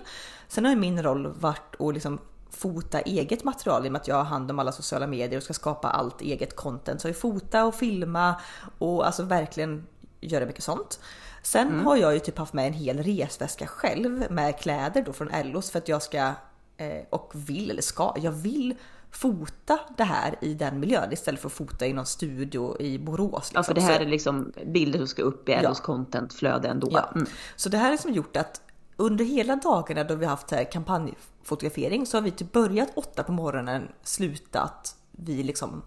Sen 0.49 0.65
har 0.65 0.77
min 0.77 1.03
roll 1.03 1.27
varit 1.27 1.81
att 1.81 1.95
liksom 1.95 2.19
fota 2.55 3.01
eget 3.01 3.45
material 3.45 3.85
i 3.85 3.89
och 3.89 3.93
med 3.93 4.01
att 4.01 4.09
jag 4.09 4.17
har 4.17 4.25
hand 4.25 4.51
om 4.51 4.59
alla 4.59 4.73
sociala 4.73 5.07
medier 5.07 5.37
och 5.37 5.43
ska 5.43 5.55
skapa 5.55 5.89
allt 5.89 6.21
eget 6.21 6.57
content. 6.57 7.01
Så 7.01 7.09
jag 7.09 7.17
fota 7.17 7.65
och 7.65 7.75
filma 7.75 8.35
och 8.79 9.07
alltså 9.07 9.23
verkligen 9.23 9.87
göra 10.21 10.47
mycket 10.47 10.65
sånt. 10.65 11.01
Sen 11.43 11.69
mm. 11.69 11.87
har 11.87 11.97
jag 11.97 12.15
ju 12.15 12.21
typ 12.21 12.39
haft 12.39 12.53
med 12.53 12.67
en 12.67 12.73
hel 12.73 13.03
resväska 13.03 13.67
själv 13.67 14.25
med 14.31 14.61
kläder 14.61 15.03
då 15.03 15.13
från 15.13 15.31
Ellos 15.31 15.71
för 15.71 15.79
att 15.79 15.89
jag 15.89 16.03
ska 16.03 16.33
eh, 16.77 17.05
och 17.11 17.33
vill 17.35 17.71
eller 17.71 17.83
ska, 17.83 18.15
jag 18.17 18.33
vill 18.33 18.75
fota 19.11 19.79
det 19.97 20.05
här 20.05 20.35
i 20.41 20.55
den 20.55 20.81
miljön 20.81 21.13
istället 21.13 21.41
för 21.41 21.49
att 21.49 21.53
fota 21.53 21.87
i 21.87 21.93
någon 21.93 22.07
studio 22.07 22.81
i 22.81 22.99
Borås. 22.99 23.33
Liksom. 23.35 23.59
Ja, 23.59 23.63
för 23.63 23.75
det 23.75 23.81
här 23.81 24.01
är 24.01 24.07
liksom 24.07 24.53
bilder 24.67 24.99
som 24.99 25.09
ska 25.09 25.23
upp 25.23 25.49
i 25.49 25.53
Ellos 25.53 25.79
ja. 25.79 25.85
contentflöde 25.85 26.69
ändå. 26.69 26.89
Ja. 26.93 27.11
Mm. 27.15 27.27
Så 27.57 27.69
det 27.69 27.77
här 27.77 27.85
har 27.85 27.91
liksom 27.91 28.13
gjort 28.13 28.37
att 28.37 28.61
under 28.97 29.25
hela 29.25 29.57
dagarna 29.57 30.05
då 30.05 30.15
vi 30.15 30.27
haft 30.27 30.51
här 30.51 30.65
kampanjfotografering 30.65 32.07
så 32.07 32.17
har 32.17 32.23
vi 32.23 32.31
typ 32.31 32.53
börjat 32.53 32.89
åtta 32.95 33.23
på 33.23 33.33
morgonen, 33.33 33.89
slutat 34.03 34.97
vid 35.11 35.47
liksom 35.47 35.83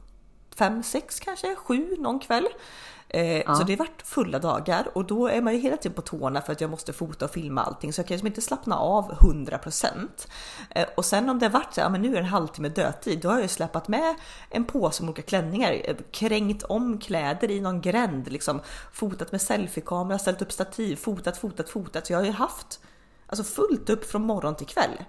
fem, 0.56 0.84
sex 0.84 1.20
kanske, 1.20 1.56
sju 1.56 1.96
någon 1.98 2.20
kväll. 2.20 2.48
Eh, 3.10 3.38
ja. 3.38 3.56
Så 3.56 3.64
det 3.64 3.74
har 3.74 3.78
varit 3.78 4.02
fulla 4.02 4.40
dagar 4.40 4.88
och 4.94 5.06
då 5.06 5.28
är 5.28 5.42
man 5.42 5.54
ju 5.54 5.60
hela 5.60 5.78
tiden 5.78 5.96
på 5.96 6.02
tårna 6.02 6.42
för 6.42 6.52
att 6.52 6.62
jag 6.62 6.70
måste 6.70 6.94
fota 6.94 7.26
och 7.26 7.32
filma 7.32 7.62
allting 7.64 7.94
så 7.94 8.00
jag 8.00 8.08
kan 8.08 8.16
liksom 8.16 8.28
inte 8.28 8.42
slappna 8.42 8.78
av 8.78 9.12
100%. 9.12 10.28
Eh, 10.70 10.88
och 10.98 11.06
sen 11.06 11.30
om 11.30 11.40
det 11.40 11.46
har 11.46 11.54
varit 11.54 11.74
så 11.74 11.82
ja 11.82 11.90
men 11.90 12.02
nu 12.02 12.08
är 12.08 12.14
det 12.14 12.20
en 12.20 12.26
halvtimme 12.26 12.70
dödtid, 12.70 13.20
då 13.20 13.28
har 13.28 13.36
jag 13.36 13.42
ju 13.42 13.48
släpat 13.48 13.88
med 13.88 14.16
en 14.50 14.66
påse 14.66 15.04
med 15.04 15.10
olika 15.10 15.22
klänningar, 15.22 15.82
eh, 15.84 15.96
krängt 16.12 16.64
om 16.64 16.98
kläder 16.98 17.52
i 17.52 17.62
någon 17.62 17.82
gränd, 17.82 18.32
liksom 18.32 18.62
fotat 18.92 19.32
med 19.32 19.42
selfiekamera, 19.42 20.20
ställt 20.20 20.42
upp 20.42 20.52
stativ, 20.52 20.96
fotat, 20.96 21.38
fotat, 21.38 21.70
fotat. 21.70 22.08
Så 22.08 22.14
jag 22.14 22.20
har 22.20 22.26
ju 22.26 22.32
haft 22.32 22.80
Alltså 23.28 23.44
fullt 23.44 23.90
upp 23.90 24.06
från 24.06 24.22
morgon 24.22 24.56
till 24.56 24.68
kväll. 24.68 25.04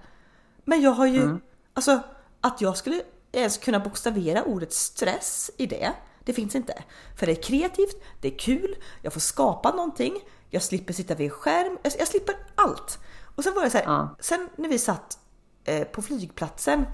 Men 0.65 0.83
jag 0.83 0.91
har 0.91 1.07
ju, 1.07 1.23
mm. 1.23 1.41
alltså 1.75 2.01
att 2.41 2.61
jag 2.61 2.77
skulle 2.77 3.03
ens 3.33 3.59
kunna 3.59 3.81
bokstavera 3.81 4.45
ordet 4.45 4.73
stress 4.73 5.51
i 5.57 5.67
det, 5.67 5.93
det 6.25 6.33
finns 6.33 6.55
inte. 6.55 6.83
För 7.17 7.27
det 7.27 7.33
är 7.33 7.43
kreativt, 7.43 8.03
det 8.21 8.35
är 8.35 8.39
kul, 8.39 8.77
jag 9.03 9.13
får 9.13 9.21
skapa 9.21 9.71
någonting, 9.71 10.15
jag 10.51 10.63
slipper 10.63 10.93
sitta 10.93 11.15
vid 11.15 11.33
skärm, 11.33 11.79
jag, 11.83 11.93
jag 11.99 12.09
slipper 12.09 12.37
allt. 12.55 12.99
Och 13.35 13.45
sen 13.45 13.55
var 13.55 13.63
det 13.63 13.71
så 13.71 13.79
här, 13.79 13.85
ja. 13.85 14.17
sen 14.21 14.49
när 14.57 14.69
vi 14.69 14.79
satt 14.79 15.19
eh, 15.65 15.85
på 15.85 16.03
flygplatsen, 16.03 16.87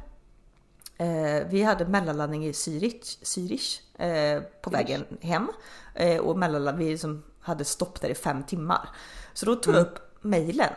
eh, 0.99 1.47
vi 1.51 1.63
hade 1.63 1.87
mellanlandning 1.87 2.47
i 2.47 2.53
Zürich, 2.53 3.23
Zürich 3.23 4.01
eh, 4.03 4.43
på 4.43 4.71
vägen 4.71 5.05
hem. 5.21 5.49
Eh, 5.95 6.19
och 6.19 6.39
mellanland, 6.39 6.79
vi 6.79 6.91
liksom 6.91 7.23
hade 7.41 7.65
stopp 7.65 8.01
där 8.01 8.09
i 8.09 8.15
fem 8.15 8.43
timmar. 8.43 8.89
Så 9.33 9.47
då 9.47 9.57
tog 9.57 9.75
jag 9.75 9.81
mm. 9.81 9.93
upp 9.93 10.25
mejlen. 10.25 10.73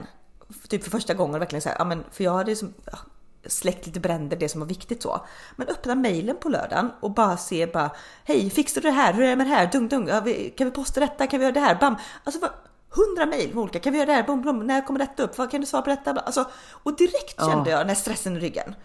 Typ 0.70 0.84
för 0.84 0.92
första 0.92 1.14
gången 1.14 1.40
verkligen 1.40 1.62
så 1.62 1.70
här, 1.70 1.76
ja 1.80 1.86
men 1.86 2.04
för 2.12 2.24
jag 2.24 2.34
hade 2.34 2.50
liksom, 2.50 2.74
ja, 2.92 2.98
släckt 3.46 3.86
lite 3.86 4.00
bränder, 4.00 4.38
det 4.38 4.50
som 4.50 4.62
var 4.62 4.68
viktigt 4.68 5.02
så. 5.02 5.26
Men 5.56 5.68
öppna 5.68 5.96
mejlen 5.96 6.38
på 6.40 6.50
lördagen 6.50 6.92
och 7.00 7.12
bara 7.12 7.38
se 7.38 7.66
bara 7.66 7.92
Hej, 8.24 8.50
fixar 8.50 8.82
du 8.82 8.88
det 8.88 8.94
här? 8.94 9.14
Hur 9.14 9.24
är 9.24 9.30
det 9.30 9.36
med 9.36 9.48
det 9.48 9.56
här? 9.56 9.72
Dung, 9.72 9.88
dung. 9.88 10.08
Ja, 10.08 10.22
kan 10.58 10.68
vi 10.68 10.72
posta 10.72 11.00
detta? 11.00 11.28
Kan 11.28 11.40
vi 11.40 11.46
göra 11.46 11.54
det 11.54 11.60
här? 11.60 11.76
Bam! 11.76 11.96
Alltså 12.24 12.50
hundra 12.90 13.26
mejl 13.26 13.54
med 13.54 13.64
olika. 13.64 13.80
Kan 13.80 13.94
vi 13.94 14.00
göra 14.00 14.08
det 14.08 14.14
här? 14.14 14.24
Bum, 14.24 14.42
bum. 14.42 14.68
När 14.68 14.86
kommer 14.86 15.00
detta 15.00 15.24
upp? 15.24 15.38
Vad 15.38 15.52
kan 15.52 15.62
du 15.62 15.68
svara 15.68 15.82
på 15.82 15.90
detta? 15.90 16.12
Alltså, 16.12 16.50
och 16.70 16.96
direkt 16.96 17.40
kände 17.40 17.70
jag 17.70 17.80
den 17.80 17.88
här 17.88 17.96
stressen 17.96 18.38
i 18.38 18.40
ryggen. 18.40 18.76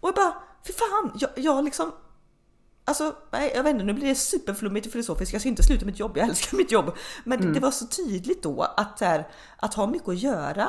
Och 0.00 0.08
jag 0.08 0.14
bara, 0.14 0.34
fy 0.66 0.72
fan, 0.72 1.12
jag, 1.14 1.30
jag 1.36 1.64
liksom 1.64 1.92
Alltså, 2.84 3.14
nej, 3.30 3.52
jag 3.54 3.62
vet 3.62 3.72
inte, 3.72 3.84
nu 3.84 3.92
blir 3.92 4.08
det 4.08 4.14
superflummigt 4.14 4.86
och 4.86 4.92
filosofiskt. 4.92 5.32
Jag 5.32 5.42
ska 5.42 5.48
inte 5.48 5.62
sluta 5.62 5.86
mitt 5.86 5.98
jobb, 5.98 6.16
jag 6.16 6.28
älskar 6.28 6.56
mitt 6.56 6.72
jobb. 6.72 6.96
Men 7.24 7.40
mm. 7.40 7.52
det 7.52 7.60
var 7.60 7.70
så 7.70 7.86
tydligt 7.86 8.42
då 8.42 8.62
att, 8.62 9.00
här, 9.00 9.28
att 9.56 9.74
ha 9.74 9.86
mycket 9.86 10.08
att 10.08 10.18
göra, 10.18 10.68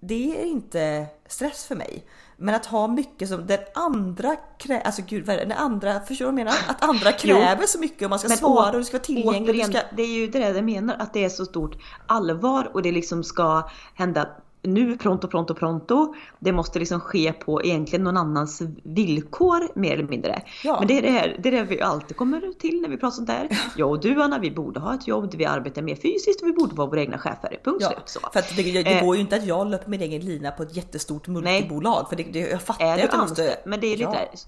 det 0.00 0.40
är 0.40 0.44
inte 0.44 1.06
stress 1.26 1.64
för 1.64 1.74
mig. 1.74 2.04
Men 2.36 2.54
att 2.54 2.66
ha 2.66 2.86
mycket 2.86 3.28
som 3.28 3.46
den 3.46 3.58
andra 3.74 4.36
kräver, 4.58 4.86
alltså 4.86 5.02
gud 5.06 5.26
vad 5.26 5.36
är 5.36 5.40
det, 5.40 5.44
den 5.44 5.58
andra, 5.58 6.00
förstår 6.00 6.24
du 6.26 6.32
vad 6.32 6.40
jag 6.40 6.44
menar? 6.44 6.58
Att 6.68 6.84
andra 6.84 7.12
kräver 7.12 7.66
så 7.66 7.78
mycket 7.78 8.02
och 8.02 8.10
man 8.10 8.18
ska 8.18 8.28
svara 8.28 8.72
och 8.72 8.78
du 8.78 8.84
ska 8.84 8.96
vara 8.96 9.04
tillgänglig. 9.04 9.64
Ska... 9.64 9.80
Det 9.96 10.02
är 10.02 10.06
ju 10.06 10.26
det 10.26 10.38
jag 10.38 10.64
menar, 10.64 10.96
att 10.98 11.12
det 11.12 11.24
är 11.24 11.28
så 11.28 11.44
stort 11.44 11.76
allvar 12.06 12.70
och 12.74 12.82
det 12.82 12.92
liksom 12.92 13.24
ska 13.24 13.70
hända 13.94 14.28
nu 14.62 14.96
pronto, 14.96 15.28
pronto, 15.28 15.54
pronto. 15.54 16.14
Det 16.38 16.52
måste 16.52 16.78
liksom 16.78 17.00
ske 17.00 17.32
på 17.32 17.62
egentligen 17.62 18.04
någon 18.04 18.16
annans 18.16 18.62
villkor 18.82 19.68
mer 19.74 19.92
eller 19.92 20.08
mindre. 20.08 20.42
Ja. 20.64 20.76
Men 20.78 20.88
det 20.88 20.98
är 20.98 21.02
det, 21.02 21.10
här, 21.10 21.36
det 21.42 21.48
är 21.48 21.52
det 21.52 21.62
vi 21.62 21.80
alltid 21.80 22.16
kommer 22.16 22.52
till 22.58 22.80
när 22.80 22.88
vi 22.88 22.96
pratar 22.96 23.14
sånt 23.14 23.26
där. 23.26 23.48
Jag 23.76 23.90
och 23.90 24.00
du 24.00 24.22
Anna, 24.22 24.38
vi 24.38 24.50
borde 24.50 24.80
ha 24.80 24.94
ett 24.94 25.08
jobb 25.08 25.30
där 25.30 25.38
vi 25.38 25.44
arbetar 25.44 25.82
mer 25.82 25.96
fysiskt 25.96 26.42
och 26.42 26.48
vi 26.48 26.52
borde 26.52 26.74
vara 26.74 26.88
våra 26.88 27.00
egna 27.00 27.18
chefer. 27.18 27.60
Punkt 27.64 27.78
ja, 27.80 27.88
slut. 27.88 28.02
Så. 28.04 28.20
För 28.32 28.38
att 28.38 28.56
det, 28.56 28.82
det, 28.82 29.00
går 29.00 29.14
ju 29.14 29.20
inte 29.20 29.36
att 29.36 29.46
jag 29.46 29.70
löper 29.70 29.90
min 29.90 30.02
egen 30.02 30.20
lina 30.20 30.50
på 30.50 30.62
ett 30.62 30.76
jättestort 30.76 31.28
multibolag. 31.28 31.96
Nej. 31.96 32.08
För 32.08 32.16
det, 32.16 32.32
det, 32.32 32.50
jag 32.50 32.62
fattar 32.62 32.86
är 32.86 33.04
att 33.04 33.12
jag 33.12 33.20
måste... 33.20 33.56
Men 33.64 33.80
det 33.80 33.86
är 33.86 33.96
lite 33.96 34.28
ja 34.32 34.38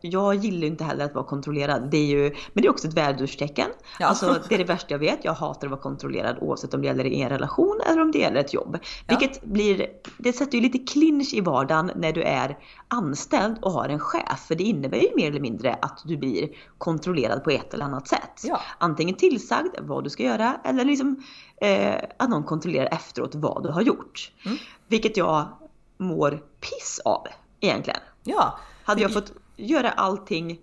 jag 0.00 0.34
gillar 0.34 0.66
inte 0.66 0.84
heller 0.84 1.04
att 1.04 1.14
vara 1.14 1.24
kontrollerad. 1.24 1.90
Det 1.90 1.96
är 1.96 2.06
ju, 2.06 2.22
men 2.52 2.62
det 2.62 2.68
är 2.68 2.70
också 2.70 2.88
ett 2.88 2.94
värdurstecken. 2.94 3.70
Ja. 3.98 4.06
Alltså, 4.06 4.40
det 4.48 4.54
är 4.54 4.58
det 4.58 4.64
värsta 4.64 4.94
jag 4.94 4.98
vet. 4.98 5.24
Jag 5.24 5.32
hatar 5.32 5.66
att 5.66 5.70
vara 5.70 5.80
kontrollerad 5.80 6.36
oavsett 6.40 6.74
om 6.74 6.80
det 6.80 6.86
gäller 6.86 7.06
en 7.06 7.28
relation 7.28 7.80
eller 7.86 8.02
om 8.02 8.12
det 8.12 8.18
gäller 8.18 8.40
ett 8.40 8.54
jobb. 8.54 8.78
Ja. 8.82 9.18
Vilket 9.18 9.44
blir, 9.44 9.86
det 10.18 10.32
sätter 10.32 10.58
ju 10.58 10.62
lite 10.62 10.78
clinch 10.78 11.34
i 11.34 11.40
vardagen 11.40 11.90
när 11.96 12.12
du 12.12 12.22
är 12.22 12.58
anställd 12.88 13.58
och 13.62 13.72
har 13.72 13.88
en 13.88 14.00
chef. 14.00 14.46
För 14.48 14.54
det 14.54 14.64
innebär 14.64 14.98
ju 14.98 15.08
mer 15.16 15.28
eller 15.30 15.40
mindre 15.40 15.74
att 15.82 16.02
du 16.04 16.16
blir 16.16 16.48
kontrollerad 16.78 17.44
på 17.44 17.50
ett 17.50 17.74
eller 17.74 17.84
annat 17.84 18.08
sätt. 18.08 18.42
Ja. 18.42 18.60
Antingen 18.78 19.14
tillsagd 19.14 19.76
vad 19.80 20.04
du 20.04 20.10
ska 20.10 20.22
göra 20.22 20.60
eller 20.64 20.84
liksom 20.84 21.22
eh, 21.60 21.94
att 22.16 22.30
någon 22.30 22.44
kontrollerar 22.44 22.86
efteråt 22.86 23.34
vad 23.34 23.62
du 23.62 23.68
har 23.68 23.82
gjort. 23.82 24.32
Mm. 24.44 24.58
Vilket 24.88 25.16
jag 25.16 25.48
mår 25.98 26.42
piss 26.60 27.00
av 27.04 27.26
egentligen. 27.60 28.00
Ja. 28.24 28.58
Hade 28.84 29.02
jag 29.02 29.12
fått 29.12 29.32
göra 29.56 29.90
allting 29.90 30.60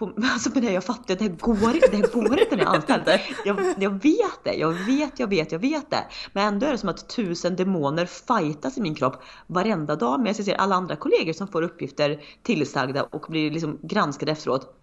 på, 0.00 0.12
alltså 0.22 0.50
men 0.54 0.64
det, 0.64 0.72
jag 0.72 0.84
fattar, 0.84 1.16
det 1.16 1.28
går 1.28 1.74
inte, 1.74 1.88
det 1.92 2.12
går 2.12 2.40
inte 2.40 2.56
när 2.56 2.64
jag 2.64 2.74
är 2.74 2.76
anställd. 2.76 3.20
Jag, 3.44 3.74
jag 3.78 3.90
vet 3.90 4.44
det, 4.44 4.54
jag 4.54 4.72
vet, 4.72 5.18
jag 5.18 5.26
vet, 5.26 5.52
jag 5.52 5.58
vet 5.58 5.90
det. 5.90 6.04
Men 6.32 6.46
ändå 6.46 6.66
är 6.66 6.72
det 6.72 6.78
som 6.78 6.88
att 6.88 7.08
tusen 7.08 7.56
demoner 7.56 8.06
fightas 8.06 8.78
i 8.78 8.80
min 8.80 8.94
kropp 8.94 9.22
varenda 9.46 9.96
dag. 9.96 10.18
Men 10.18 10.26
jag 10.26 10.36
ser 10.36 10.54
alla 10.54 10.74
andra 10.74 10.96
kollegor 10.96 11.32
som 11.32 11.48
får 11.48 11.62
uppgifter 11.62 12.22
tillsagda 12.42 13.02
och 13.02 13.26
blir 13.28 13.50
liksom 13.50 13.78
granskade 13.82 14.32
efteråt. 14.32 14.76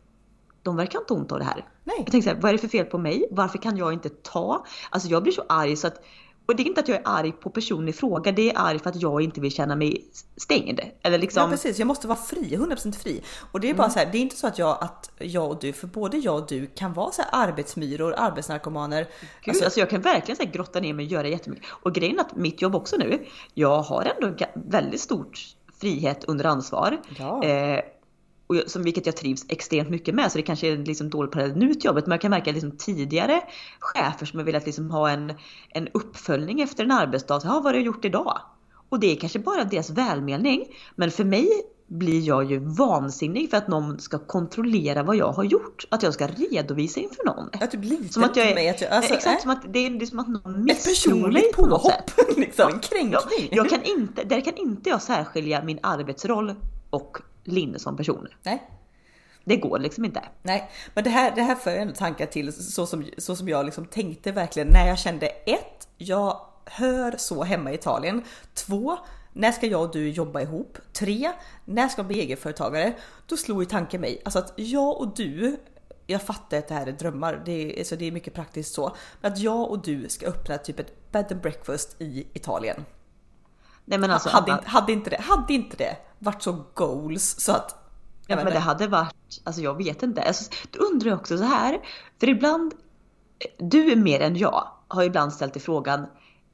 De 0.64 0.76
verkar 0.76 1.00
inte 1.00 1.14
ont 1.14 1.32
av 1.32 1.40
det 1.40 1.46
här. 1.46 1.66
Nej. 1.84 1.96
Jag 1.98 2.12
tänker 2.12 2.30
så 2.30 2.36
här, 2.36 2.42
vad 2.42 2.50
är 2.50 2.54
det 2.54 2.60
för 2.60 2.68
fel 2.68 2.86
på 2.86 2.98
mig? 2.98 3.28
Varför 3.32 3.58
kan 3.58 3.78
jag 3.78 3.94
inte 3.94 4.10
ta? 4.10 4.66
Alltså 4.90 5.10
jag 5.10 5.24
blir 5.24 5.34
så 5.34 5.44
arg 5.50 5.76
så 5.76 5.88
att 5.88 6.04
och 6.48 6.56
det 6.56 6.64
är 6.64 6.68
inte 6.68 6.82
att 6.82 6.88
jag 6.88 6.98
är 6.98 7.04
arg 7.06 7.32
på 7.32 7.50
personen 7.50 7.88
i 7.88 7.94
fråga, 7.94 8.32
det 8.32 8.52
är 8.52 8.58
arg 8.58 8.80
för 8.80 8.90
att 8.90 9.02
jag 9.02 9.22
inte 9.22 9.42
vill 9.42 9.52
känna 9.52 9.76
mig 9.76 10.06
stängd. 10.38 10.80
Eller 11.02 11.18
liksom... 11.18 11.44
Ja 11.44 11.50
precis, 11.50 11.80
jag 11.80 11.88
måste 11.88 12.08
vara 12.08 12.18
fri, 12.18 12.58
100% 12.58 12.98
fri. 12.98 13.22
Och 13.52 13.60
det 13.60 13.70
är 13.70 13.74
bara 13.74 13.84
mm. 13.84 13.94
så 13.94 14.00
här, 14.00 14.10
det 14.12 14.18
är 14.18 14.22
inte 14.22 14.36
så 14.36 14.48
att 14.48 14.60
jag, 14.60 14.78
att 14.82 15.12
jag 15.18 15.50
och 15.52 15.60
du, 15.62 15.74
för 15.74 15.88
både 15.88 16.18
jag 16.18 16.36
och 16.36 16.48
du 16.48 16.68
kan 16.68 16.94
vara 16.94 17.12
så 17.12 17.22
här 17.22 17.48
arbetsmyror, 17.48 18.14
arbetsnarkomaner. 18.18 19.04
Gud, 19.04 19.50
alltså, 19.50 19.64
alltså 19.64 19.80
jag 19.80 19.90
kan 19.90 20.02
verkligen 20.02 20.36
så 20.36 20.44
här 20.44 20.52
grotta 20.52 20.80
ner 20.80 20.94
mig 20.94 21.06
och 21.06 21.12
göra 21.12 21.28
jättemycket. 21.28 21.66
Och 21.70 21.94
grejen 21.94 22.20
är 22.20 22.22
att 22.22 22.36
mitt 22.36 22.62
jobb 22.62 22.76
också 22.76 22.96
nu, 22.98 23.26
jag 23.54 23.82
har 23.82 24.12
ändå 24.16 24.46
väldigt 24.54 25.02
stort 25.02 25.40
frihet 25.82 26.24
under 26.24 26.46
ansvar. 26.46 26.98
Ja. 27.18 27.44
Eh, 27.44 27.82
och 28.48 28.56
som, 28.68 28.84
vilket 28.84 29.06
jag 29.06 29.16
trivs 29.16 29.46
extremt 29.50 29.90
mycket 29.90 30.16
med. 30.16 30.32
Så 30.32 30.38
det 30.38 30.44
kanske 30.44 30.68
är 30.68 30.78
liksom 30.78 31.10
dålig 31.10 31.32
parallell 31.32 31.58
nu 31.58 31.74
till 31.74 31.86
jobbet. 31.86 32.06
Men 32.06 32.12
jag 32.12 32.22
kan 32.22 32.32
märka 32.32 32.52
liksom 32.52 32.72
tidigare 32.72 33.42
chefer 33.80 34.26
som 34.26 34.40
har 34.40 34.46
velat 34.46 34.66
liksom 34.66 34.92
ha 34.92 35.10
en, 35.10 35.34
en 35.70 35.88
uppföljning 35.94 36.62
efter 36.62 36.84
en 36.84 36.92
arbetsdag. 36.92 37.40
Så, 37.40 37.48
vad 37.48 37.64
har 37.64 37.74
du 37.74 37.80
gjort 37.80 38.06
idag? 38.06 38.42
Och 38.90 39.00
det 39.00 39.12
är 39.12 39.16
kanske 39.16 39.40
bara 39.40 39.64
deras 39.64 39.90
välmening. 39.90 40.66
Men 40.96 41.12
för 41.12 41.24
mig 41.24 41.50
blir 41.88 42.22
jag 42.22 42.52
ju 42.52 42.60
vansinnig 42.60 43.50
för 43.50 43.58
att 43.58 43.68
någon 43.68 44.00
ska 44.00 44.20
kontrollera 44.20 45.04
vad 45.04 45.16
jag 45.16 45.32
har 45.32 45.44
gjort. 45.44 45.86
Att 45.90 46.04
jag 46.04 46.14
ska 46.14 46.28
redovisa 46.28 47.00
inför 47.00 47.26
någon. 47.26 47.50
Att 47.62 47.72
du 47.72 47.78
blir 47.78 48.04
som 48.10 48.24
att 48.24 48.36
jag 48.36 48.50
är, 48.50 48.56
mig. 48.56 48.70
Att 48.70 48.82
jag, 48.82 48.92
alltså, 48.92 49.14
exakt, 49.14 49.38
äh? 49.38 49.42
som 49.42 49.52
att 49.52 49.74
det 49.74 49.86
är 49.86 49.90
liksom 49.90 50.20
att 50.20 50.28
någon 50.28 50.64
misstror 50.64 51.32
mig 51.32 51.54
på 51.54 51.66
något 51.66 51.86
sätt. 51.86 52.14
liksom, 52.38 52.72
en 52.74 52.80
kränkning. 52.80 53.50
Jag, 53.52 53.66
jag, 53.66 53.70
kan 53.70 53.84
inte, 53.84 54.24
där 54.24 54.42
kan 54.42 54.56
inte 54.56 54.90
jag 54.90 55.02
särskilja 55.02 55.64
min 55.64 55.80
arbetsroll 55.84 56.56
och 56.90 57.18
Linn 57.48 57.80
som 57.80 57.98
person. 57.98 58.28
Nej. 58.44 58.70
Det 59.44 59.58
går 59.58 59.80
liksom 59.80 60.06
inte. 60.06 60.24
Nej, 60.42 60.72
men 60.94 61.04
det 61.04 61.10
här, 61.10 61.36
det 61.36 61.42
här 61.42 61.56
för 61.56 61.76
ändå 61.76 61.94
tankar 61.94 62.26
till 62.26 62.54
så 62.54 62.86
som, 62.86 63.06
så 63.18 63.36
som 63.36 63.50
jag 63.50 63.66
liksom 63.66 63.86
tänkte 63.86 64.32
verkligen 64.32 64.68
när 64.68 64.88
jag 64.88 65.00
kände 65.00 65.28
ett, 65.28 65.88
jag 65.98 66.42
hör 66.66 67.16
så 67.18 67.44
hemma 67.44 67.72
i 67.72 67.76
Italien. 67.76 68.24
Två, 68.54 68.98
när 69.34 69.52
ska 69.52 69.68
jag 69.68 69.82
och 69.82 69.92
du 69.92 70.10
jobba 70.10 70.42
ihop? 70.42 70.78
Tre, 70.94 71.32
när 71.66 71.88
ska 71.88 72.00
jag 72.00 72.08
bli 72.08 72.20
egenföretagare? 72.20 72.94
Då 73.28 73.38
slog 73.38 73.62
ju 73.62 73.66
tanken 73.66 74.02
mig, 74.02 74.22
alltså 74.26 74.40
att 74.40 74.54
jag 74.56 75.02
och 75.02 75.16
du 75.16 75.58
jag 76.08 76.22
fattar 76.22 76.58
att 76.58 76.68
det 76.68 76.74
här 76.74 76.88
är 76.88 76.92
drömmar, 76.92 77.42
det 77.46 77.52
är, 77.52 77.80
alltså 77.80 77.96
det 77.96 78.06
är 78.06 78.12
mycket 78.12 78.34
praktiskt 78.34 78.74
så. 78.74 78.96
Men 79.22 79.34
att 79.34 79.40
jag 79.40 79.72
och 79.72 79.82
du 79.82 80.10
ska 80.10 80.28
öppna 80.28 80.58
typ 80.58 80.80
ett 80.80 81.12
bed 81.12 81.32
and 81.32 81.42
breakfast 81.42 81.96
i 82.02 82.28
Italien. 82.34 82.86
Nej 83.86 84.00
men 84.00 84.12
alltså, 84.12 84.30
hade, 84.30 84.52
inte, 84.52 84.68
hade, 84.68 84.92
inte 84.92 85.10
det, 85.10 85.22
hade 85.22 85.54
inte 85.54 85.78
det 85.78 85.98
varit 86.20 86.44
så 86.44 86.64
goals 86.74 87.36
så 87.40 87.52
att... 87.52 87.84
Ja 88.28 88.36
men 88.36 88.46
det 88.46 88.60
hade 88.60 88.88
varit, 88.88 89.42
alltså 89.44 89.62
jag 89.62 89.78
vet 89.78 90.04
inte. 90.04 90.22
Alltså, 90.22 90.52
då 90.72 90.80
undrar 90.80 91.10
jag 91.10 91.20
också 91.20 91.38
så 91.38 91.44
här, 91.44 91.80
för 92.20 92.30
ibland, 92.30 92.74
du 93.58 93.92
är 93.92 93.96
mer 93.96 94.20
än 94.20 94.36
jag, 94.36 94.68
har 94.88 95.04
ibland 95.04 95.34
ställt 95.34 95.56
i 95.56 95.60
frågan, 95.60 96.06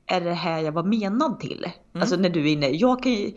är 0.06 0.22
det 0.22 0.34
här 0.34 0.60
jag 0.60 0.72
var 0.72 0.84
menad 0.84 1.40
till? 1.40 1.64
Mm. 1.64 2.02
Alltså 2.02 2.16
när 2.16 2.30
du 2.30 2.42
är 2.50 2.54
inne, 2.54 2.70
jag 2.70 3.04
kan 3.04 3.12
ju, 3.12 3.34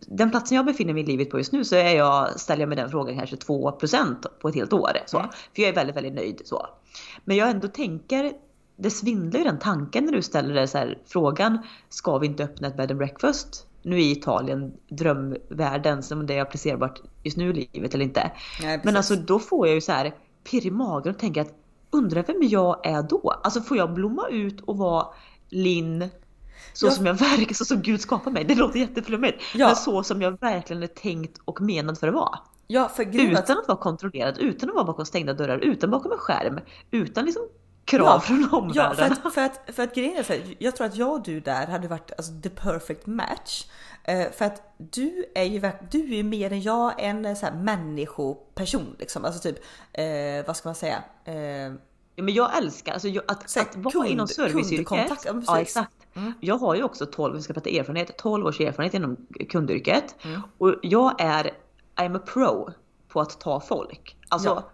den 0.00 0.30
platsen 0.30 0.56
jag 0.56 0.66
befinner 0.66 0.94
mig 0.94 1.02
i 1.02 1.06
livet 1.06 1.30
på 1.30 1.38
just 1.38 1.52
nu 1.52 1.64
så 1.64 1.76
är 1.76 1.96
jag, 1.96 2.40
ställer 2.40 2.62
jag 2.62 2.68
mig 2.68 2.76
den 2.76 2.90
frågan 2.90 3.18
kanske 3.18 3.36
2% 3.36 4.14
på 4.40 4.48
ett 4.48 4.54
helt 4.54 4.72
år. 4.72 4.90
Så. 5.06 5.18
Mm. 5.18 5.30
För 5.30 5.62
jag 5.62 5.68
är 5.68 5.74
väldigt, 5.74 5.96
väldigt 5.96 6.14
nöjd 6.14 6.42
så. 6.44 6.66
Men 7.24 7.36
jag 7.36 7.50
ändå 7.50 7.68
tänker 7.68 8.32
det 8.76 8.90
svindlar 8.90 9.38
ju 9.38 9.44
den 9.44 9.58
tanken 9.58 10.04
när 10.04 10.12
du 10.12 10.22
ställer 10.22 10.54
dig 10.54 10.68
så 10.68 10.78
här, 10.78 10.98
frågan, 11.06 11.58
ska 11.88 12.18
vi 12.18 12.26
inte 12.26 12.44
öppna 12.44 12.68
ett 12.68 12.76
bed 12.76 12.90
and 12.90 12.98
breakfast? 12.98 13.66
Nu 13.82 13.96
är 13.96 14.12
Italien 14.12 14.72
drömvärlden 14.88 16.02
som 16.02 16.26
det 16.26 16.34
är 16.34 16.42
applicerbart 16.42 17.00
just 17.22 17.36
nu 17.36 17.50
i 17.50 17.68
livet 17.72 17.94
eller 17.94 18.04
inte. 18.04 18.32
Nej, 18.62 18.80
Men 18.84 18.96
alltså 18.96 19.16
då 19.16 19.38
får 19.38 19.66
jag 19.66 19.74
ju 19.74 19.80
så 19.80 19.92
här 19.92 20.14
pirr 20.50 20.66
i 20.66 20.70
magen 20.70 21.14
och 21.14 21.18
tänker 21.18 21.40
att 21.40 21.54
undrar 21.90 22.22
vem 22.22 22.36
jag 22.40 22.86
är 22.86 23.02
då? 23.02 23.40
Alltså 23.44 23.60
får 23.60 23.76
jag 23.76 23.94
blomma 23.94 24.28
ut 24.28 24.60
och 24.60 24.78
vara 24.78 25.06
Linn 25.48 26.08
så 26.72 26.86
ja. 26.86 26.90
som 26.90 27.06
jag 27.06 27.14
verkar, 27.14 27.54
så 27.54 27.64
som 27.64 27.82
Gud 27.82 28.00
skapar 28.00 28.30
mig. 28.30 28.44
Det 28.44 28.54
låter 28.54 28.78
jätteflummigt. 28.78 29.42
Ja. 29.54 29.66
Men 29.66 29.76
så 29.76 30.02
som 30.02 30.22
jag 30.22 30.40
verkligen 30.40 30.82
är 30.82 30.86
tänkt 30.86 31.40
och 31.44 31.60
menad 31.60 31.98
för 31.98 32.08
att 32.08 32.14
vara. 32.14 32.38
Ja, 32.66 32.88
för 32.88 33.16
utan 33.16 33.58
att 33.58 33.68
vara 33.68 33.78
kontrollerad, 33.78 34.38
utan 34.38 34.68
att 34.68 34.74
vara 34.74 34.84
bakom 34.84 35.06
stängda 35.06 35.34
dörrar, 35.34 35.58
utan 35.58 35.90
bakom 35.90 36.12
en 36.12 36.18
skärm, 36.18 36.60
utan 36.90 37.24
liksom 37.24 37.42
krav 37.88 38.06
ja, 38.06 38.20
från 38.20 38.48
omvärlden. 38.52 38.74
Ja, 38.74 38.94
för 38.94 39.28
att, 39.28 39.34
för 39.34 39.40
att, 39.40 39.76
för 39.76 39.82
att 39.82 39.94
grejen 39.94 40.16
är 40.16 40.22
så 40.22 40.32
här, 40.32 40.56
jag 40.58 40.76
tror 40.76 40.86
att 40.86 40.96
jag 40.96 41.12
och 41.12 41.22
du 41.22 41.40
där 41.40 41.66
hade 41.66 41.88
varit 41.88 42.12
alltså, 42.16 42.32
the 42.42 42.48
perfect 42.48 43.06
match. 43.06 43.66
Uh, 44.08 44.30
för 44.32 44.44
att 44.44 44.74
du 44.76 45.24
är 45.34 45.44
ju 45.44 45.60
du 45.90 45.98
är 45.98 46.16
ju 46.16 46.22
mer 46.22 46.52
än 46.52 46.62
jag 46.62 47.02
en 47.02 47.36
så 47.36 47.46
här, 47.46 47.54
människoperson 47.54 48.96
liksom. 48.98 49.24
Alltså 49.24 49.40
typ, 49.40 49.56
uh, 49.58 50.46
vad 50.46 50.56
ska 50.56 50.68
man 50.68 50.74
säga? 50.74 51.04
Uh, 51.28 51.34
ja, 52.14 52.22
men 52.22 52.34
jag 52.34 52.56
älskar 52.56 52.92
alltså, 52.92 53.08
jag, 53.08 53.24
att, 53.28 53.56
att 53.56 53.76
vara 53.76 53.92
kund, 53.92 54.08
inom 54.08 54.28
serviceyrket. 54.28 55.24
Ja, 55.24 55.42
ja, 55.46 55.60
exakt. 55.60 55.92
Mm. 56.14 56.32
Jag 56.40 56.58
har 56.58 56.74
ju 56.74 56.82
också 56.82 57.06
12, 57.06 57.36
vi 57.36 57.42
ska 57.42 57.52
prata 57.52 57.70
erfarenhet, 57.70 58.18
12 58.18 58.46
års 58.46 58.60
erfarenhet 58.60 58.94
inom 58.94 59.16
kundyrket. 59.48 60.14
Mm. 60.22 60.40
Och 60.58 60.74
jag 60.82 61.20
är, 61.20 61.50
I'm 61.96 62.16
a 62.16 62.20
pro 62.26 62.70
på 63.08 63.20
att 63.20 63.40
ta 63.40 63.60
folk. 63.60 64.16
Alltså 64.28 64.48
ja. 64.48 64.70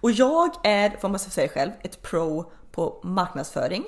Och 0.00 0.10
jag 0.10 0.50
är, 0.64 0.90
får 0.90 1.08
man 1.08 1.18
säga 1.18 1.48
själv, 1.48 1.70
ett 1.82 2.02
pro 2.02 2.52
på 2.72 3.00
marknadsföring. 3.04 3.84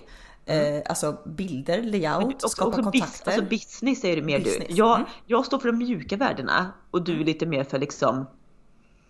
Mm. 0.46 0.76
Eh, 0.76 0.82
alltså 0.86 1.16
bilder, 1.24 1.82
layout, 1.82 2.50
skapa 2.50 2.68
också 2.68 2.82
kontakter. 2.82 3.00
Bis, 3.00 3.22
alltså 3.26 3.42
business 3.42 4.04
är 4.04 4.16
det 4.16 4.22
mer 4.22 4.38
business. 4.38 4.68
du. 4.68 4.74
Jag, 4.74 4.96
mm. 4.96 5.08
jag 5.26 5.46
står 5.46 5.58
för 5.58 5.66
de 5.66 5.78
mjuka 5.78 6.16
värdena 6.16 6.72
och 6.90 7.02
du 7.02 7.20
är 7.20 7.24
lite 7.24 7.46
mer 7.46 7.64
för 7.64 7.78
liksom 7.78 8.26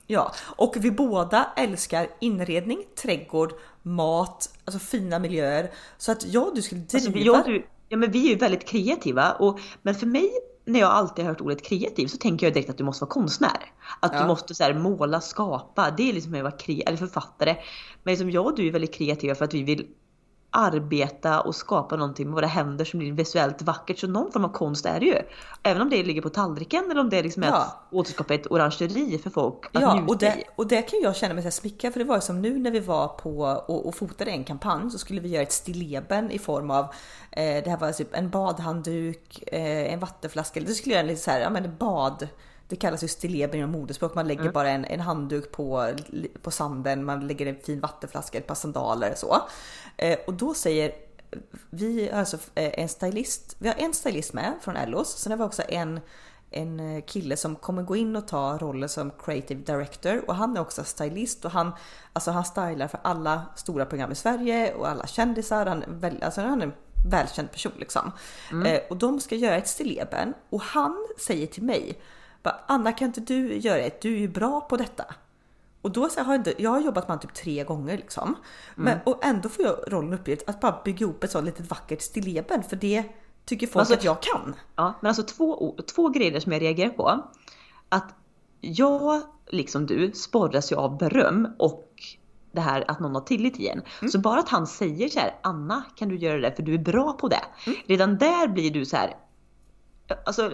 Ja, 0.06 0.34
och 0.56 0.74
vi 0.80 0.90
båda 0.90 1.52
älskar 1.56 2.08
inredning, 2.20 2.84
trädgård, 3.02 3.52
mat, 3.82 4.58
alltså 4.64 4.78
fina 4.78 5.18
miljöer. 5.18 5.70
Så 5.98 6.12
att 6.12 6.24
ja, 6.24 6.52
du 6.54 6.62
skulle 6.62 6.80
driva... 6.80 7.06
Alltså, 7.06 7.18
jag, 7.18 7.44
du, 7.44 7.66
ja 7.88 7.96
men 7.96 8.10
vi 8.10 8.26
är 8.26 8.30
ju 8.30 8.36
väldigt 8.36 8.64
kreativa 8.64 9.32
och 9.32 9.60
men 9.82 9.94
för 9.94 10.06
mig 10.06 10.30
när 10.64 10.80
jag 10.80 10.90
alltid 10.90 11.24
har 11.24 11.32
hört 11.32 11.40
ordet 11.40 11.62
kreativ 11.62 12.06
så 12.06 12.16
tänker 12.16 12.46
jag 12.46 12.54
direkt 12.54 12.70
att 12.70 12.78
du 12.78 12.84
måste 12.84 13.04
vara 13.04 13.10
konstnär. 13.12 13.72
Att 14.00 14.12
ja. 14.14 14.20
du 14.20 14.26
måste 14.26 14.54
så 14.54 14.64
här, 14.64 14.74
måla, 14.74 15.20
skapa. 15.20 15.90
Det 15.90 16.08
är 16.08 16.12
liksom 16.12 16.34
att 16.34 16.42
vara 16.42 16.52
kreativ, 16.52 16.84
eller 16.86 16.96
författare. 16.96 17.56
Men 18.02 18.12
liksom 18.12 18.30
jag 18.30 18.46
och 18.46 18.56
du 18.56 18.66
är 18.66 18.72
väldigt 18.72 18.94
kreativa 18.94 19.34
för 19.34 19.44
att 19.44 19.54
vi 19.54 19.62
vill 19.62 19.86
arbeta 20.52 21.40
och 21.40 21.54
skapa 21.54 21.96
någonting 21.96 22.26
med 22.26 22.34
våra 22.34 22.46
händer 22.46 22.84
som 22.84 22.98
blir 22.98 23.12
visuellt 23.12 23.62
vackert. 23.62 23.98
Så 23.98 24.06
någon 24.06 24.32
form 24.32 24.44
av 24.44 24.48
konst 24.48 24.86
är 24.86 25.00
det 25.00 25.06
ju. 25.06 25.16
Även 25.62 25.82
om 25.82 25.90
det 25.90 26.02
ligger 26.02 26.22
på 26.22 26.28
tallriken 26.28 26.90
eller 26.90 27.00
om 27.00 27.10
det 27.10 27.22
liksom 27.22 27.42
är 27.42 27.46
ja. 27.46 27.56
att 27.56 27.76
återskapa 27.90 28.34
ett 28.34 28.50
orangeri 28.50 29.18
för 29.18 29.30
folk 29.30 29.66
att 29.72 29.82
Ja, 29.82 30.04
och 30.08 30.18
det, 30.18 30.44
och 30.56 30.66
det 30.66 30.82
kan 30.82 31.00
jag 31.02 31.16
känna 31.16 31.34
mig 31.34 31.52
smickrad 31.52 31.92
för 31.92 32.00
det 32.00 32.06
var 32.06 32.14
ju 32.14 32.20
som 32.20 32.42
nu 32.42 32.58
när 32.58 32.70
vi 32.70 32.80
var 32.80 33.08
på 33.08 33.40
och, 33.66 33.86
och 33.86 33.94
fotade 33.94 34.30
en 34.30 34.44
kampanj 34.44 34.90
så 34.90 34.98
skulle 34.98 35.20
vi 35.20 35.28
göra 35.28 35.42
ett 35.42 35.52
stilleben 35.52 36.30
i 36.30 36.38
form 36.38 36.70
av 36.70 36.84
eh, 37.30 37.64
det 37.64 37.70
här 37.70 37.76
var 37.76 37.92
typ 37.92 38.14
en 38.14 38.30
badhandduk, 38.30 39.42
eh, 39.46 39.92
en 39.92 40.00
vattenflaska, 40.00 40.60
det 40.60 40.74
skulle 40.74 40.94
göra 40.94 41.06
lite 41.06 41.20
så 41.20 41.30
här, 41.30 41.40
ja 41.40 41.50
men 41.50 41.76
bad 41.76 42.28
det 42.72 42.76
kallas 42.76 43.04
ju 43.04 43.08
stilleben 43.08 43.58
inom 43.58 43.70
modespråk. 43.70 44.14
Man 44.14 44.28
lägger 44.28 44.40
mm. 44.40 44.52
bara 44.52 44.70
en, 44.70 44.84
en 44.84 45.00
handduk 45.00 45.52
på, 45.52 45.92
på 46.42 46.50
sanden, 46.50 47.04
man 47.04 47.26
lägger 47.26 47.46
en 47.46 47.56
fin 47.56 47.80
vattenflaska, 47.80 48.38
ett 48.38 48.46
par 48.46 48.54
sandaler 48.54 49.14
så. 49.16 49.36
Eh, 49.96 50.18
och 50.26 50.34
då 50.34 50.54
säger 50.54 50.92
vi 51.70 52.08
har 52.12 52.18
alltså 52.18 52.36
eh, 52.54 52.78
en 52.78 52.88
stylist, 52.88 53.56
vi 53.58 53.68
har 53.68 53.76
en 53.78 53.94
stylist 53.94 54.32
med 54.32 54.54
från 54.60 54.76
Ellos. 54.76 55.18
Sen 55.18 55.32
har 55.32 55.38
vi 55.38 55.44
också 55.44 55.62
en, 55.68 56.00
en 56.50 56.80
eh, 56.80 57.04
kille 57.04 57.36
som 57.36 57.56
kommer 57.56 57.82
gå 57.82 57.96
in 57.96 58.16
och 58.16 58.28
ta 58.28 58.58
rollen 58.58 58.88
som 58.88 59.10
creative 59.10 59.60
director 59.60 60.24
och 60.28 60.34
han 60.34 60.56
är 60.56 60.60
också 60.60 60.84
stylist 60.84 61.44
och 61.44 61.50
han, 61.50 61.72
alltså 62.12 62.30
han 62.30 62.44
stylar 62.44 62.88
för 62.88 63.00
alla 63.04 63.42
stora 63.56 63.86
program 63.86 64.12
i 64.12 64.14
Sverige 64.14 64.74
och 64.74 64.88
alla 64.88 65.06
kändisar. 65.06 65.66
Han, 65.66 65.84
väl, 65.88 66.22
alltså 66.22 66.40
han 66.40 66.62
är 66.62 66.66
en 66.66 66.72
välkänd 67.10 67.52
person 67.52 67.72
liksom. 67.76 68.12
Mm. 68.50 68.66
Eh, 68.66 68.80
och 68.90 68.96
de 68.96 69.20
ska 69.20 69.34
göra 69.34 69.56
ett 69.56 69.68
stilleben 69.68 70.34
och 70.50 70.62
han 70.62 71.06
säger 71.18 71.46
till 71.46 71.62
mig 71.62 71.98
Anna 72.66 72.92
kan 72.92 73.06
inte 73.06 73.20
du 73.20 73.56
göra 73.56 73.78
det? 73.78 74.02
Du 74.02 74.14
är 74.14 74.18
ju 74.18 74.28
bra 74.28 74.60
på 74.60 74.76
detta. 74.76 75.04
Och 75.82 75.90
då 75.90 76.08
så 76.08 76.20
har 76.20 76.32
jag, 76.32 76.40
inte, 76.40 76.62
jag 76.62 76.70
har 76.70 76.80
jobbat 76.80 77.08
med 77.08 77.16
honom 77.16 77.20
typ 77.20 77.34
tre 77.34 77.64
gånger 77.64 77.96
liksom. 77.96 78.36
Men, 78.74 78.92
mm. 78.92 79.00
Och 79.06 79.24
ändå 79.24 79.48
får 79.48 79.64
jag 79.64 79.76
rollen 79.86 80.12
uppgift 80.12 80.48
att 80.48 80.60
bara 80.60 80.80
bygga 80.84 81.06
upp 81.06 81.24
ett 81.24 81.30
sånt 81.30 81.44
litet 81.44 81.70
vackert 81.70 82.02
stilleben 82.02 82.62
för 82.62 82.76
det 82.76 83.04
tycker 83.44 83.66
folk 83.66 83.80
alltså, 83.80 83.94
att 83.94 84.04
jag 84.04 84.22
kan. 84.22 84.54
Ja, 84.76 84.94
men 85.00 85.08
alltså 85.08 85.22
två, 85.22 85.76
två 85.94 86.08
grejer 86.08 86.40
som 86.40 86.52
jag 86.52 86.62
reagerar 86.62 86.90
på. 86.90 87.30
Att 87.88 88.14
jag, 88.60 89.22
liksom 89.48 89.86
du, 89.86 90.12
sporras 90.12 90.72
ju 90.72 90.76
av 90.76 90.98
beröm 90.98 91.48
och 91.58 91.92
det 92.52 92.60
här 92.60 92.84
att 92.88 93.00
någon 93.00 93.14
har 93.14 93.22
tillit 93.22 93.54
till 93.54 93.68
en. 93.68 93.82
Mm. 94.00 94.10
Så 94.10 94.18
bara 94.18 94.40
att 94.40 94.48
han 94.48 94.66
säger 94.66 95.08
så 95.08 95.20
här, 95.20 95.34
Anna 95.42 95.84
kan 95.96 96.08
du 96.08 96.16
göra 96.16 96.40
det 96.40 96.56
för 96.56 96.62
du 96.62 96.74
är 96.74 96.78
bra 96.78 97.12
på 97.12 97.28
det. 97.28 97.44
Mm. 97.66 97.78
Redan 97.86 98.18
där 98.18 98.48
blir 98.48 98.70
du 98.70 98.84
så 98.84 98.96
här, 98.96 99.16
Alltså, 100.24 100.52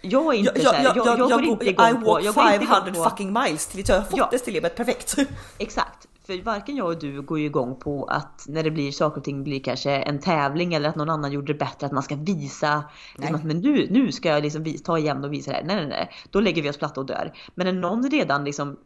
jag 0.00 0.34
är 0.34 0.38
inte 0.38 0.62
jag, 0.62 0.74
jag, 0.74 0.96
jag, 0.96 1.06
jag, 1.06 1.18
jag 1.18 1.30
går 1.30 1.42
inte 1.42 1.68
igång 1.68 1.86
I 1.86 1.92
walk 1.92 2.26
på... 2.26 2.32
500 2.32 2.92
på, 2.94 3.04
fucking 3.10 3.32
miles 3.32 3.66
till 3.66 3.84
jag 3.88 3.96
har 3.96 4.02
fått 4.02 4.18
ja, 4.18 4.28
det 4.32 4.38
stillebet 4.38 4.76
perfekt. 4.76 5.16
Exakt. 5.58 6.06
För 6.26 6.42
varken 6.42 6.76
jag 6.76 6.86
och 6.86 6.98
du 6.98 7.22
går 7.22 7.38
ju 7.38 7.44
igång 7.44 7.76
på 7.76 8.04
att 8.04 8.44
när 8.48 8.62
det 8.62 8.70
blir 8.70 8.92
saker 8.92 9.18
och 9.18 9.24
ting 9.24 9.44
blir 9.44 9.60
kanske 9.60 9.90
en 9.90 10.20
tävling 10.20 10.74
eller 10.74 10.88
att 10.88 10.96
någon 10.96 11.10
annan 11.10 11.32
gjorde 11.32 11.52
det 11.52 11.58
bättre 11.58 11.86
att 11.86 11.92
man 11.92 12.02
ska 12.02 12.16
visa. 12.16 12.84
Liksom 13.16 13.34
att, 13.34 13.44
men 13.44 13.58
nu, 13.58 13.86
nu 13.90 14.12
ska 14.12 14.28
jag 14.28 14.42
liksom 14.42 14.74
ta 14.84 14.98
igen 14.98 15.24
och 15.24 15.32
visa 15.32 15.50
det 15.50 15.56
här. 15.56 15.64
Nej, 15.64 15.76
nej, 15.76 15.86
nej. 15.86 16.10
Då 16.30 16.40
lägger 16.40 16.62
vi 16.62 16.70
oss 16.70 16.76
platta 16.76 17.00
och 17.00 17.06
dör. 17.06 17.32
Men 17.54 17.66
när 17.66 17.72
någon 17.72 18.10
redan 18.10 18.44
liksom 18.44 18.76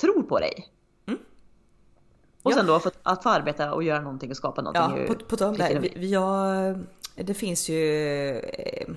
tror 0.00 0.22
på 0.22 0.38
dig. 0.38 0.68
Mm. 1.06 1.20
Och 2.42 2.52
ja. 2.52 2.56
sen 2.56 2.66
då 2.66 2.74
att, 2.74 2.98
att 3.02 3.22
få 3.22 3.28
arbeta 3.28 3.74
och 3.74 3.82
göra 3.82 4.00
någonting 4.00 4.30
och 4.30 4.36
skapa 4.36 4.62
någonting. 4.62 5.06
Ja, 5.08 5.14
på, 5.14 5.36
på 5.36 5.44
om 5.44 5.56
det. 5.56 5.78
Vi, 5.82 5.92
vi 5.96 6.14
har, 6.14 6.78
det 7.14 7.34
finns 7.34 7.68
ju 7.68 8.30
eh, 8.38 8.88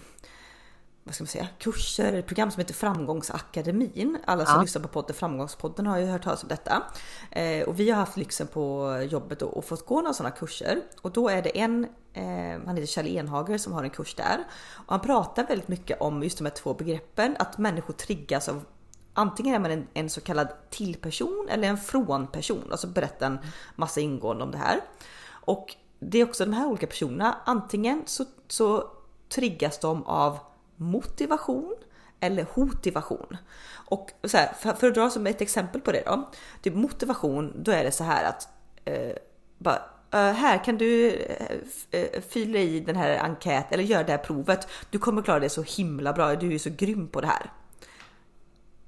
vad 1.10 1.16
ska 1.16 1.24
man 1.24 1.28
säga, 1.28 1.48
kurser, 1.60 2.22
program 2.22 2.52
som 2.52 2.60
heter 2.60 2.74
Framgångsakademin. 2.74 4.18
Alla 4.26 4.46
som 4.46 4.56
ja. 4.56 4.62
lyssnar 4.62 4.82
på 4.82 4.88
podden 4.88 5.16
Framgångspodden 5.16 5.86
har 5.86 5.98
ju 5.98 6.06
hört 6.06 6.24
talas 6.24 6.44
om 6.44 6.50
detta. 6.50 6.84
Eh, 7.32 7.68
och 7.68 7.80
vi 7.80 7.90
har 7.90 7.98
haft 7.98 8.18
lyxen 8.18 8.48
på 8.48 8.96
jobbet 9.10 9.42
och, 9.42 9.66
fått 9.66 9.86
gå 9.86 10.02
några 10.02 10.14
sådana 10.14 10.36
kurser. 10.36 10.82
Och 11.02 11.12
då 11.12 11.30
är 11.30 11.42
det 11.42 11.60
en, 11.60 11.88
eh, 12.14 12.66
han 12.66 12.76
heter 12.76 12.86
Kjell 12.86 13.08
Enhager 13.08 13.58
som 13.58 13.74
har 13.74 13.84
en 13.84 13.90
kurs 13.90 14.16
där. 14.16 14.44
Och 14.74 14.92
han 14.92 15.00
pratar 15.00 15.48
väldigt 15.48 15.68
mycket 15.68 16.02
om 16.02 16.24
just 16.24 16.38
de 16.38 16.44
här 16.44 16.52
två 16.52 16.74
begreppen, 16.74 17.36
att 17.40 17.58
människor 17.58 17.94
triggas 17.94 18.50
av 18.50 18.66
Antingen 19.14 19.56
är 19.56 19.60
man 19.60 19.72
en, 19.72 19.88
en 19.94 20.10
så 20.10 20.22
kallad 20.22 20.48
till-person 20.70 21.48
eller 21.50 21.68
en 21.68 21.78
från-person. 21.78 22.68
Alltså 22.72 22.88
berätta 22.88 23.26
en 23.26 23.40
massa 23.76 24.02
ingående 24.02 24.44
om 24.44 24.52
det 24.52 24.58
här. 24.58 24.82
Och 25.30 25.76
det 26.00 26.18
är 26.18 26.24
också 26.24 26.46
de 26.46 26.54
här 26.54 26.68
olika 26.68 26.88
personerna. 26.88 27.38
Antingen 27.46 28.04
så, 28.06 28.26
så 28.48 28.92
triggas 29.30 29.80
de 29.80 30.04
av 30.04 30.40
motivation 30.80 31.76
eller 32.20 32.46
hotivation. 32.54 33.38
Och 33.72 34.12
så 34.24 34.38
här, 34.38 34.54
för, 34.54 34.74
för, 34.74 34.88
att 34.88 34.94
dra 34.94 35.10
som 35.10 35.28
ett 35.28 35.42
exempel 35.42 35.82
på 35.82 35.92
det 35.92 36.04
då. 36.06 36.30
Typ 36.62 36.76
motivation, 36.76 37.54
då 37.56 37.72
är 37.72 37.84
det 37.84 37.92
så 37.92 38.04
här 38.04 38.24
att 38.24 38.48
eh, 38.86 39.16
bara, 39.58 39.82
eh, 40.12 40.34
här 40.34 40.64
kan 40.64 40.78
du 40.78 41.12
eh, 41.12 41.58
eh, 41.92 42.22
fylla 42.22 42.60
i 42.60 42.80
den 42.80 42.96
här 42.96 43.18
enkäten 43.18 43.74
eller 43.74 43.84
göra 43.84 44.04
det 44.04 44.12
här 44.12 44.18
provet. 44.18 44.68
Du 44.90 45.00
kommer 45.00 45.22
klara 45.22 45.40
det 45.40 45.50
så 45.50 45.64
himla 45.64 46.14
bra. 46.14 46.36
Du 46.36 46.54
är 46.54 46.58
så 46.58 46.70
grym 46.70 47.08
på 47.08 47.22
det 47.22 47.28
här. 47.28 47.52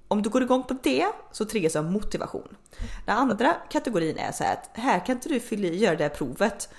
Om 0.07 0.21
du 0.21 0.29
går 0.29 0.43
igång 0.43 0.63
på 0.63 0.77
det 0.83 1.07
så 1.31 1.45
triggas 1.45 1.75
av 1.75 1.91
motivation. 1.91 2.55
Den 3.05 3.17
andra 3.17 3.55
kategorin 3.69 4.17
är 4.17 4.31
så 4.31 4.43
här 4.43 4.53
att 4.53 4.69
här 4.73 5.05
kan 5.05 5.15
inte 5.15 5.29
du 5.29 5.39
fylla 5.39 5.67
i, 5.67 5.77
göra 5.77 5.95
det 5.95 6.03
här 6.03 6.09
provet. 6.09 6.69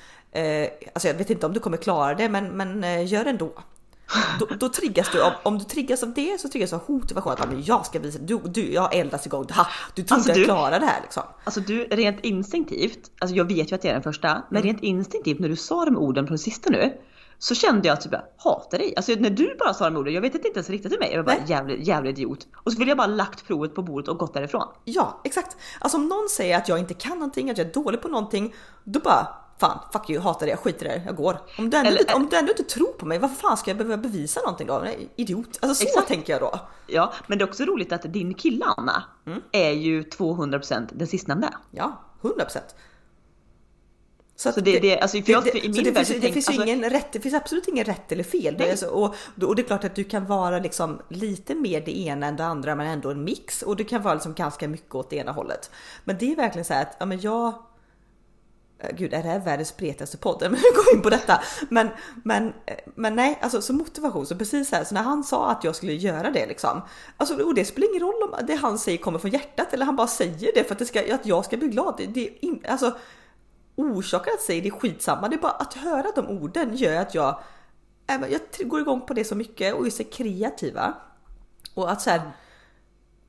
Alltså 0.93 1.09
jag 1.09 1.15
vet 1.15 1.31
inte 1.31 1.47
om 1.47 1.53
du 1.53 1.61
kommer 1.61 1.77
klara 1.77 2.15
det, 2.15 2.29
men, 2.29 2.49
men 2.49 2.85
eh, 2.85 3.13
gör 3.13 3.25
ändå. 3.25 3.53
Då, 4.39 4.47
då 4.61 4.69
triggas 4.69 5.11
du 5.13 5.23
av, 5.23 5.33
om 5.43 5.59
du 5.59 5.65
triggas 5.65 6.03
av 6.03 6.15
det 6.15 6.41
så 6.41 6.49
triggas 6.49 6.71
du 6.71 6.77
av 6.77 6.83
motivation 6.87 7.33
att 7.33 7.69
jag 7.69 7.87
ska 7.87 7.99
visa, 7.99 8.19
du, 8.19 8.41
du 8.45 8.73
jag 8.73 8.95
eldas 8.95 9.27
igång, 9.27 9.47
ha, 9.51 9.67
du 9.95 10.03
tror 10.03 10.17
alltså 10.17 10.31
inte 10.31 10.41
jag 10.41 10.47
klarar 10.47 10.81
det 10.81 10.87
här 10.87 11.01
liksom. 11.03 11.23
Alltså 11.45 11.61
du 11.61 11.85
rent 11.85 12.21
instinktivt, 12.21 13.11
alltså 13.19 13.37
jag 13.37 13.45
vet 13.45 13.73
ju 13.73 13.75
att 13.75 13.85
jag 13.85 13.91
är 13.91 13.95
den 13.95 14.03
första, 14.03 14.29
mm. 14.29 14.43
men 14.49 14.63
rent 14.63 14.83
instinktivt 14.83 15.39
när 15.39 15.49
du 15.49 15.57
sa 15.57 15.85
de 15.85 15.97
orden 15.97 16.27
på 16.27 16.29
den 16.29 16.39
sista 16.39 16.71
nu 16.71 16.93
så 17.43 17.55
kände 17.55 17.89
jag 17.89 17.95
att 17.95 18.01
typ, 18.01 18.13
jag 18.13 18.23
hatar 18.37 18.79
dig. 18.79 18.93
Alltså 18.97 19.13
när 19.13 19.31
du 19.31 19.57
bara 19.59 19.75
sa 19.75 19.85
de 19.91 19.97
orden, 19.97 20.15
jag 20.15 20.21
vet 20.21 20.35
att 20.35 20.43
det 20.43 20.49
inte 20.49 20.59
ens 20.59 20.71
riktat 20.71 20.91
till 20.91 21.01
mig. 21.01 21.11
Jag 21.13 21.23
var 21.23 21.35
bara 21.35 21.47
jävlig, 21.47 21.83
jävlig 21.83 22.11
idiot. 22.11 22.47
Och 22.55 22.73
så 22.73 22.79
vill 22.79 22.89
jag 22.89 22.97
bara 22.97 23.07
lagt 23.07 23.47
provet 23.47 23.75
på 23.75 23.83
bordet 23.83 24.09
och 24.09 24.19
gått 24.19 24.35
därifrån. 24.35 24.69
Ja, 24.85 25.21
exakt. 25.25 25.57
Alltså 25.81 25.99
om 25.99 26.09
någon 26.09 26.29
säger 26.29 26.57
att 26.57 26.69
jag 26.69 26.79
inte 26.79 26.95
kan 26.95 27.13
någonting, 27.13 27.51
att 27.51 27.59
jag 27.59 27.67
är 27.67 27.73
dålig 27.73 28.03
på 28.03 28.09
någonting, 28.09 28.55
då 28.85 29.01
bara 29.01 29.27
fan, 29.63 29.79
fuck 29.93 30.11
you, 30.11 30.23
hatar 30.23 30.47
det, 30.47 30.51
jag 30.51 30.59
skiter 30.59 30.87
i 30.87 30.89
det, 30.89 31.03
jag 31.07 31.17
går. 31.17 31.39
Om 31.59 31.71
du, 31.71 31.77
ändå, 31.77 31.91
Eller, 31.91 32.01
inte, 32.01 32.15
om 32.15 32.29
du 32.31 32.37
ändå 32.37 32.51
inte 32.53 32.63
tror 32.63 32.93
på 32.93 33.07
mig, 33.07 33.19
varför 33.19 33.37
fan 33.37 33.57
ska 33.57 33.71
jag 33.71 33.79
behöva 33.79 33.97
bevisa 33.97 34.41
någonting 34.41 34.67
då? 34.67 34.87
Idiot. 35.17 35.59
Alltså 35.61 35.75
så 35.75 35.89
exakt. 35.89 36.09
tänker 36.09 36.33
jag 36.33 36.43
då. 36.43 36.61
Ja, 36.87 37.13
men 37.27 37.39
det 37.39 37.45
är 37.45 37.49
också 37.49 37.65
roligt 37.65 37.93
att 37.93 38.13
din 38.13 38.35
kille 38.35 38.65
Anna 38.77 39.05
mm. 39.27 39.41
är 39.53 39.71
ju 39.71 40.03
200% 40.03 40.89
den 40.93 41.07
sistnämnda. 41.07 41.55
Ja, 41.71 42.01
100%. 42.23 42.59
Så, 44.37 44.53
så 44.53 44.61
det, 44.61 44.79
det, 44.79 45.01
alltså, 45.01 45.23
för 45.23 45.33
jag, 45.33 45.45
för 45.45 45.65
i 45.65 45.69
min 45.69 45.85
det, 45.85 45.95
finns, 45.95 46.09
det 46.09 46.33
finns 46.33 46.49
alltså, 46.49 46.65
ingen 46.65 46.91
rätt, 46.91 47.13
det 47.13 47.21
finns 47.21 47.35
absolut 47.35 47.69
ingen 47.69 47.85
rätt 47.85 48.13
eller 48.13 48.25
fel. 48.25 48.55
Det 48.59 48.71
alltså, 48.71 48.87
och, 48.87 49.15
och 49.43 49.57
det 49.57 49.63
är 49.63 49.67
klart 49.67 49.85
att 49.85 49.95
du 49.95 50.05
kan 50.05 50.27
vara 50.27 50.59
liksom 50.59 51.01
lite 51.09 51.55
mer 51.55 51.81
det 51.81 51.99
ena 51.99 52.27
än 52.27 52.37
det 52.37 52.45
andra 52.45 52.75
men 52.75 52.87
ändå 52.87 53.11
en 53.11 53.25
mix 53.25 53.63
och 53.63 53.77
du 53.77 53.85
kan 53.85 54.03
vara 54.03 54.15
liksom 54.15 54.35
ganska 54.35 54.69
mycket 54.69 54.95
åt 54.95 55.11
det 55.11 55.17
ena 55.17 55.33
hållet. 55.33 55.71
Men 56.05 56.17
det 56.19 56.33
är 56.33 56.37
verkligen 56.37 56.65
så 56.65 56.75
här 56.75 56.83
att 56.83 56.97
ja, 57.01 57.07
men 57.07 57.21
jag 57.21 57.55
Eh, 58.83 58.97
gud, 58.97 59.15
är 59.15 59.23
det 59.23 59.29
här 59.29 59.39
världens 59.39 59.69
spretigaste 59.69 60.17
podd? 60.17 60.39
Men 60.41 60.53
vi 60.53 60.71
går 60.77 60.95
in 60.95 61.03
på 61.03 61.11
detta. 61.11 61.43
Men, 61.69 61.89
men, 62.25 62.47
eh, 62.67 62.77
men 62.95 63.17
nej, 63.17 63.39
alltså 63.43 63.63
så 63.63 63.73
motivation. 63.73 64.27
Så 64.27 64.37
precis 64.37 64.69
så 64.69 64.77
här, 64.77 64.85
så 64.85 64.95
när 64.95 65.03
han 65.03 65.25
sa 65.25 65.51
att 65.51 65.65
jag 65.65 65.77
skulle 65.77 65.93
göra 65.93 66.31
det 66.31 66.47
liksom. 66.47 66.83
Alltså, 67.17 67.45
och 67.45 67.55
det 67.55 67.65
spelar 67.65 67.89
ingen 67.89 68.03
roll 68.03 68.23
om 68.23 68.47
det 68.47 68.55
han 68.55 68.79
säger 68.79 68.99
kommer 68.99 69.19
från 69.19 69.31
hjärtat 69.31 69.75
eller 69.75 69.87
han 69.87 69.97
bara 69.97 70.07
säger 70.07 70.53
det 70.55 70.65
för 70.65 70.73
att, 70.73 70.79
det 70.79 70.87
ska, 70.87 71.15
att 71.15 71.27
jag 71.27 71.45
ska 71.45 71.57
bli 71.57 71.69
glad. 71.69 71.95
Det, 71.99 72.07
det, 72.07 72.45
in, 72.45 72.65
alltså, 72.69 72.97
orsaken 73.77 74.33
att 74.35 74.41
säga 74.41 74.63
det 74.63 74.69
är 74.69 74.73
skitsamma. 74.73 75.29
Det 75.29 75.37
är 75.37 75.41
bara 75.41 75.53
att 75.53 75.75
höra 75.75 76.07
de 76.15 76.29
orden 76.29 76.77
gör 76.77 77.01
att 77.01 77.15
jag, 77.15 77.41
eh, 78.07 78.21
jag 78.31 78.69
går 78.69 78.81
igång 78.81 79.01
på 79.01 79.15
det 79.15 79.25
så 79.25 79.35
mycket 79.35 79.75
och 79.75 79.87
är 79.87 79.91
så 79.91 80.05
kreativa. 80.05 80.95
Och 81.75 81.91
att 81.91 82.03
så 82.03 82.11
här, 82.11 82.33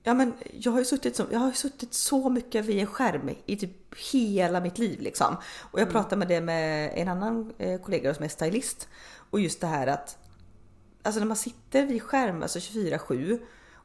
Ja 0.04 0.14
men 0.14 0.34
jag 0.54 0.72
har 0.72 0.80
ju 0.80 0.86
suttit, 0.86 1.16
som, 1.16 1.28
jag 1.32 1.40
har 1.40 1.52
suttit 1.52 1.94
så 1.94 2.30
mycket 2.30 2.66
vid 2.66 2.80
en 2.80 2.88
skärm 2.88 3.30
i 3.46 3.56
typ 3.56 3.96
hela 4.12 4.62
mitt 4.62 4.78
liv 4.78 5.02
liksom. 5.02 5.36
Och 5.62 5.80
jag 5.80 5.88
mm. 5.88 5.94
pratade 5.94 6.16
med 6.16 6.28
det 6.28 6.42
med 6.42 6.92
en 6.96 7.08
annan 7.08 7.54
eh, 7.58 7.82
kollega 7.82 8.14
som 8.14 8.26
är 8.26 8.30
stylist. 8.30 8.88
Och 9.30 9.40
just 9.40 9.62
det 9.62 9.68
här 9.68 9.88
att 9.88 10.18
Alltså 11.06 11.20
när 11.20 11.28
man 11.28 11.38
sitter 11.38 11.86
vid 11.86 12.02
skärm 12.02 12.44
alltså 12.44 12.60
24-7 12.60 13.40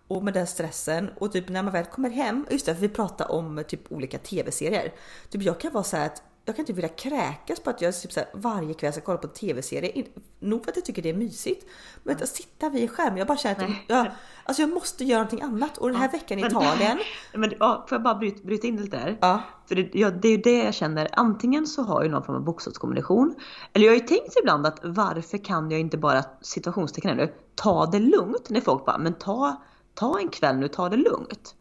och 0.09 0.25
med 0.25 0.35
den 0.35 0.47
stressen 0.47 1.11
och 1.16 1.33
typ 1.33 1.49
när 1.49 1.62
man 1.62 1.73
väl 1.73 1.85
kommer 1.85 2.11
hem, 2.11 2.47
just 2.51 2.66
det, 2.66 2.75
för 2.75 2.81
vi 2.81 2.89
pratar 2.89 3.31
om 3.33 3.64
typ 3.69 3.93
olika 3.93 4.19
tv-serier. 4.19 4.93
Typ 5.31 5.43
jag 5.43 5.61
kan 5.61 5.73
vara 5.73 5.85
så 5.85 5.97
att 5.97 6.23
jag 6.49 6.57
kan 6.57 6.63
inte 6.63 6.73
vilja 6.73 6.89
kräkas 6.89 7.61
på 7.61 7.71
att 7.71 7.81
jag 7.81 8.01
typ 8.01 8.13
så 8.13 8.21
här, 8.21 8.29
varje 8.33 8.75
kväll 8.75 8.93
ska 8.93 9.01
kolla 9.01 9.19
på 9.19 9.27
en 9.27 9.33
tv-serie. 9.33 10.07
nog 10.39 10.65
för 10.65 10.71
att 10.71 10.77
jag 10.77 10.85
tycker 10.85 11.03
det 11.03 11.09
är 11.09 11.15
mysigt. 11.15 11.67
Men 12.03 12.17
att 12.17 12.29
sitta 12.29 12.69
vid 12.69 12.91
skärm, 12.91 13.17
jag 13.17 13.27
bara 13.27 13.39
känner 13.39 13.65
att 13.65 13.71
jag, 13.87 14.07
alltså 14.45 14.63
jag 14.63 14.71
måste 14.71 15.05
göra 15.05 15.19
någonting 15.19 15.43
annat. 15.43 15.79
Och 15.79 15.89
den 15.89 15.97
här 15.97 16.09
ja, 16.13 16.19
veckan 16.19 16.39
i 16.39 16.47
Italien. 16.47 16.99
Men, 17.35 17.53
ja, 17.61 17.87
får 17.89 17.97
jag 17.97 18.03
bara 18.03 18.15
bryta, 18.15 18.47
bryta 18.47 18.67
in 18.67 18.77
lite 18.77 18.97
där? 18.97 19.19
Ja. 19.21 19.43
För 19.69 19.75
det, 19.75 19.91
ja, 19.93 20.11
det 20.11 20.29
är 20.29 20.33
ju 20.33 20.43
det 20.43 20.59
jag 20.65 20.75
känner. 20.75 21.09
Antingen 21.13 21.67
så 21.67 21.83
har 21.83 22.03
jag 22.03 22.11
någon 22.11 22.25
form 22.25 22.37
av 22.37 22.45
bokstavskombination. 22.45 23.35
Eller 23.73 23.87
jag 23.87 23.93
har 23.93 24.01
ju 24.01 24.07
tänkt 24.07 24.37
ibland 24.43 24.67
att 24.67 24.81
varför 24.83 25.45
kan 25.45 25.71
jag 25.71 25.81
inte 25.81 25.99
bara, 25.99 26.25
situationstecken 26.41 27.17
nu, 27.17 27.33
ta 27.55 27.87
det 27.87 27.99
lugnt 27.99 28.51
när 28.51 28.61
folk 28.61 28.85
bara, 28.85 28.99
men 28.99 29.15
ta, 29.15 29.63
ta 29.95 30.19
en 30.21 30.29
kväll 30.29 30.57
nu, 30.57 30.69
ta 30.69 30.89
det 30.89 30.97
lugnt. 30.97 31.55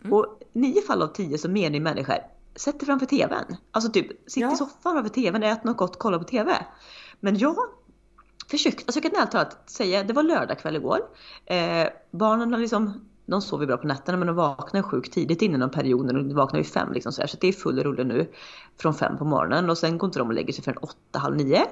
Mm. 0.00 0.12
Och 0.12 0.26
nio 0.52 0.82
fall 0.82 1.02
av 1.02 1.06
tio 1.06 1.38
så 1.38 1.48
menar 1.48 1.74
ju 1.74 1.80
människor, 1.80 2.16
sätt 2.56 2.80
dig 2.80 2.86
framför 2.86 3.06
TVn. 3.06 3.56
Alltså 3.70 3.90
typ, 3.90 4.30
sitt 4.30 4.42
ja. 4.42 4.52
i 4.52 4.56
soffan 4.56 4.92
framför 4.92 5.08
TVn, 5.08 5.42
ät 5.42 5.64
något 5.64 5.76
gott, 5.76 5.98
kolla 5.98 6.18
på 6.18 6.24
TV. 6.24 6.52
Men 7.20 7.38
jag 7.38 7.56
försökte, 8.50 8.82
alltså 8.86 9.00
jag 9.00 9.12
kan 9.12 9.20
ärligt 9.20 9.32
talat 9.32 9.70
säga, 9.70 10.04
det 10.04 10.12
var 10.12 10.22
lördag 10.22 10.58
kväll 10.58 10.76
igår. 10.76 10.98
Eh, 11.46 11.88
barnen 12.10 12.52
har 12.52 12.60
liksom, 12.60 13.08
de 13.26 13.42
sover 13.42 13.66
bra 13.66 13.76
på 13.76 13.86
nätterna 13.86 14.18
men 14.18 14.26
de 14.26 14.36
vaknar 14.36 14.82
sjukt 14.82 15.12
tidigt 15.12 15.42
innan 15.42 15.60
de 15.60 15.70
perioden 15.70 16.16
och 16.16 16.24
de 16.24 16.34
vaknar 16.34 16.60
vid 16.60 16.72
fem 16.72 16.92
liksom 16.92 17.12
så, 17.12 17.20
här, 17.20 17.28
så 17.28 17.36
det 17.40 17.48
är 17.48 17.52
full 17.52 17.82
rulle 17.82 18.04
nu 18.04 18.30
från 18.80 18.94
fem 18.94 19.18
på 19.18 19.24
morgonen 19.24 19.70
och 19.70 19.78
sen 19.78 19.98
går 19.98 20.08
inte 20.08 20.18
de 20.18 20.28
och 20.28 20.34
lägger 20.34 20.52
sig 20.52 20.64
förrän 20.64 20.78
åtta, 20.78 21.18
halv 21.18 21.36
nio. 21.36 21.66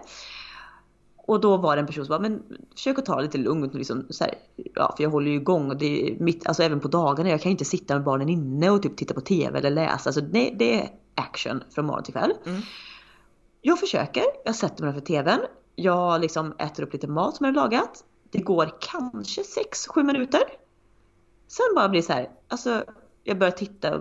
Och 1.26 1.40
då 1.40 1.56
var 1.56 1.76
det 1.76 1.80
en 1.80 1.86
person 1.86 2.06
som 2.06 2.12
bara, 2.12 2.28
men 2.28 2.42
försök 2.72 2.98
att 2.98 3.06
ta 3.06 3.16
det 3.16 3.22
lite 3.22 3.38
lugnt. 3.38 3.74
Liksom, 3.74 4.06
så 4.10 4.24
här, 4.24 4.34
ja, 4.74 4.94
för 4.96 5.02
jag 5.02 5.10
håller 5.10 5.30
ju 5.30 5.36
igång 5.36 5.70
och 5.70 5.76
det 5.76 6.08
är 6.08 6.20
mitt, 6.20 6.46
alltså 6.46 6.62
även 6.62 6.80
på 6.80 6.88
dagarna. 6.88 7.30
Jag 7.30 7.40
kan 7.40 7.52
inte 7.52 7.64
sitta 7.64 7.94
med 7.94 8.04
barnen 8.04 8.28
inne 8.28 8.70
och 8.70 8.82
typ 8.82 8.96
titta 8.96 9.14
på 9.14 9.20
TV 9.20 9.58
eller 9.58 9.70
läsa. 9.70 10.08
Alltså, 10.08 10.20
det, 10.20 10.54
det 10.58 10.80
är 10.80 10.88
action 11.14 11.62
från 11.74 11.86
morgon 11.86 12.02
till 12.04 12.14
kväll. 12.14 12.32
Mm. 12.46 12.60
Jag 13.60 13.78
försöker, 13.78 14.22
jag 14.44 14.54
sätter 14.54 14.84
mig 14.84 14.92
framför 14.92 15.06
TVn. 15.06 15.40
Jag 15.74 16.20
liksom 16.20 16.54
äter 16.58 16.82
upp 16.82 16.92
lite 16.92 17.08
mat 17.08 17.36
som 17.36 17.46
jag 17.46 17.54
har 17.54 17.62
lagat. 17.62 18.04
Det 18.30 18.38
går 18.38 18.70
kanske 18.80 19.42
6-7 19.94 20.02
minuter. 20.02 20.42
Sen 21.48 21.66
bara 21.74 21.88
blir 21.88 22.00
det 22.00 22.06
så 22.06 22.12
här, 22.12 22.30
alltså 22.48 22.84
jag 23.24 23.38
börjar 23.38 23.52
titta, 23.52 24.00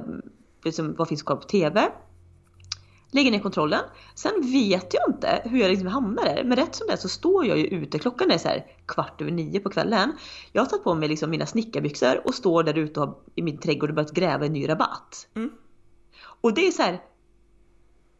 liksom, 0.63 0.95
vad 0.97 1.07
finns 1.07 1.23
kvar 1.23 1.35
på 1.35 1.47
TV? 1.47 1.91
Lägger 3.13 3.31
ner 3.31 3.39
kontrollen. 3.39 3.81
Sen 4.15 4.31
vet 4.41 4.93
jag 4.93 5.03
inte 5.09 5.41
hur 5.43 5.59
jag 5.59 5.69
liksom 5.69 5.87
hamnar 5.87 6.23
där. 6.23 6.43
Men 6.43 6.57
rätt 6.57 6.75
som 6.75 6.87
det 6.87 6.93
är 6.93 6.97
så 6.97 7.09
står 7.09 7.45
jag 7.45 7.57
ju 7.57 7.65
ute. 7.65 7.99
Klockan 7.99 8.31
är 8.31 8.37
så 8.37 8.47
här 8.47 8.65
kvart 8.85 9.21
över 9.21 9.31
nio 9.31 9.59
på 9.59 9.69
kvällen. 9.69 10.11
Jag 10.51 10.61
har 10.61 10.69
tagit 10.69 10.83
på 10.83 10.93
mig 10.93 11.09
liksom 11.09 11.29
mina 11.29 11.45
snickarbyxor 11.45 12.27
och 12.27 12.35
står 12.35 12.63
där 12.63 12.77
ute 12.77 13.11
i 13.35 13.41
min 13.41 13.57
trädgård 13.57 13.89
och 13.89 13.95
börjat 13.95 14.13
gräva 14.13 14.45
en 14.45 14.53
ny 14.53 14.69
rabatt. 14.69 15.27
Mm. 15.35 15.51
Och 16.41 16.53
det 16.53 16.67
är 16.67 16.71
så 16.71 16.81
här, 16.81 17.01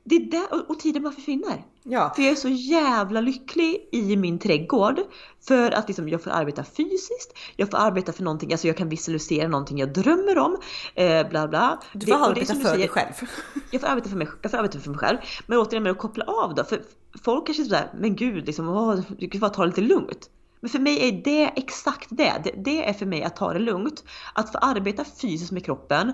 det 0.03 0.15
är 0.15 0.31
där, 0.31 0.69
och 0.69 0.79
tiden 0.79 1.03
bara 1.03 1.13
försvinner. 1.13 1.63
Ja. 1.83 2.13
För 2.15 2.21
jag 2.21 2.31
är 2.31 2.35
så 2.35 2.49
jävla 2.49 3.21
lycklig 3.21 3.89
i 3.91 4.15
min 4.15 4.39
trädgård. 4.39 4.99
För 5.47 5.71
att 5.71 5.87
liksom 5.87 6.09
jag 6.09 6.23
får 6.23 6.31
arbeta 6.31 6.63
fysiskt, 6.63 7.37
jag 7.55 7.71
får 7.71 7.77
arbeta 7.77 8.13
för 8.13 8.23
någonting, 8.23 8.51
alltså 8.51 8.67
jag 8.67 8.77
kan 8.77 8.89
visualisera 8.89 9.47
någonting 9.47 9.77
jag 9.77 9.93
drömmer 9.93 10.37
om. 10.37 10.57
Eh, 10.95 11.29
bla 11.29 11.47
bla. 11.47 11.79
Du 11.93 12.05
får 12.05 12.17
det, 12.17 12.25
arbeta 12.25 12.55
för 12.55 12.77
dig 12.77 12.87
själv. 12.87 13.13
Jag 13.71 13.81
får 13.81 13.87
arbeta 13.87 14.09
för 14.09 14.17
mig, 14.17 14.27
jag 14.41 14.51
får 14.51 14.57
arbeta 14.57 14.79
för 14.79 14.89
mig 14.89 14.99
själv. 14.99 15.17
Men 15.47 15.57
återigen 15.57 15.83
med 15.83 15.91
att 15.91 15.97
koppla 15.97 16.25
av 16.25 16.55
då. 16.55 16.63
För 16.63 16.81
folk 17.23 17.45
kanske 17.45 17.63
sådär, 17.63 17.91
men 17.99 18.15
gud, 18.15 18.45
liksom, 18.45 18.69
åh, 18.69 18.99
du 19.17 19.29
kan 19.29 19.41
bara 19.41 19.51
ta 19.51 19.61
det 19.61 19.67
lite 19.67 19.81
lugnt. 19.81 20.29
Men 20.63 20.69
för 20.69 20.79
mig 20.79 21.07
är 21.07 21.11
det 21.23 21.45
exakt 21.55 22.07
det. 22.09 22.41
det. 22.43 22.51
det. 22.57 22.89
är 22.89 22.93
för 22.93 23.05
mig 23.05 23.23
att 23.23 23.35
ta 23.35 23.53
det 23.53 23.59
lugnt. 23.59 24.03
Att 24.33 24.51
få 24.51 24.57
arbeta 24.57 25.05
fysiskt 25.05 25.51
med 25.51 25.65
kroppen 25.65 26.13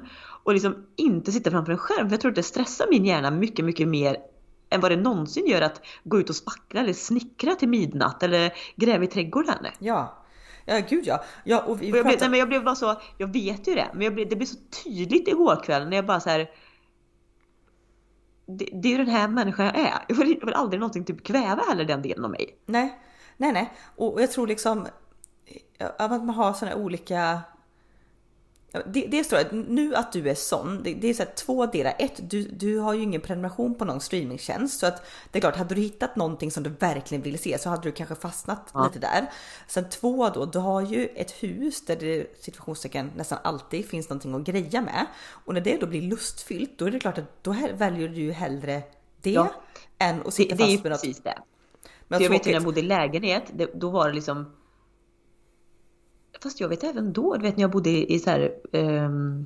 och 0.50 0.54
liksom 0.54 0.86
inte 0.95 1.32
sitta 1.32 1.52
framför 1.52 1.72
en 1.72 1.78
skärm. 1.78 2.10
För 2.10 2.14
jag 2.14 2.22
tror 2.22 2.32
att 2.32 2.36
det 2.36 2.43
stressar 2.43 2.88
min 2.89 3.06
hjärna 3.06 3.32
mycket, 3.32 3.66
mycket 3.66 3.88
mer 3.88 4.18
än 4.70 4.82
vad 4.82 4.91
det 4.91 4.97
någonsin 4.97 5.47
gör 5.47 5.62
att 5.62 5.82
gå 6.04 6.20
ut 6.20 6.30
och 6.30 6.36
spackla 6.36 6.80
eller 6.80 6.93
snickra 6.93 7.56
till 7.56 7.70
midnatt 7.70 8.24
eller 8.24 8.54
gräva 8.76 9.04
i 9.04 9.08
trädgården. 9.08 9.66
Ja, 9.80 10.26
Ja 10.66 10.80
gud 10.89 11.08
ja. 11.08 11.24
ja 11.43 11.62
och 11.62 11.82
vi 11.82 11.93
och 11.93 11.97
jag, 11.97 12.06
blev, 12.06 12.20
nej, 12.20 12.30
men 12.30 12.39
jag 12.39 12.47
blev 12.47 12.64
bara 12.64 12.76
så, 12.76 13.02
jag 13.18 13.34
vet 13.34 13.68
ju 13.68 13.76
det, 13.76 13.88
men 13.93 14.02
jag 14.02 14.14
blev, 14.14 14.30
det 14.30 14.36
blev 14.36 14.45
så 14.45 14.58
tydligt 14.84 15.28
igår 15.28 15.64
kväll 15.64 15.89
när 15.89 15.95
jag 15.95 16.06
bara 16.06 16.20
så 16.20 16.30
här, 16.30 16.50
det, 18.45 18.70
det 18.74 18.88
är 18.88 18.91
ju 18.91 18.97
den 18.97 19.16
här 19.16 19.28
människan 19.28 19.66
jag 19.66 19.80
är. 19.80 20.06
Jag 20.08 20.16
vill, 20.16 20.38
jag 20.39 20.45
vill 20.45 20.56
aldrig 20.56 20.80
någonsin 20.80 21.06
typ 21.06 21.24
kväva 21.24 21.62
heller 21.70 21.86
den 21.86 22.02
delen 22.02 22.26
av 22.26 22.32
mig. 22.32 22.58
Nej, 22.66 23.00
nej, 23.38 23.52
nej. 23.52 23.74
Och 23.95 24.22
jag 24.22 24.32
tror 24.32 24.47
liksom 24.47 24.88
att 25.97 26.12
man 26.12 26.30
har 26.30 26.54
sådana 26.54 26.76
olika 26.76 27.41
det, 28.72 29.07
det 29.07 29.24
står 29.24 29.38
att 29.38 29.51
nu 29.51 29.95
att 29.95 30.11
du 30.11 30.30
är 30.30 30.36
sån, 30.36 30.84
det, 30.84 30.93
det 30.93 31.07
är 31.07 31.13
så 31.13 31.24
här 31.24 31.32
två 31.36 31.65
delar. 31.65 31.93
Ett, 31.99 32.30
du, 32.30 32.43
du 32.43 32.78
har 32.78 32.93
ju 32.93 33.01
ingen 33.01 33.22
prenumeration 33.22 33.76
på 33.76 33.86
någon 33.86 34.01
streamingtjänst 34.01 34.80
så 34.80 34.86
att 34.86 35.07
det 35.32 35.39
är 35.39 35.41
klart, 35.41 35.55
hade 35.55 35.76
du 35.76 35.82
hittat 35.82 36.15
någonting 36.15 36.51
som 36.51 36.63
du 36.63 36.70
verkligen 36.70 37.22
ville 37.22 37.38
se 37.38 37.57
så 37.57 37.70
hade 37.70 37.82
du 37.82 37.91
kanske 37.91 38.15
fastnat 38.15 38.70
ja. 38.74 38.86
lite 38.86 38.99
där. 38.99 39.32
Sen 39.67 39.89
två 39.89 40.30
då, 40.30 40.45
du 40.45 40.59
har 40.59 40.82
ju 40.82 41.07
ett 41.07 41.32
hus 41.32 41.86
där 41.86 41.95
det 41.95 42.43
situationstecken 42.43 43.11
nästan 43.15 43.39
alltid 43.43 43.86
finns 43.86 44.09
någonting 44.09 44.36
att 44.36 44.43
greja 44.43 44.82
med 44.82 45.05
och 45.45 45.53
när 45.53 45.61
det 45.61 45.78
då 45.78 45.88
blir 45.88 46.01
lustfyllt, 46.01 46.78
då 46.78 46.86
är 46.86 46.91
det 46.91 46.99
klart 46.99 47.17
att 47.17 47.43
då 47.43 47.55
väljer 47.74 48.09
du 48.09 48.22
ju 48.22 48.32
hellre 48.32 48.84
det 49.22 49.32
ja. 49.32 49.51
än 49.97 50.28
att 50.28 50.34
sitta 50.34 50.55
det, 50.55 50.63
fast 50.63 50.84
med 50.84 50.91
något. 50.91 51.01
Det 51.01 51.07
är 51.07 51.11
precis 51.11 51.24
det. 51.24 51.38
Men 52.07 52.24
jag 52.24 52.30
vet 52.30 52.45
när 52.45 52.53
jag 52.53 52.63
bodde 52.63 52.80
i 52.80 52.84
lägenhet, 52.84 53.43
det, 53.53 53.70
då 53.74 53.89
var 53.89 54.07
det 54.07 54.13
liksom 54.13 54.51
Fast 56.44 56.60
jag 56.60 56.70
vet 56.70 56.84
även 56.84 57.14
då, 57.14 57.36
du 57.36 57.42
vet 57.42 57.58
när 57.58 57.62
jag 57.62 57.72
bodde 57.72 57.90
i 57.90 58.20
så 58.20 58.30
här, 58.30 58.52
um, 58.72 59.46